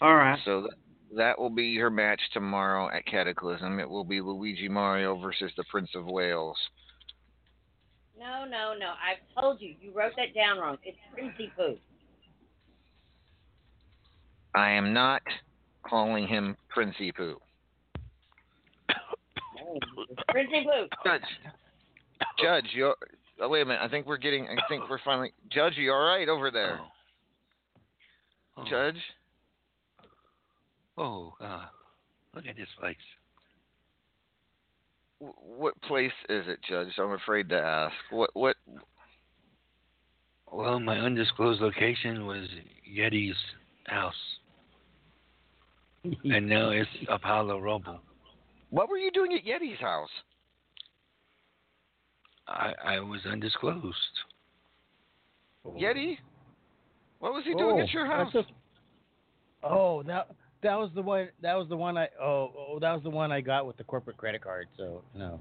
[0.00, 0.40] All right.
[0.44, 0.72] So th-
[1.16, 3.80] that will be her match tomorrow at Cataclysm.
[3.80, 6.56] It will be Luigi Mario versus the Prince of Wales.
[8.18, 8.92] No, no, no.
[8.92, 9.74] I've told you.
[9.80, 10.78] You wrote that down wrong.
[10.84, 11.76] It's Princey Poo.
[14.54, 15.22] I am not
[15.86, 17.36] calling him Princey Poo.
[18.88, 20.86] It's Princey Poo.
[21.04, 21.22] Judge,
[22.42, 22.96] Judge, you're.
[23.40, 23.82] Oh, wait a minute.
[23.82, 24.46] I think we're getting.
[24.48, 25.32] I think we're finally.
[25.50, 26.80] Judge, are you all right over there?
[26.80, 28.62] Oh.
[28.62, 28.64] Oh.
[28.70, 28.96] Judge.
[30.98, 31.66] Oh, uh,
[32.34, 32.96] look at this place.
[35.20, 36.88] W- What place is it, Judge?
[36.98, 37.94] I'm afraid to ask.
[38.10, 38.30] What?
[38.34, 38.56] What?
[40.50, 42.48] Well, my undisclosed location was
[42.90, 43.36] Yeti's
[43.86, 44.14] house,
[46.04, 48.00] and now it's Apollo pile rubble.
[48.70, 50.08] What were you doing at Yeti's house?
[52.48, 53.96] I I was undisclosed.
[55.66, 56.16] Yeti?
[57.18, 58.30] What was he doing at your house?
[58.32, 58.58] that's just-
[59.64, 60.28] oh, that
[60.62, 61.28] that was the one.
[61.42, 62.08] That was the one I.
[62.20, 64.68] Oh, oh, that was the one I got with the corporate credit card.
[64.76, 65.40] So no.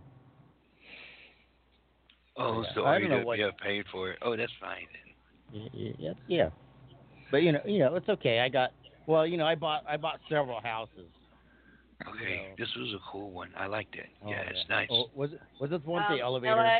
[2.38, 4.20] Oh, Yeah, so I don't you know what- you have paid for it.
[4.22, 5.62] Oh, that's fine then.
[5.62, 6.50] Y- y- Yeah, yeah.
[7.32, 8.40] But you know, you know, it's okay.
[8.42, 8.72] I got.
[9.08, 11.10] Well, you know, I bought I bought several houses.
[12.08, 13.52] Okay, this was a cool one.
[13.56, 14.08] I liked it.
[14.24, 14.90] Oh, yeah, it's nice.
[14.92, 16.56] Oh, was it was it the one with Um, the elevator?
[16.56, 16.80] LA,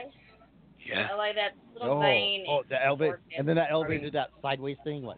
[0.86, 2.46] Yeah, LA, that little oh, vein.
[2.50, 5.04] oh, the elevator, and then that elevator did that sideways thing.
[5.06, 5.18] Like,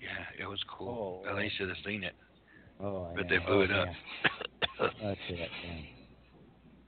[0.00, 1.24] yeah, it was cool.
[1.24, 2.14] Oh, At least should have seen it,
[2.84, 3.88] oh, but yeah, they blew oh, it up.
[3.88, 4.88] yeah.
[5.02, 5.38] That's it.
[5.38, 5.74] Yeah.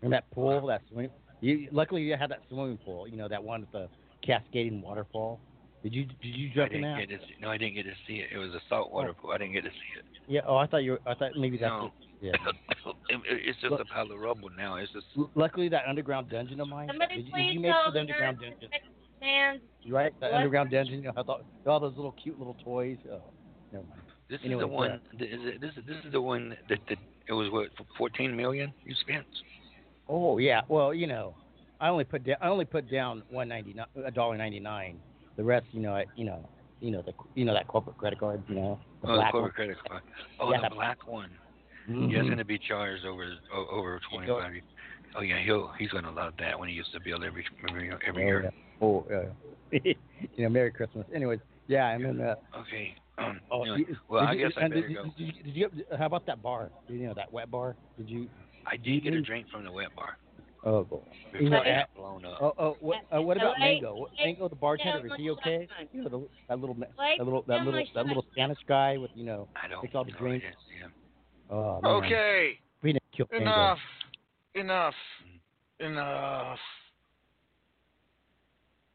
[0.03, 1.11] And that pool, that swimming.
[1.41, 3.09] You luckily you had that swimming pool.
[3.09, 3.89] You know that one with the
[4.25, 5.41] cascading waterfall.
[5.83, 6.99] Did you did you I jump in that?
[6.99, 8.29] get to see, no, I didn't get to see it.
[8.33, 9.15] It was a saltwater oh.
[9.15, 9.31] pool.
[9.31, 10.05] I didn't get to see it.
[10.29, 10.41] Yeah.
[10.47, 10.93] Oh, I thought you.
[10.93, 11.71] Were, I thought maybe that's.
[11.71, 11.87] No.
[11.87, 12.07] it.
[12.21, 12.33] Yeah.
[13.09, 14.77] It's just a pile of rubble now.
[14.77, 16.89] It's just Luckily, that underground dungeon of mine.
[16.89, 18.69] Somebody did, you- did please you make tell the the underground dungeon?
[19.19, 19.63] Stands.
[19.89, 20.39] Right, that What?
[20.39, 20.95] underground dungeon.
[20.97, 22.99] You know, I thought all those little cute little toys.
[23.11, 23.23] Oh,
[23.73, 24.01] never mind.
[24.29, 25.01] This Anyway, is the one.
[25.19, 26.99] th- Is it, this is this is the one that, that
[27.29, 29.27] it was what fourteen million you spent.
[30.09, 30.63] Oh yeah.
[30.69, 31.35] Well, you know,
[31.81, 32.37] I only put down.
[32.41, 34.99] I only put down one ninety nine, a dollar ninety nine.
[35.37, 36.49] The rest, you know, I, you know,
[36.81, 38.43] you know the, you know that corporate credit card.
[38.49, 39.67] You know, the oh, the black corporate one.
[39.67, 40.03] credit card.
[40.41, 41.31] Oh, Yeah, the that- black one.
[41.89, 42.11] Mhm.
[42.11, 43.25] Yeah, it's going to be charged over
[43.71, 44.53] over twenty five.
[45.17, 47.91] Oh yeah, he'll he's going to love that when he gets the bill every every,
[48.07, 48.43] every Oh, year.
[48.43, 48.51] yeah.
[48.81, 49.07] Oh,
[49.73, 49.79] yeah.
[50.37, 51.07] you know, Merry Christmas.
[51.15, 51.39] Anyways,
[51.69, 52.21] yeah, I'm in.
[52.21, 52.95] Uh, Okay.
[53.51, 55.05] Oh, anyway, well, did I you- guess I and better did, go.
[55.05, 56.71] Did you, did you, how about that bar?
[56.89, 57.77] You know, that wet bar.
[57.97, 58.29] Did you?
[58.67, 60.19] I did get a drink from the wet bar.
[60.65, 60.99] Oh, boy.
[61.33, 62.39] Before You know, it at- got blown up.
[62.43, 64.09] Oh, oh, what, uh, what about Hey, Mango?
[64.19, 65.69] Mango, the bartender, is he okay?
[65.79, 65.89] that?
[65.93, 66.91] You know, the, that little, that
[67.25, 68.25] little, that little, that little.
[68.33, 70.45] Spanish guy with, you know, I don't takes all the know drinks.
[70.45, 71.57] it is, yeah.
[71.57, 71.93] Oh, man.
[72.05, 72.59] Okay.
[72.83, 73.45] We need to kill Mango.
[73.47, 73.79] Enough.
[74.57, 74.95] Enough.
[75.79, 76.59] Enough.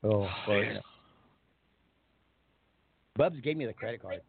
[0.03, 0.61] Oh, boy.
[0.63, 0.79] Yeah.
[3.21, 4.21] Bubs gave me the credit card.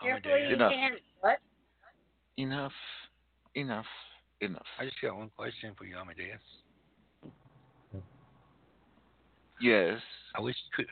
[0.00, 0.70] Carefully, you Enough.
[0.70, 0.90] can.
[1.18, 1.38] What?
[2.36, 2.72] Enough.
[3.56, 3.84] Enough.
[4.40, 4.66] Enough.
[4.78, 6.38] I just got one question for you, Amadeus.
[9.60, 9.98] Yes.
[10.36, 10.86] I wish you could.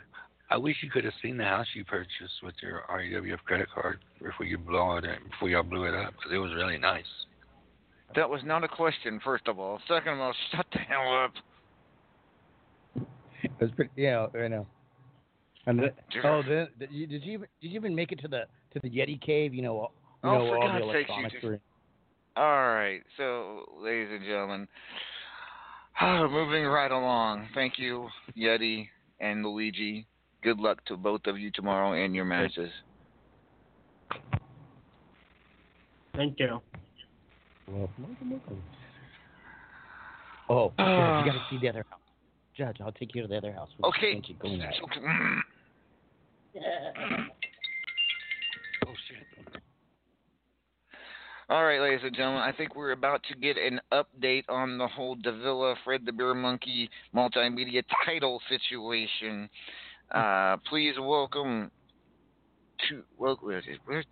[0.50, 4.00] I wish you could have seen the house you purchased with your RAWF credit card
[4.20, 7.04] before you blow it before y'all blew it up because it was really nice.
[8.16, 9.78] That was not a question, first of all.
[9.86, 13.06] Second of all, shut the hell up.
[13.44, 14.66] It was pretty, yeah, I know.
[15.66, 15.92] And the,
[16.24, 18.80] oh, then did you, did you even did you even make it to the to
[18.82, 19.52] the Yeti cave?
[19.52, 21.62] You know, all- you Oh, know for all God's the sakes, you electronics just-
[22.36, 23.00] All right.
[23.16, 24.68] So, ladies and gentlemen,
[26.30, 27.48] moving right along.
[27.54, 28.88] Thank you, Yeti
[29.20, 30.06] and Luigi.
[30.42, 32.70] Good luck to both of you tomorrow in your matches.
[36.14, 36.60] Thank you.
[37.68, 38.62] Welcome, welcome.
[40.48, 42.00] Oh, Judge, you got to see the other house.
[42.56, 43.68] Judge, I'll take you to the other house.
[43.78, 44.22] We'll Okay.
[44.38, 44.70] go now.
[44.96, 45.40] Mm.
[48.86, 49.62] Oh shit.
[51.48, 54.86] All right, ladies and gentlemen, I think we're about to get an update on the
[54.88, 59.48] whole Davila Fred the Beer Monkey multimedia title situation.
[60.10, 61.70] Uh, please welcome
[62.88, 63.38] to well?
[63.40, 63.62] Where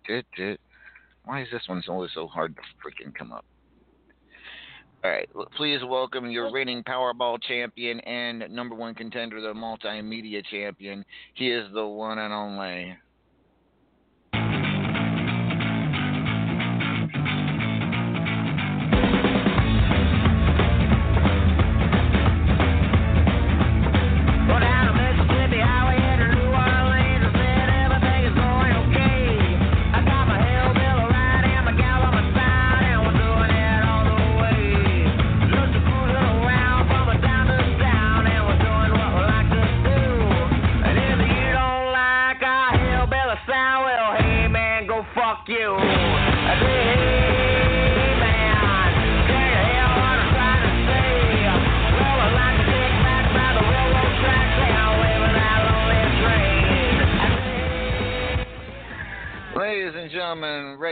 [0.07, 0.59] did it?
[1.25, 3.45] Why is this one always so hard to freaking come up?
[5.05, 11.05] All right, please welcome your reigning Powerball champion and number one contender, the multimedia champion.
[11.35, 12.97] He is the one and only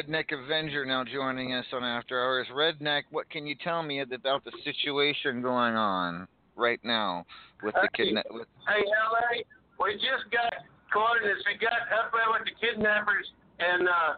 [0.04, 2.48] Redneck Avenger now joining us on After Hours.
[2.54, 7.26] Redneck, what can you tell me about the situation going on right now
[7.62, 8.26] with the kidnap?
[8.30, 9.44] With, Hey, LA,
[9.80, 10.54] we just got
[10.92, 11.44] caught in this.
[11.46, 14.14] We got up there with the kidnappers and uh,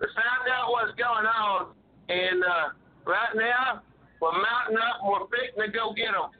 [0.00, 1.68] we found out what's going on.
[2.08, 2.68] And uh,
[3.04, 3.82] right now,
[4.20, 6.30] we're mounting up and we're fixing to go get them.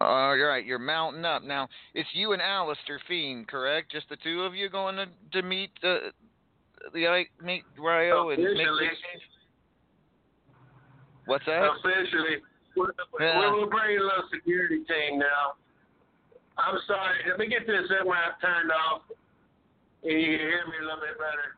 [0.00, 1.68] all right, you're mounting up now.
[1.94, 3.90] It's you and Alistair Fiend, correct?
[3.92, 6.12] Just the two of you going to to meet the
[6.94, 8.86] the I- meet Ryo and make Officially.
[8.86, 9.22] the exchange?
[11.26, 11.62] What's that?
[11.62, 12.38] Officially,
[12.76, 13.52] we're, Yeah.
[13.52, 15.54] we're bringing a little security team now.
[16.56, 17.18] I'm sorry.
[17.28, 19.02] Let me get this mic turned off,
[20.02, 21.56] and you can hear me a little bit better.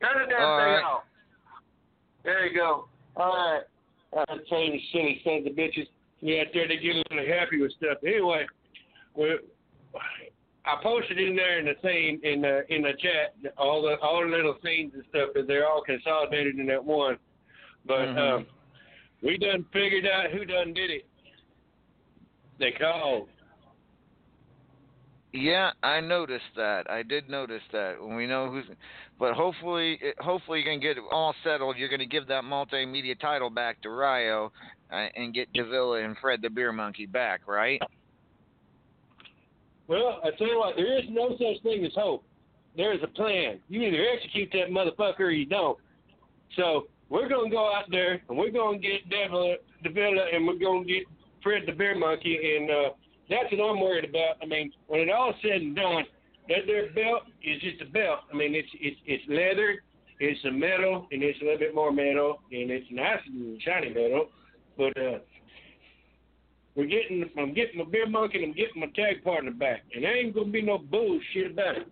[0.00, 0.84] Turn the damn All thing right.
[0.84, 1.04] off.
[2.24, 2.88] There you go.
[3.16, 3.62] All right.
[4.28, 5.88] I'm telling you, silly sons of bitches.
[6.20, 7.98] Yeah, out there they get a little happy with stuff.
[8.06, 8.46] Anyway,
[9.16, 9.38] we
[10.64, 14.22] I posted in there in the thing in the in the chat all the all
[14.22, 17.18] the little scenes and stuff, and they're all consolidated in that one.
[17.84, 18.18] But Mhm.
[18.18, 18.46] um,
[19.22, 21.06] we done figured out who done did it.
[22.58, 23.28] They called.
[25.32, 26.88] Yeah, I noticed that.
[26.90, 28.00] I did notice that.
[28.00, 28.66] When we know who's,
[29.18, 31.78] but hopefully, hopefully you can get it all settled.
[31.78, 34.52] You're going to give that multimedia title back to Ryo,
[34.92, 37.80] uh, and get Davila and Fred the Beer Monkey back, right?
[39.92, 42.24] Well, I tell you what, there is no such thing as hope.
[42.78, 43.60] There is a plan.
[43.68, 45.76] You either execute that motherfucker or you don't.
[46.56, 49.54] So we're gonna go out there and we're gonna get Devil
[49.84, 51.04] Davila and we're gonna get
[51.42, 52.90] Fred the Beer Monkey and uh
[53.28, 54.36] that's what I'm worried about.
[54.42, 56.04] I mean, when it all said and done,
[56.48, 58.20] that their belt is just a belt.
[58.32, 59.82] I mean it's it's it's leather,
[60.20, 63.90] it's a metal and it's a little bit more metal and it's nice and shiny
[63.90, 64.30] metal.
[64.78, 65.18] But uh
[66.74, 69.82] we're getting I'm getting my beer monkey and I'm getting my tag partner back.
[69.94, 71.88] And there ain't gonna be no bullshit about it.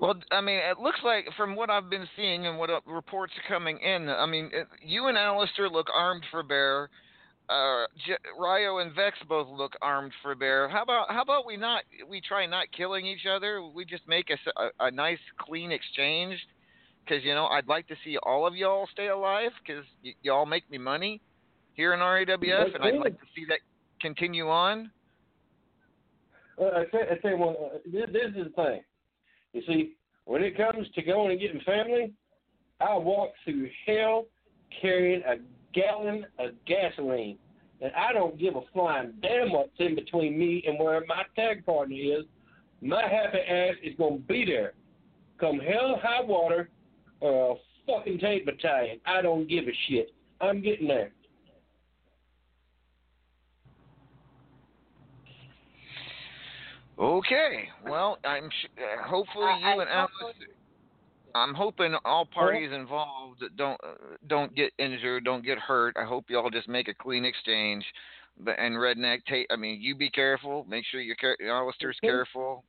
[0.00, 3.52] Well, I mean, it looks like from what I've been seeing and what reports are
[3.52, 4.50] coming in, I mean,
[4.80, 6.88] you and Alistair look armed for bear.
[7.48, 10.68] Uh, J- Ryo and Vex both look armed for bear.
[10.68, 13.62] How about how about we not we try not killing each other?
[13.62, 16.38] We just make a a nice clean exchange.
[17.04, 19.52] Because you know, I'd like to see all of y'all stay alive.
[19.66, 21.22] Because y- y'all make me money
[21.78, 23.60] here in RAWF, and I'd like to see that
[24.02, 24.90] continue on.
[26.60, 28.80] Uh, I say, I tell you uh, this, this is the thing.
[29.52, 29.92] You see,
[30.24, 32.12] when it comes to going and getting family,
[32.80, 34.26] I walk through hell
[34.82, 35.36] carrying a
[35.72, 37.38] gallon of gasoline.
[37.80, 41.64] And I don't give a flying damn what's in between me and where my tag
[41.64, 42.24] partner is.
[42.82, 44.72] My happy ass is going to be there.
[45.38, 46.70] Come hell, high water,
[47.20, 47.54] or a
[47.86, 48.98] fucking tank battalion.
[49.06, 50.10] I don't give a shit.
[50.40, 51.12] I'm getting there.
[56.98, 57.68] Okay.
[57.86, 60.10] Well, I'm sh- uh, hopefully I- you I and Alice.
[61.34, 65.94] I'm hoping all parties involved don't uh, don't get injured, don't get hurt.
[65.96, 67.84] I hope y'all just make a clean exchange.
[68.40, 69.46] But and redneck, take.
[69.50, 70.64] I mean, you be careful.
[70.68, 72.64] Make sure your car- Alistair's careful.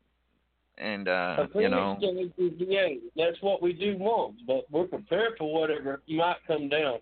[0.78, 3.02] And uh, A you know, exchange is the game.
[3.16, 7.00] That's what we do want, but we're prepared for whatever might come down.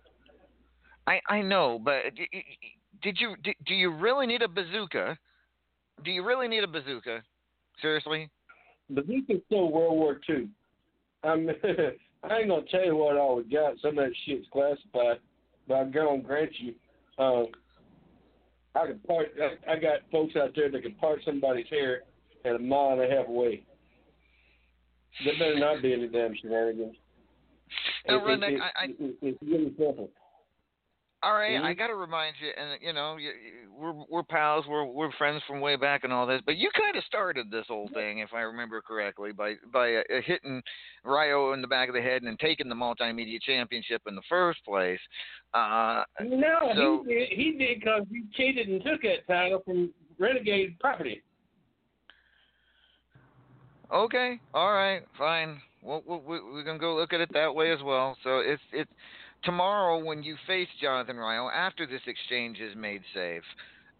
[1.07, 2.27] I I know, but d-
[3.01, 3.35] did you
[3.65, 5.17] do you really need a bazooka?
[6.03, 7.23] Do you really need a bazooka?
[7.81, 8.29] Seriously?
[8.89, 10.47] Bazooka's still World War Two.
[11.23, 11.49] I'm
[12.23, 13.73] I ain't gonna tell you what all we got.
[13.81, 15.19] Some of that shit's classified,
[15.67, 16.73] but I'm gonna grant you.
[17.23, 17.47] Um,
[18.75, 19.27] I could part.
[19.41, 22.01] I, I got folks out there that can part somebody's hair
[22.45, 23.63] at a mile and a half away.
[25.25, 26.95] There better not be any damn shenanigans.
[28.07, 30.09] Now, It- Redneck, it- I- I- it- it's really simple.
[31.23, 31.77] All right, I Mhm.
[31.79, 35.41] got to remind you, and you know, you, you- we're we're pals, we're we're friends
[35.47, 36.41] from way back and all this.
[36.45, 40.03] But you kind of started this whole thing, if I remember correctly, by by uh,
[40.23, 40.61] hitting
[41.03, 44.63] Ryo in the back of the head and taking the multimedia championship in the first
[44.63, 44.99] place.
[45.55, 47.29] Uh, No, so he did.
[47.29, 51.23] He did because he cheated and took that title from Renegade Property.
[53.91, 55.61] okay, all right, fine.
[55.81, 58.17] Well, we, we're gonna go look at it that way as well.
[58.23, 58.91] So it's it's
[59.43, 63.43] tomorrow when you face Jonathan Ryo after this exchange is made safe.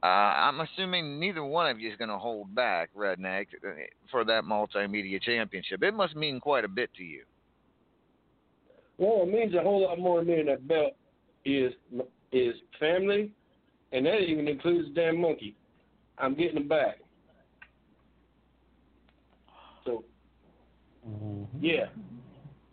[0.03, 3.69] Uh, I'm assuming neither one of you is going to hold back, Redneck, uh,
[4.11, 5.81] for that multimedia championship.
[5.81, 7.23] It must mean quite a bit to you.
[8.99, 10.93] Well, it means a whole lot more to me than that belt
[11.45, 11.73] is
[12.31, 13.31] is family,
[13.91, 15.55] and that even includes the damn monkey.
[16.17, 16.97] I'm getting it back.
[19.85, 20.03] So
[21.61, 21.85] yeah,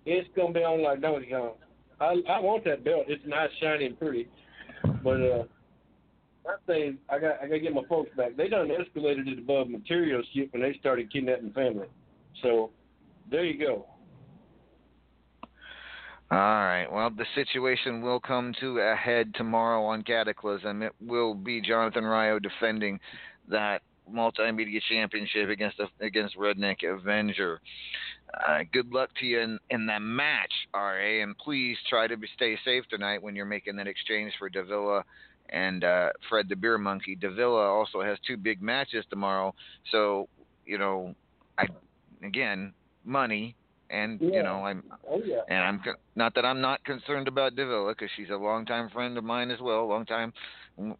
[0.06, 1.52] it's gonna be on like Donkey Kong.
[2.04, 3.04] I I want that belt.
[3.08, 4.28] It's nice, shiny, and pretty.
[5.02, 5.44] But uh,
[6.46, 8.36] I say I got I gotta get my folks back.
[8.36, 11.86] They done escalated it above material shit when they started kidnapping family.
[12.42, 12.70] So
[13.30, 13.86] there you go.
[16.30, 16.86] All right.
[16.90, 20.82] Well, the situation will come to a head tomorrow on Cataclysm.
[20.82, 22.98] It will be Jonathan Ryo defending
[23.48, 23.82] that
[24.12, 27.60] multimedia championship against the, against Redneck Avenger.
[28.48, 32.26] Uh, good luck to you in, in that match, RA, and please try to be,
[32.34, 35.04] stay safe tonight when you're making that exchange for Davila
[35.50, 37.14] and uh, Fred the Beer Monkey.
[37.14, 39.54] Davila also has two big matches tomorrow,
[39.92, 40.28] so
[40.66, 41.14] you know,
[41.58, 41.66] I
[42.22, 42.72] again
[43.04, 43.54] money
[43.90, 45.42] and you know I'm Oh yeah.
[45.48, 45.82] and I'm
[46.16, 49.60] not that I'm not concerned about Davila because she's a longtime friend of mine as
[49.60, 50.32] well, longtime
[50.80, 50.96] mm,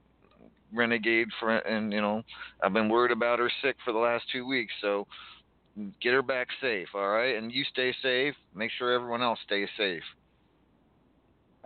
[0.73, 2.23] renegade friend, and you know
[2.63, 4.73] I've been worried about her sick for the last two weeks.
[4.83, 5.07] So
[6.01, 7.37] get her back safe, all right?
[7.37, 8.35] And you stay safe.
[8.55, 10.03] Make sure everyone else stays safe.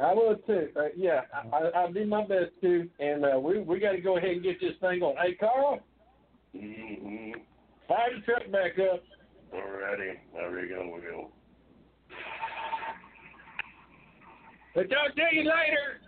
[0.02, 0.68] I will too.
[0.76, 1.22] Uh, yeah,
[1.52, 2.88] I, I'll do my best too.
[3.00, 5.16] And uh, we we got to go ahead and get this thing on.
[5.16, 5.80] Hey, Carl,
[6.56, 7.32] Mm-hmm.
[7.86, 9.02] fire the truck back up.
[9.54, 10.92] Alrighty, there we go.
[10.94, 11.30] We go.
[14.74, 16.00] But talk to you later.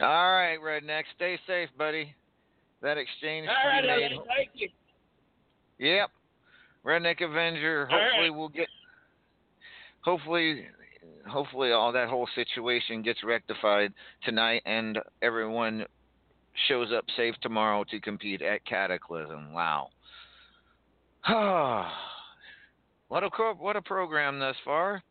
[0.00, 2.14] All right, Redneck, stay safe, buddy.
[2.82, 3.48] That exchange.
[3.48, 4.10] All right, to made.
[4.36, 4.68] Thank you.
[5.78, 6.10] Yep.
[6.84, 7.86] Redneck Avenger.
[7.86, 8.34] Hopefully right.
[8.34, 8.68] we'll get.
[10.00, 10.66] Hopefully,
[11.26, 13.92] hopefully all that whole situation gets rectified
[14.24, 15.84] tonight, and everyone
[16.68, 19.52] shows up safe tomorrow to compete at Cataclysm.
[19.52, 19.88] Wow.
[23.08, 23.28] what a
[23.58, 25.02] what a program thus far.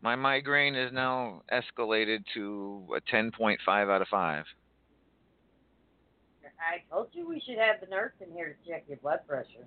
[0.00, 4.44] My migraine is now escalated to a 10.5 out of 5.
[6.44, 9.66] I told you we should have the nurse in here to check your blood pressure.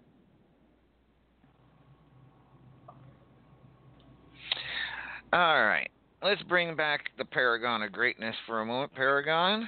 [5.33, 5.89] All right.
[6.21, 8.93] Let's bring back the Paragon of Greatness for a moment.
[8.93, 9.67] Paragon.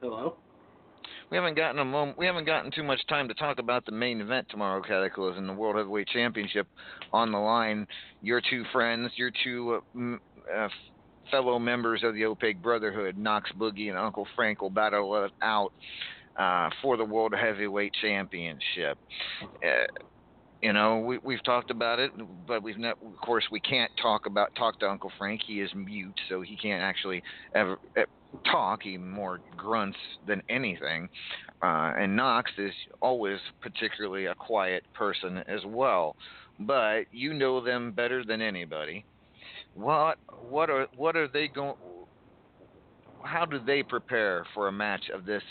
[0.00, 0.36] Hello.
[1.30, 2.18] We haven't gotten a moment.
[2.18, 5.52] We haven't gotten too much time to talk about the main event tomorrow, Cataclysm, the
[5.52, 6.66] World Heavyweight Championship
[7.12, 7.86] on the line.
[8.22, 10.20] Your two friends, your two uh, m-
[10.54, 10.68] uh,
[11.30, 15.72] fellow members of the opaque Brotherhood, Knox Boogie and Uncle Frank, will battle it out
[16.38, 18.98] uh, for the World Heavyweight Championship.
[19.42, 19.86] Uh,
[20.62, 22.12] you know, we, we've talked about it,
[22.46, 22.96] but we've not.
[23.04, 25.40] Of course, we can't talk about talk to Uncle Frank.
[25.44, 27.20] He is mute, so he can't actually
[27.54, 28.04] ever eh,
[28.50, 28.80] talk.
[28.84, 31.08] He more grunts than anything.
[31.62, 36.14] Uh, and Knox is always particularly a quiet person as well.
[36.60, 39.04] But you know them better than anybody.
[39.74, 40.18] What
[40.48, 41.74] what are what are they going?
[43.24, 45.42] How do they prepare for a match of this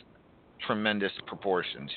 [0.66, 1.92] tremendous proportions?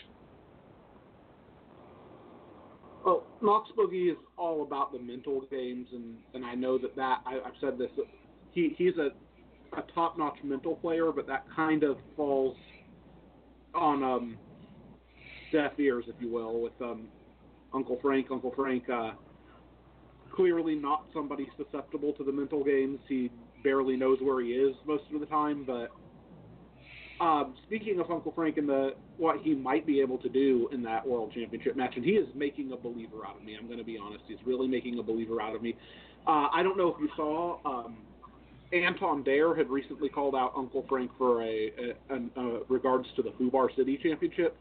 [3.04, 7.18] Well, Knox Boogie is all about the mental games, and, and I know that that
[7.26, 7.90] I, I've said this.
[8.52, 9.10] He he's a
[9.76, 12.56] a top notch mental player, but that kind of falls
[13.74, 14.38] on um
[15.52, 17.08] deaf ears, if you will, with um
[17.74, 18.28] Uncle Frank.
[18.30, 19.12] Uncle Frank uh,
[20.34, 23.00] clearly not somebody susceptible to the mental games.
[23.08, 23.30] He
[23.62, 25.90] barely knows where he is most of the time, but
[27.20, 30.82] um, speaking of Uncle Frank and the what he might be able to do in
[30.82, 33.56] that World Championship match, and he is making a believer out of me.
[33.58, 35.76] I'm going to be honest; he's really making a believer out of me.
[36.26, 37.58] Uh, I don't know if you saw.
[37.64, 37.96] Um,
[38.72, 43.22] Anton Dare had recently called out Uncle Frank for a, a, an uh, regards to
[43.22, 44.56] the Fubar City Championship.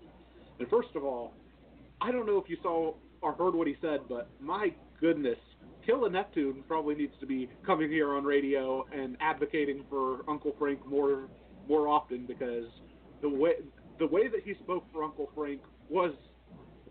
[0.60, 1.34] And first of all,
[2.00, 5.38] I don't know if you saw or heard what he said, but my goodness,
[5.86, 10.86] Killer Neptune probably needs to be coming here on radio and advocating for Uncle Frank
[10.86, 11.24] more
[11.68, 12.66] more often because
[13.22, 13.54] the way
[14.00, 16.14] the way that he spoke for Uncle Frank was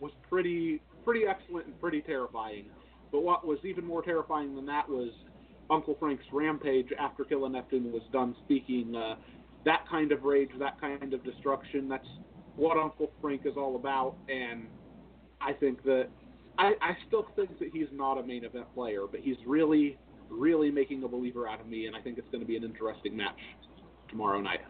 [0.00, 2.66] was pretty pretty excellent and pretty terrifying.
[3.10, 5.10] But what was even more terrifying than that was
[5.70, 8.94] Uncle Frank's rampage after Killer Neptune was done speaking.
[8.94, 9.16] Uh,
[9.64, 12.06] that kind of rage, that kind of destruction, that's
[12.56, 14.16] what Uncle Frank is all about.
[14.28, 14.66] And
[15.40, 16.08] I think that
[16.58, 19.98] I, I still think that he's not a main event player, but he's really,
[20.30, 22.64] really making a believer out of me, and I think it's going to be an
[22.64, 23.38] interesting match
[24.12, 24.60] tomorrow night.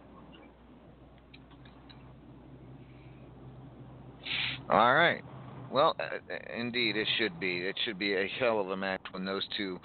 [4.71, 5.23] All right.
[5.71, 7.59] Well, uh, indeed, it should be.
[7.59, 9.79] It should be a hell of a match when those two,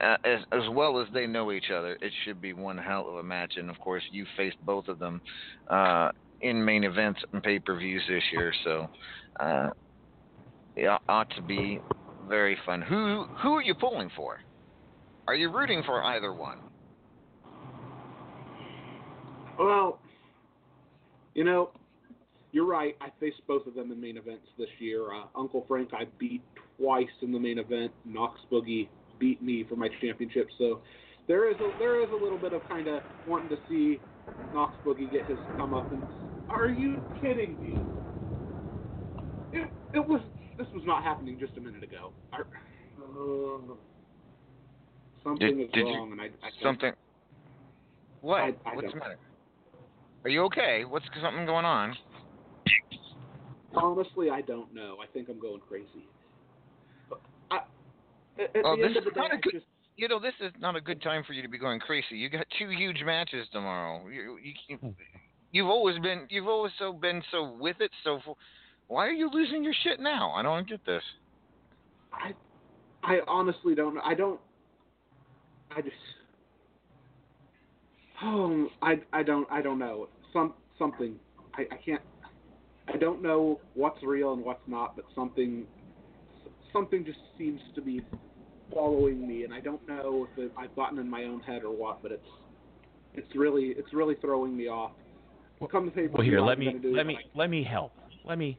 [0.00, 3.16] uh, as as well as they know each other, it should be one hell of
[3.16, 3.54] a match.
[3.56, 5.20] And of course, you faced both of them
[5.68, 6.10] uh,
[6.40, 8.88] in main events and pay per views this year, so
[9.40, 9.70] uh,
[10.76, 11.80] it ought to be
[12.28, 12.80] very fun.
[12.82, 14.38] Who who are you pulling for?
[15.26, 16.58] Are you rooting for either one?
[19.58, 19.98] Well,
[21.34, 21.70] you know,
[22.52, 22.96] you're right.
[23.00, 25.12] I faced both of them in main events this year.
[25.12, 26.42] Uh, Uncle Frank I beat
[26.78, 27.92] twice in the main event.
[28.04, 28.88] Knox Boogie
[29.18, 30.48] beat me for my championship.
[30.58, 30.80] So
[31.28, 34.00] there is a there is a little bit of kind of wanting to see
[34.52, 36.02] Knox Boogie get his comeuppance.
[36.50, 37.78] Are you kidding me?
[39.52, 40.20] It it was
[40.58, 42.12] this was not happening just a minute ago.
[42.32, 42.46] Are-
[45.24, 46.92] something Did- is did you- wrong, and I, I Something.
[48.20, 48.40] What?
[48.40, 49.18] I- I What's the matter?
[50.24, 50.84] Are you okay?
[50.88, 51.96] What's something going on?
[53.74, 54.96] Honestly, I don't know.
[55.02, 56.06] I think I'm going crazy.
[57.50, 57.56] I,
[58.38, 59.66] at, at Oh, the this end of is the day, not a I good- just
[59.96, 62.16] You know, this is not a good time for you to be going crazy.
[62.16, 64.06] You got two huge matches tomorrow.
[64.08, 64.88] You, you, you, hmm.
[65.52, 67.90] you've always been, you've always so been so with it.
[68.04, 68.36] So, f-
[68.88, 70.32] why are you losing your shit now?
[70.32, 71.02] I don't get this.
[72.12, 72.32] I,
[73.02, 73.98] I honestly don't.
[73.98, 74.40] I don't.
[75.74, 75.94] I just.
[78.22, 80.08] Oh, I, I don't, I don't know.
[80.32, 81.16] Some something.
[81.54, 82.02] I, I can't.
[82.92, 85.64] I don't know what's real and what's not, but something,
[86.72, 88.02] something just seems to be
[88.74, 91.70] following me, and I don't know if it, I've gotten in my own head or
[91.70, 92.26] what, but it's,
[93.14, 94.92] it's really, it's really throwing me off.
[95.60, 97.92] Well, Come to pay Well, here, let me let me let me help.
[98.24, 98.58] Let me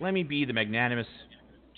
[0.00, 1.08] let me be the magnanimous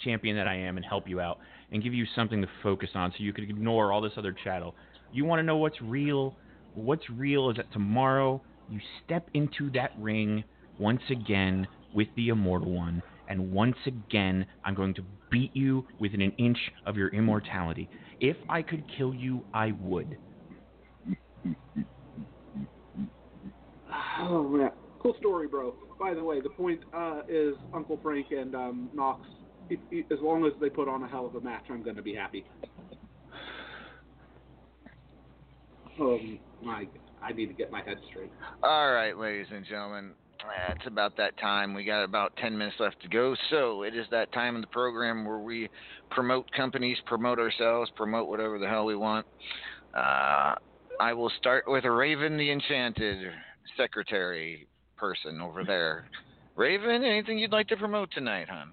[0.04, 1.38] champion that I am and help you out
[1.72, 4.74] and give you something to focus on so you can ignore all this other chattel.
[5.10, 6.36] You want to know what's real?
[6.74, 10.44] What's real is that tomorrow you step into that ring
[10.78, 16.20] once again with the immortal one and once again I'm going to beat you within
[16.20, 17.88] an inch of your immortality.
[18.20, 20.16] If I could kill you, I would.
[24.20, 25.76] Oh man, cool story, bro.
[25.98, 29.24] By the way, the point uh, is Uncle Frank and um, Knox.
[29.70, 32.44] As long as they put on a hell of a match, I'm gonna be happy.
[36.00, 36.86] Um, my,
[37.22, 38.30] I need to get my head straight.
[38.62, 41.74] All right, ladies and gentlemen, uh, it's about that time.
[41.74, 43.34] We got about 10 minutes left to go.
[43.50, 45.68] So it is that time in the program where we
[46.10, 49.26] promote companies, promote ourselves, promote whatever the hell we want.
[49.94, 50.54] Uh,
[51.00, 53.18] I will start with Raven the Enchanted
[53.76, 54.66] secretary
[54.96, 56.08] person over there.
[56.56, 58.72] Raven, anything you'd like to promote tonight, hon?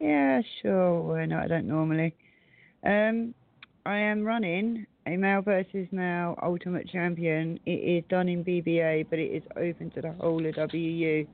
[0.00, 1.00] Yeah, sure.
[1.00, 1.44] Why not?
[1.44, 2.14] I don't normally.
[2.84, 3.34] Um,
[3.84, 7.60] I am running a male versus male Ultimate Champion.
[7.64, 11.26] It is done in BBA, but it is open to the whole of WU.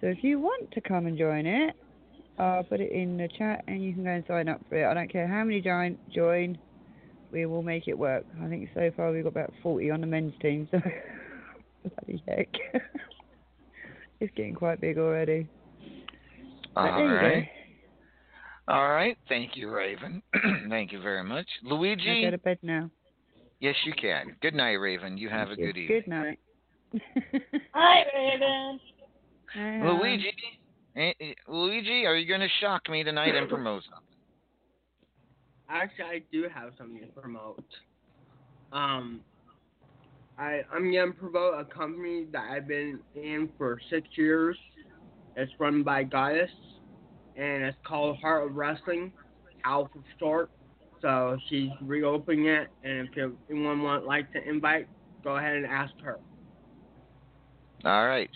[0.00, 1.74] So if you want to come and join it,
[2.38, 4.86] I'll put it in the chat and you can go and sign up for it.
[4.86, 5.98] I don't care how many join.
[6.14, 6.56] Join,
[7.30, 8.24] we will make it work.
[8.42, 10.68] I think so far we've got about 40 on the men's team.
[10.70, 10.80] So
[11.96, 12.48] bloody heck,
[14.20, 15.48] it's getting quite big already.
[16.76, 17.48] All right.
[18.68, 19.16] All right.
[19.28, 20.22] Thank you, Raven.
[20.68, 21.46] Thank you very much.
[21.64, 22.22] I Luigi?
[22.24, 22.90] go to bed now.
[23.60, 24.36] Yes, you can.
[24.40, 25.16] Good night, Raven.
[25.16, 26.02] You have a good evening.
[26.04, 26.38] Good night.
[27.74, 28.80] Hi, Raven.
[29.54, 30.32] Hi, Luigi,
[30.96, 34.08] eh, eh, Luigi, are you going to shock me tonight and promote something?
[35.68, 37.64] Actually, I do have something to promote.
[38.72, 39.20] Um,
[40.38, 44.56] I I'm gonna promote a company that I've been in for six years.
[45.36, 46.50] It's run by Goddess,
[47.36, 49.12] and it's called Heart of Wrestling,
[49.64, 50.50] Alpha Start.
[51.00, 54.86] So she's reopening it, and if anyone would like to invite,
[55.24, 56.18] go ahead and ask her.
[57.84, 58.30] All right.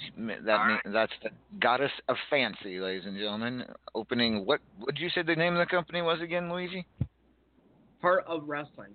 [0.45, 3.65] That mean, that's the Goddess of Fancy, ladies and gentlemen.
[3.95, 4.61] Opening what?
[4.79, 6.85] What did you say the name of the company was again, Luigi?
[8.03, 8.95] Heart of Wrestling.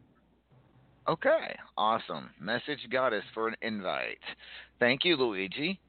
[1.07, 2.29] Okay, awesome.
[2.39, 4.19] Message Goddess for an invite.
[4.79, 5.79] Thank you, Luigi.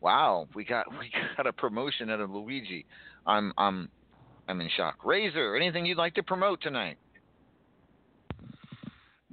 [0.00, 2.84] Wow, we got we got a promotion out of Luigi.
[3.26, 3.88] I'm I'm
[4.48, 5.04] I'm in shock.
[5.04, 6.98] Razor, anything you'd like to promote tonight?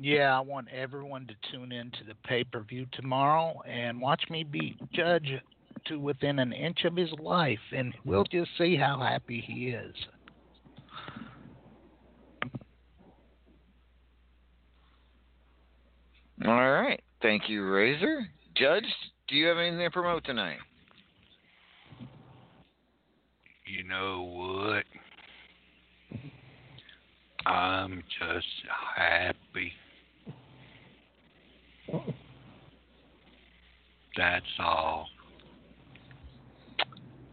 [0.02, 4.24] Yeah, I want everyone to tune in to the pay per view tomorrow and watch
[4.30, 5.30] me beat Judge
[5.88, 9.96] to within an inch of his life, and we'll just see how happy he is.
[16.46, 17.02] All right.
[17.22, 18.26] Thank you, Razor.
[18.56, 18.86] Judge,
[19.28, 20.60] do you have anything to promote tonight?
[23.70, 24.84] You know what?
[27.46, 28.48] I'm just
[28.96, 29.72] happy.
[34.18, 35.08] That's all.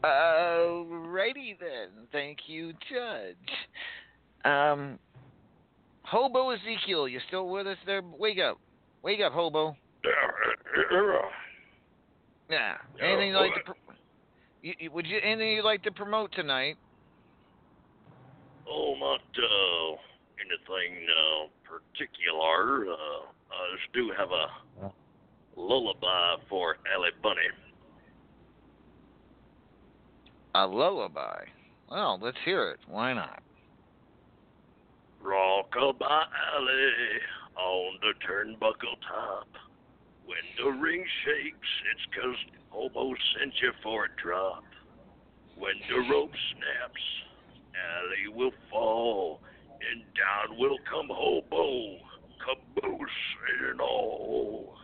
[0.05, 1.89] Alrighty then.
[2.13, 3.37] Thank you, Judge.
[4.45, 4.99] Um,
[6.03, 8.03] Hobo Ezekiel, you still with us there?
[8.19, 8.59] Wake up.
[9.03, 9.75] Wake up, Hobo.
[12.51, 12.75] Yeah.
[13.03, 13.61] Anything you'd like to?
[13.65, 13.86] Pro-
[14.63, 16.77] you, you- would you anything you'd like to promote tonight?
[18.69, 19.97] Oh, not uh,
[20.41, 22.91] anything uh, particular.
[22.91, 24.91] Uh, I just do have a
[25.57, 27.41] lullaby for Allie Bunny.
[30.55, 31.45] A lullaby.
[31.91, 32.81] Well, let's hear it.
[32.89, 33.43] Why not?
[35.23, 36.25] Rockabye
[36.55, 36.93] Alley
[37.57, 39.49] on the turnbuckle top.
[40.27, 42.37] When the ring shakes, it's 'cause
[42.71, 44.65] Hobo sent you for a drop.
[45.57, 47.03] When the rope snaps,
[47.75, 49.41] Allie will fall.
[49.79, 51.99] and down will come hobo,
[52.45, 53.11] caboose
[53.71, 54.75] and all.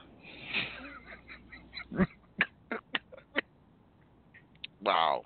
[4.84, 5.22] Wow.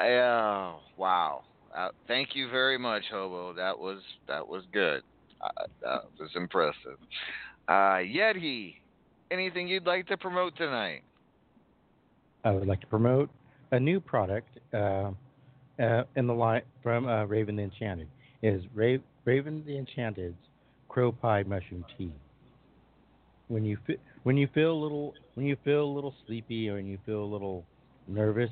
[0.00, 1.42] Uh, wow.
[1.76, 3.52] Uh, thank you very much, Hobo.
[3.54, 5.02] That was that was good.
[5.40, 5.48] Uh,
[5.82, 6.98] that was impressive.
[7.68, 8.74] Uh, Yeti,
[9.30, 11.02] anything you'd like to promote tonight?
[12.44, 13.30] I would like to promote
[13.70, 15.10] a new product uh,
[15.80, 18.08] uh, in the line from uh, Raven the Enchanted.
[18.42, 20.36] It is Ra- Raven the Enchanted's
[20.88, 22.12] Crow Pie Mushroom Tea.
[23.48, 26.74] When you fe- when you feel a little when you feel a little sleepy or
[26.74, 27.64] when you feel a little
[28.08, 28.50] nervous,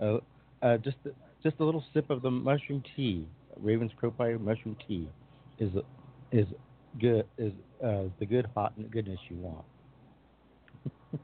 [0.00, 0.18] uh,
[0.62, 0.96] uh, just
[1.42, 3.26] just a little sip of the mushroom tea,
[3.60, 5.08] Raven's Crow Pie Mushroom Tea,
[5.58, 5.70] is
[6.32, 6.46] is
[7.00, 7.52] good is
[7.84, 9.64] uh, the good hot goodness you want.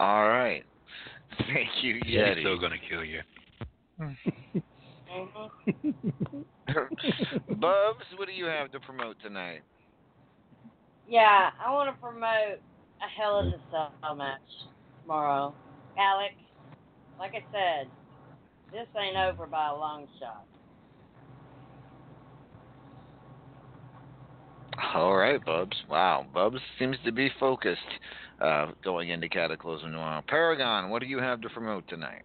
[0.00, 0.64] All right.
[1.38, 2.40] Thank you, Yeah, Yeti.
[2.40, 3.20] still gonna kill you.
[7.48, 9.62] Bubs, what do you have to promote tonight?
[11.08, 12.60] Yeah, I want to promote
[13.00, 14.40] a Hell of a Cell match
[15.02, 15.54] tomorrow.
[15.98, 16.32] Alec,
[17.18, 17.88] like I said,
[18.72, 20.44] this ain't over by a long shot.
[24.94, 25.76] All right, Bubs.
[25.90, 27.80] Wow, Bubs seems to be focused
[28.40, 30.22] uh, going into Cataclysm tomorrow.
[30.26, 32.22] Paragon, what do you have to promote tonight?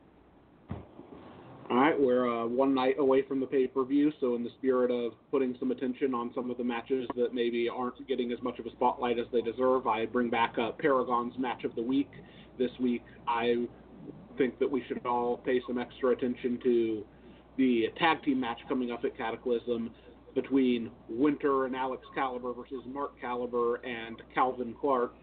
[1.70, 4.50] All right, we're uh, one night away from the pay per view, so in the
[4.60, 8.42] spirit of putting some attention on some of the matches that maybe aren't getting as
[8.44, 11.82] much of a spotlight as they deserve, I bring back uh, Paragon's match of the
[11.82, 12.12] week.
[12.60, 13.66] This week, I
[14.38, 17.06] think that we should all pay some extra attention to
[17.58, 19.92] the tag team match coming up at Cataclysm
[20.36, 25.14] between Winter and Alex Caliber versus Mark Caliber and Calvin Clark.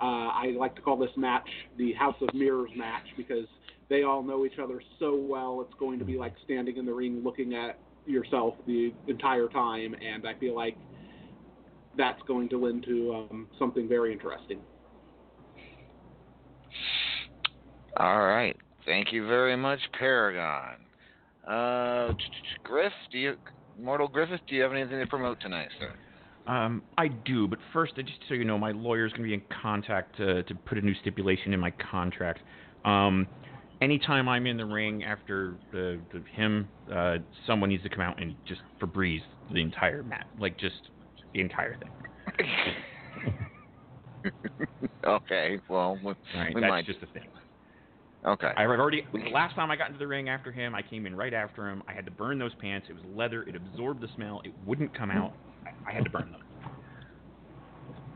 [0.00, 3.46] Uh, I like to call this match the House of Mirrors match because
[3.88, 5.60] they all know each other so well.
[5.60, 9.94] It's going to be like standing in the ring looking at yourself the entire time,
[9.94, 10.76] and I feel like
[11.96, 14.60] that's going to lend to um, something very interesting.
[17.96, 18.56] All right.
[18.86, 20.76] Thank you very much, Paragon.
[21.46, 22.14] Uh,
[22.62, 23.36] Griff, do you,
[23.82, 25.92] Mortal Griffith, do you have anything to promote tonight, sir?
[26.46, 29.34] Um, I do, but first, uh, just so you know, my lawyer's going to be
[29.34, 32.40] in contact to, to put a new stipulation in my contract.
[32.84, 33.26] Um,
[33.80, 38.20] anytime I'm in the ring after the, the him, uh, someone needs to come out
[38.20, 39.20] and just Febreze
[39.52, 40.76] the entire mat, like just
[41.34, 41.90] the entire thing.
[45.04, 46.86] okay, well, we, right, we that's might.
[46.86, 47.28] just a thing.
[48.26, 48.52] Okay.
[48.56, 49.06] I've already.
[49.32, 51.82] Last time I got into the ring after him, I came in right after him.
[51.88, 52.86] I had to burn those pants.
[52.90, 53.44] It was leather.
[53.44, 54.42] It absorbed the smell.
[54.44, 55.32] It wouldn't come out.
[55.64, 56.42] I, I had to burn them.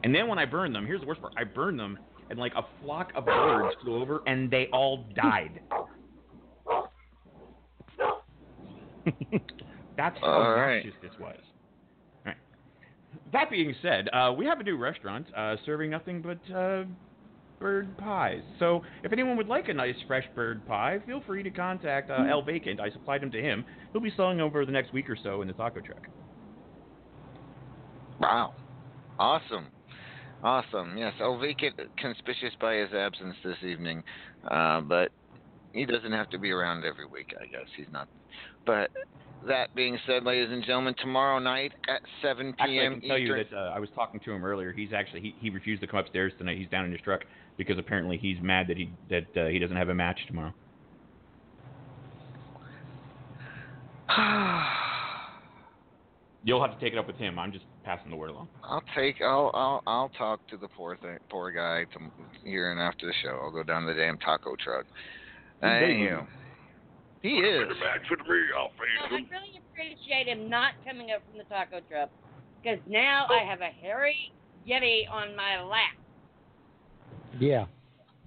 [0.03, 1.33] And then when I burned them, here's the worst part.
[1.39, 1.99] I burned them,
[2.29, 5.61] and like a flock of birds flew over, and they all died.
[9.97, 10.85] That's how All right.
[10.85, 11.37] this was.
[11.37, 12.37] All right.
[13.33, 16.85] That being said, uh, we have a new restaurant uh, serving nothing but uh,
[17.65, 18.43] bird pies.
[18.59, 22.27] So if anyone would like a nice fresh bird pie, feel free to contact uh,
[22.31, 22.79] El Vacant.
[22.79, 23.65] I supplied them to him.
[23.91, 26.07] He'll be selling over the next week or so in the taco truck.
[28.21, 28.53] Wow.
[29.19, 29.69] Awesome.
[30.43, 30.99] Awesome.
[30.99, 34.03] Yes, El Vacant conspicuous by his absence this evening,
[34.51, 35.09] uh, but
[35.73, 37.67] he doesn't have to be around every week, I guess.
[37.79, 38.09] He's not.
[38.67, 38.91] But
[39.49, 42.55] that being said, ladies and gentlemen, tomorrow night at 7 p.m.
[42.59, 43.01] Actually, I p.m.
[43.01, 43.47] can tell you Eastern.
[43.51, 44.73] that uh, I was talking to him earlier.
[44.73, 46.59] He's actually he, he refused to come upstairs tonight.
[46.59, 47.21] He's down in his truck
[47.57, 50.53] because apparently he's mad that he that uh, he doesn't have a match tomorrow.
[56.45, 57.39] You'll have to take it up with him.
[57.39, 58.49] I'm just passing the word along.
[58.63, 59.17] I'll take.
[59.23, 59.51] I'll.
[59.55, 59.83] I'll.
[59.87, 62.01] I'll talk to the poor thing, poor guy to,
[62.45, 63.41] here and after the show.
[63.43, 64.85] I'll go down to the damn taco truck.
[65.63, 66.27] Anywho,
[67.25, 67.69] he is.
[67.81, 69.27] Back with me, I'll face I him.
[69.33, 72.11] really appreciate him not coming up from the taco truck
[72.63, 74.31] because now I have a hairy
[74.69, 75.97] Yeti on my lap.
[77.41, 77.67] Yeah.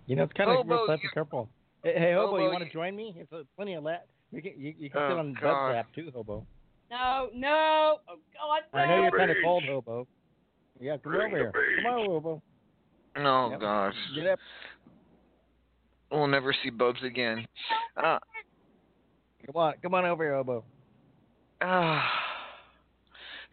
[0.08, 1.50] You know, it's kind of Hobo, real touch and careful.
[1.84, 3.16] Hey, hey, Hobo, Hobo, you want you- to join me?
[3.18, 4.06] It's a, plenty of lap.
[4.32, 5.68] You can, you, you can Oh, sit on the God.
[5.68, 6.46] butt lap too, Hobo.
[6.92, 7.98] No, no.
[8.10, 8.80] Oh God, no.
[8.80, 9.44] I know you're kind of Beach.
[9.46, 10.08] cold, Hobo.
[10.80, 11.52] Yeah, come Bring over here.
[11.54, 11.84] beach.
[11.84, 12.42] Come on, Hobo.
[13.20, 13.60] Oh Yep.
[13.60, 14.40] gosh, Get up.
[16.12, 17.46] we'll never see Bubs again.
[17.96, 18.20] Uh,
[19.48, 20.64] Come on, come on over here, Hobo.
[21.62, 22.04] Ah.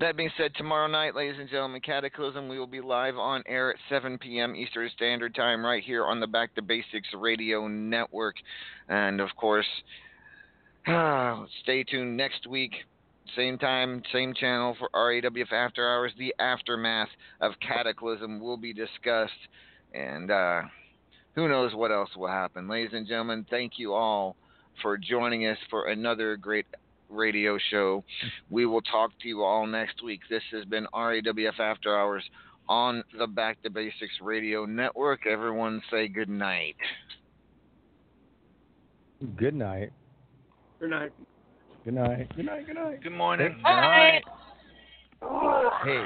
[0.01, 3.71] That being said, tomorrow night, ladies and gentlemen, Cataclysm, we will be live on air
[3.71, 4.57] at 7 p.m.
[4.57, 8.35] Eastern Standard Time right here on the Back to Basics Radio Network.
[8.89, 9.69] And of course,
[10.89, 12.73] ah, stay tuned next week,
[13.37, 16.11] same time, same channel for RAWF After Hours.
[16.19, 17.11] The aftermath
[17.41, 19.33] of Cataclysm will be discussed.
[19.95, 20.63] And uh,
[21.37, 22.67] who knows what else will happen.
[22.67, 24.35] Ladies and gentlemen, thank you all
[24.83, 26.67] for joining us for another great
[27.09, 28.05] radio show.
[28.51, 30.21] We will talk to you all next week.
[30.29, 32.25] This has been RAWF After Hours
[32.69, 35.27] on the Back to Basics Radio Network.
[35.27, 36.77] Everyone say good night.
[39.37, 39.93] Good night.
[40.81, 41.13] Good night.
[41.85, 42.37] Good night.
[42.37, 42.67] Good night.
[42.67, 43.03] Good night.
[43.03, 43.57] Good morning.
[43.65, 44.23] Hey.
[45.85, 46.05] Hey,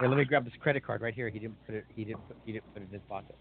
[0.00, 1.30] hey, let me grab this credit card right here.
[1.30, 1.84] He didn't put it.
[1.94, 2.26] He didn't.
[2.26, 3.36] Put, he didn't put it in his pocket.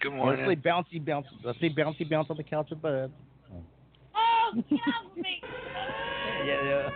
[0.00, 1.28] Good Let's play bouncy bounce.
[1.44, 3.12] Let's play bouncy bounce on the couch with Bud.
[4.16, 5.40] Oh, get off me.
[6.44, 6.90] Yeah, yeah.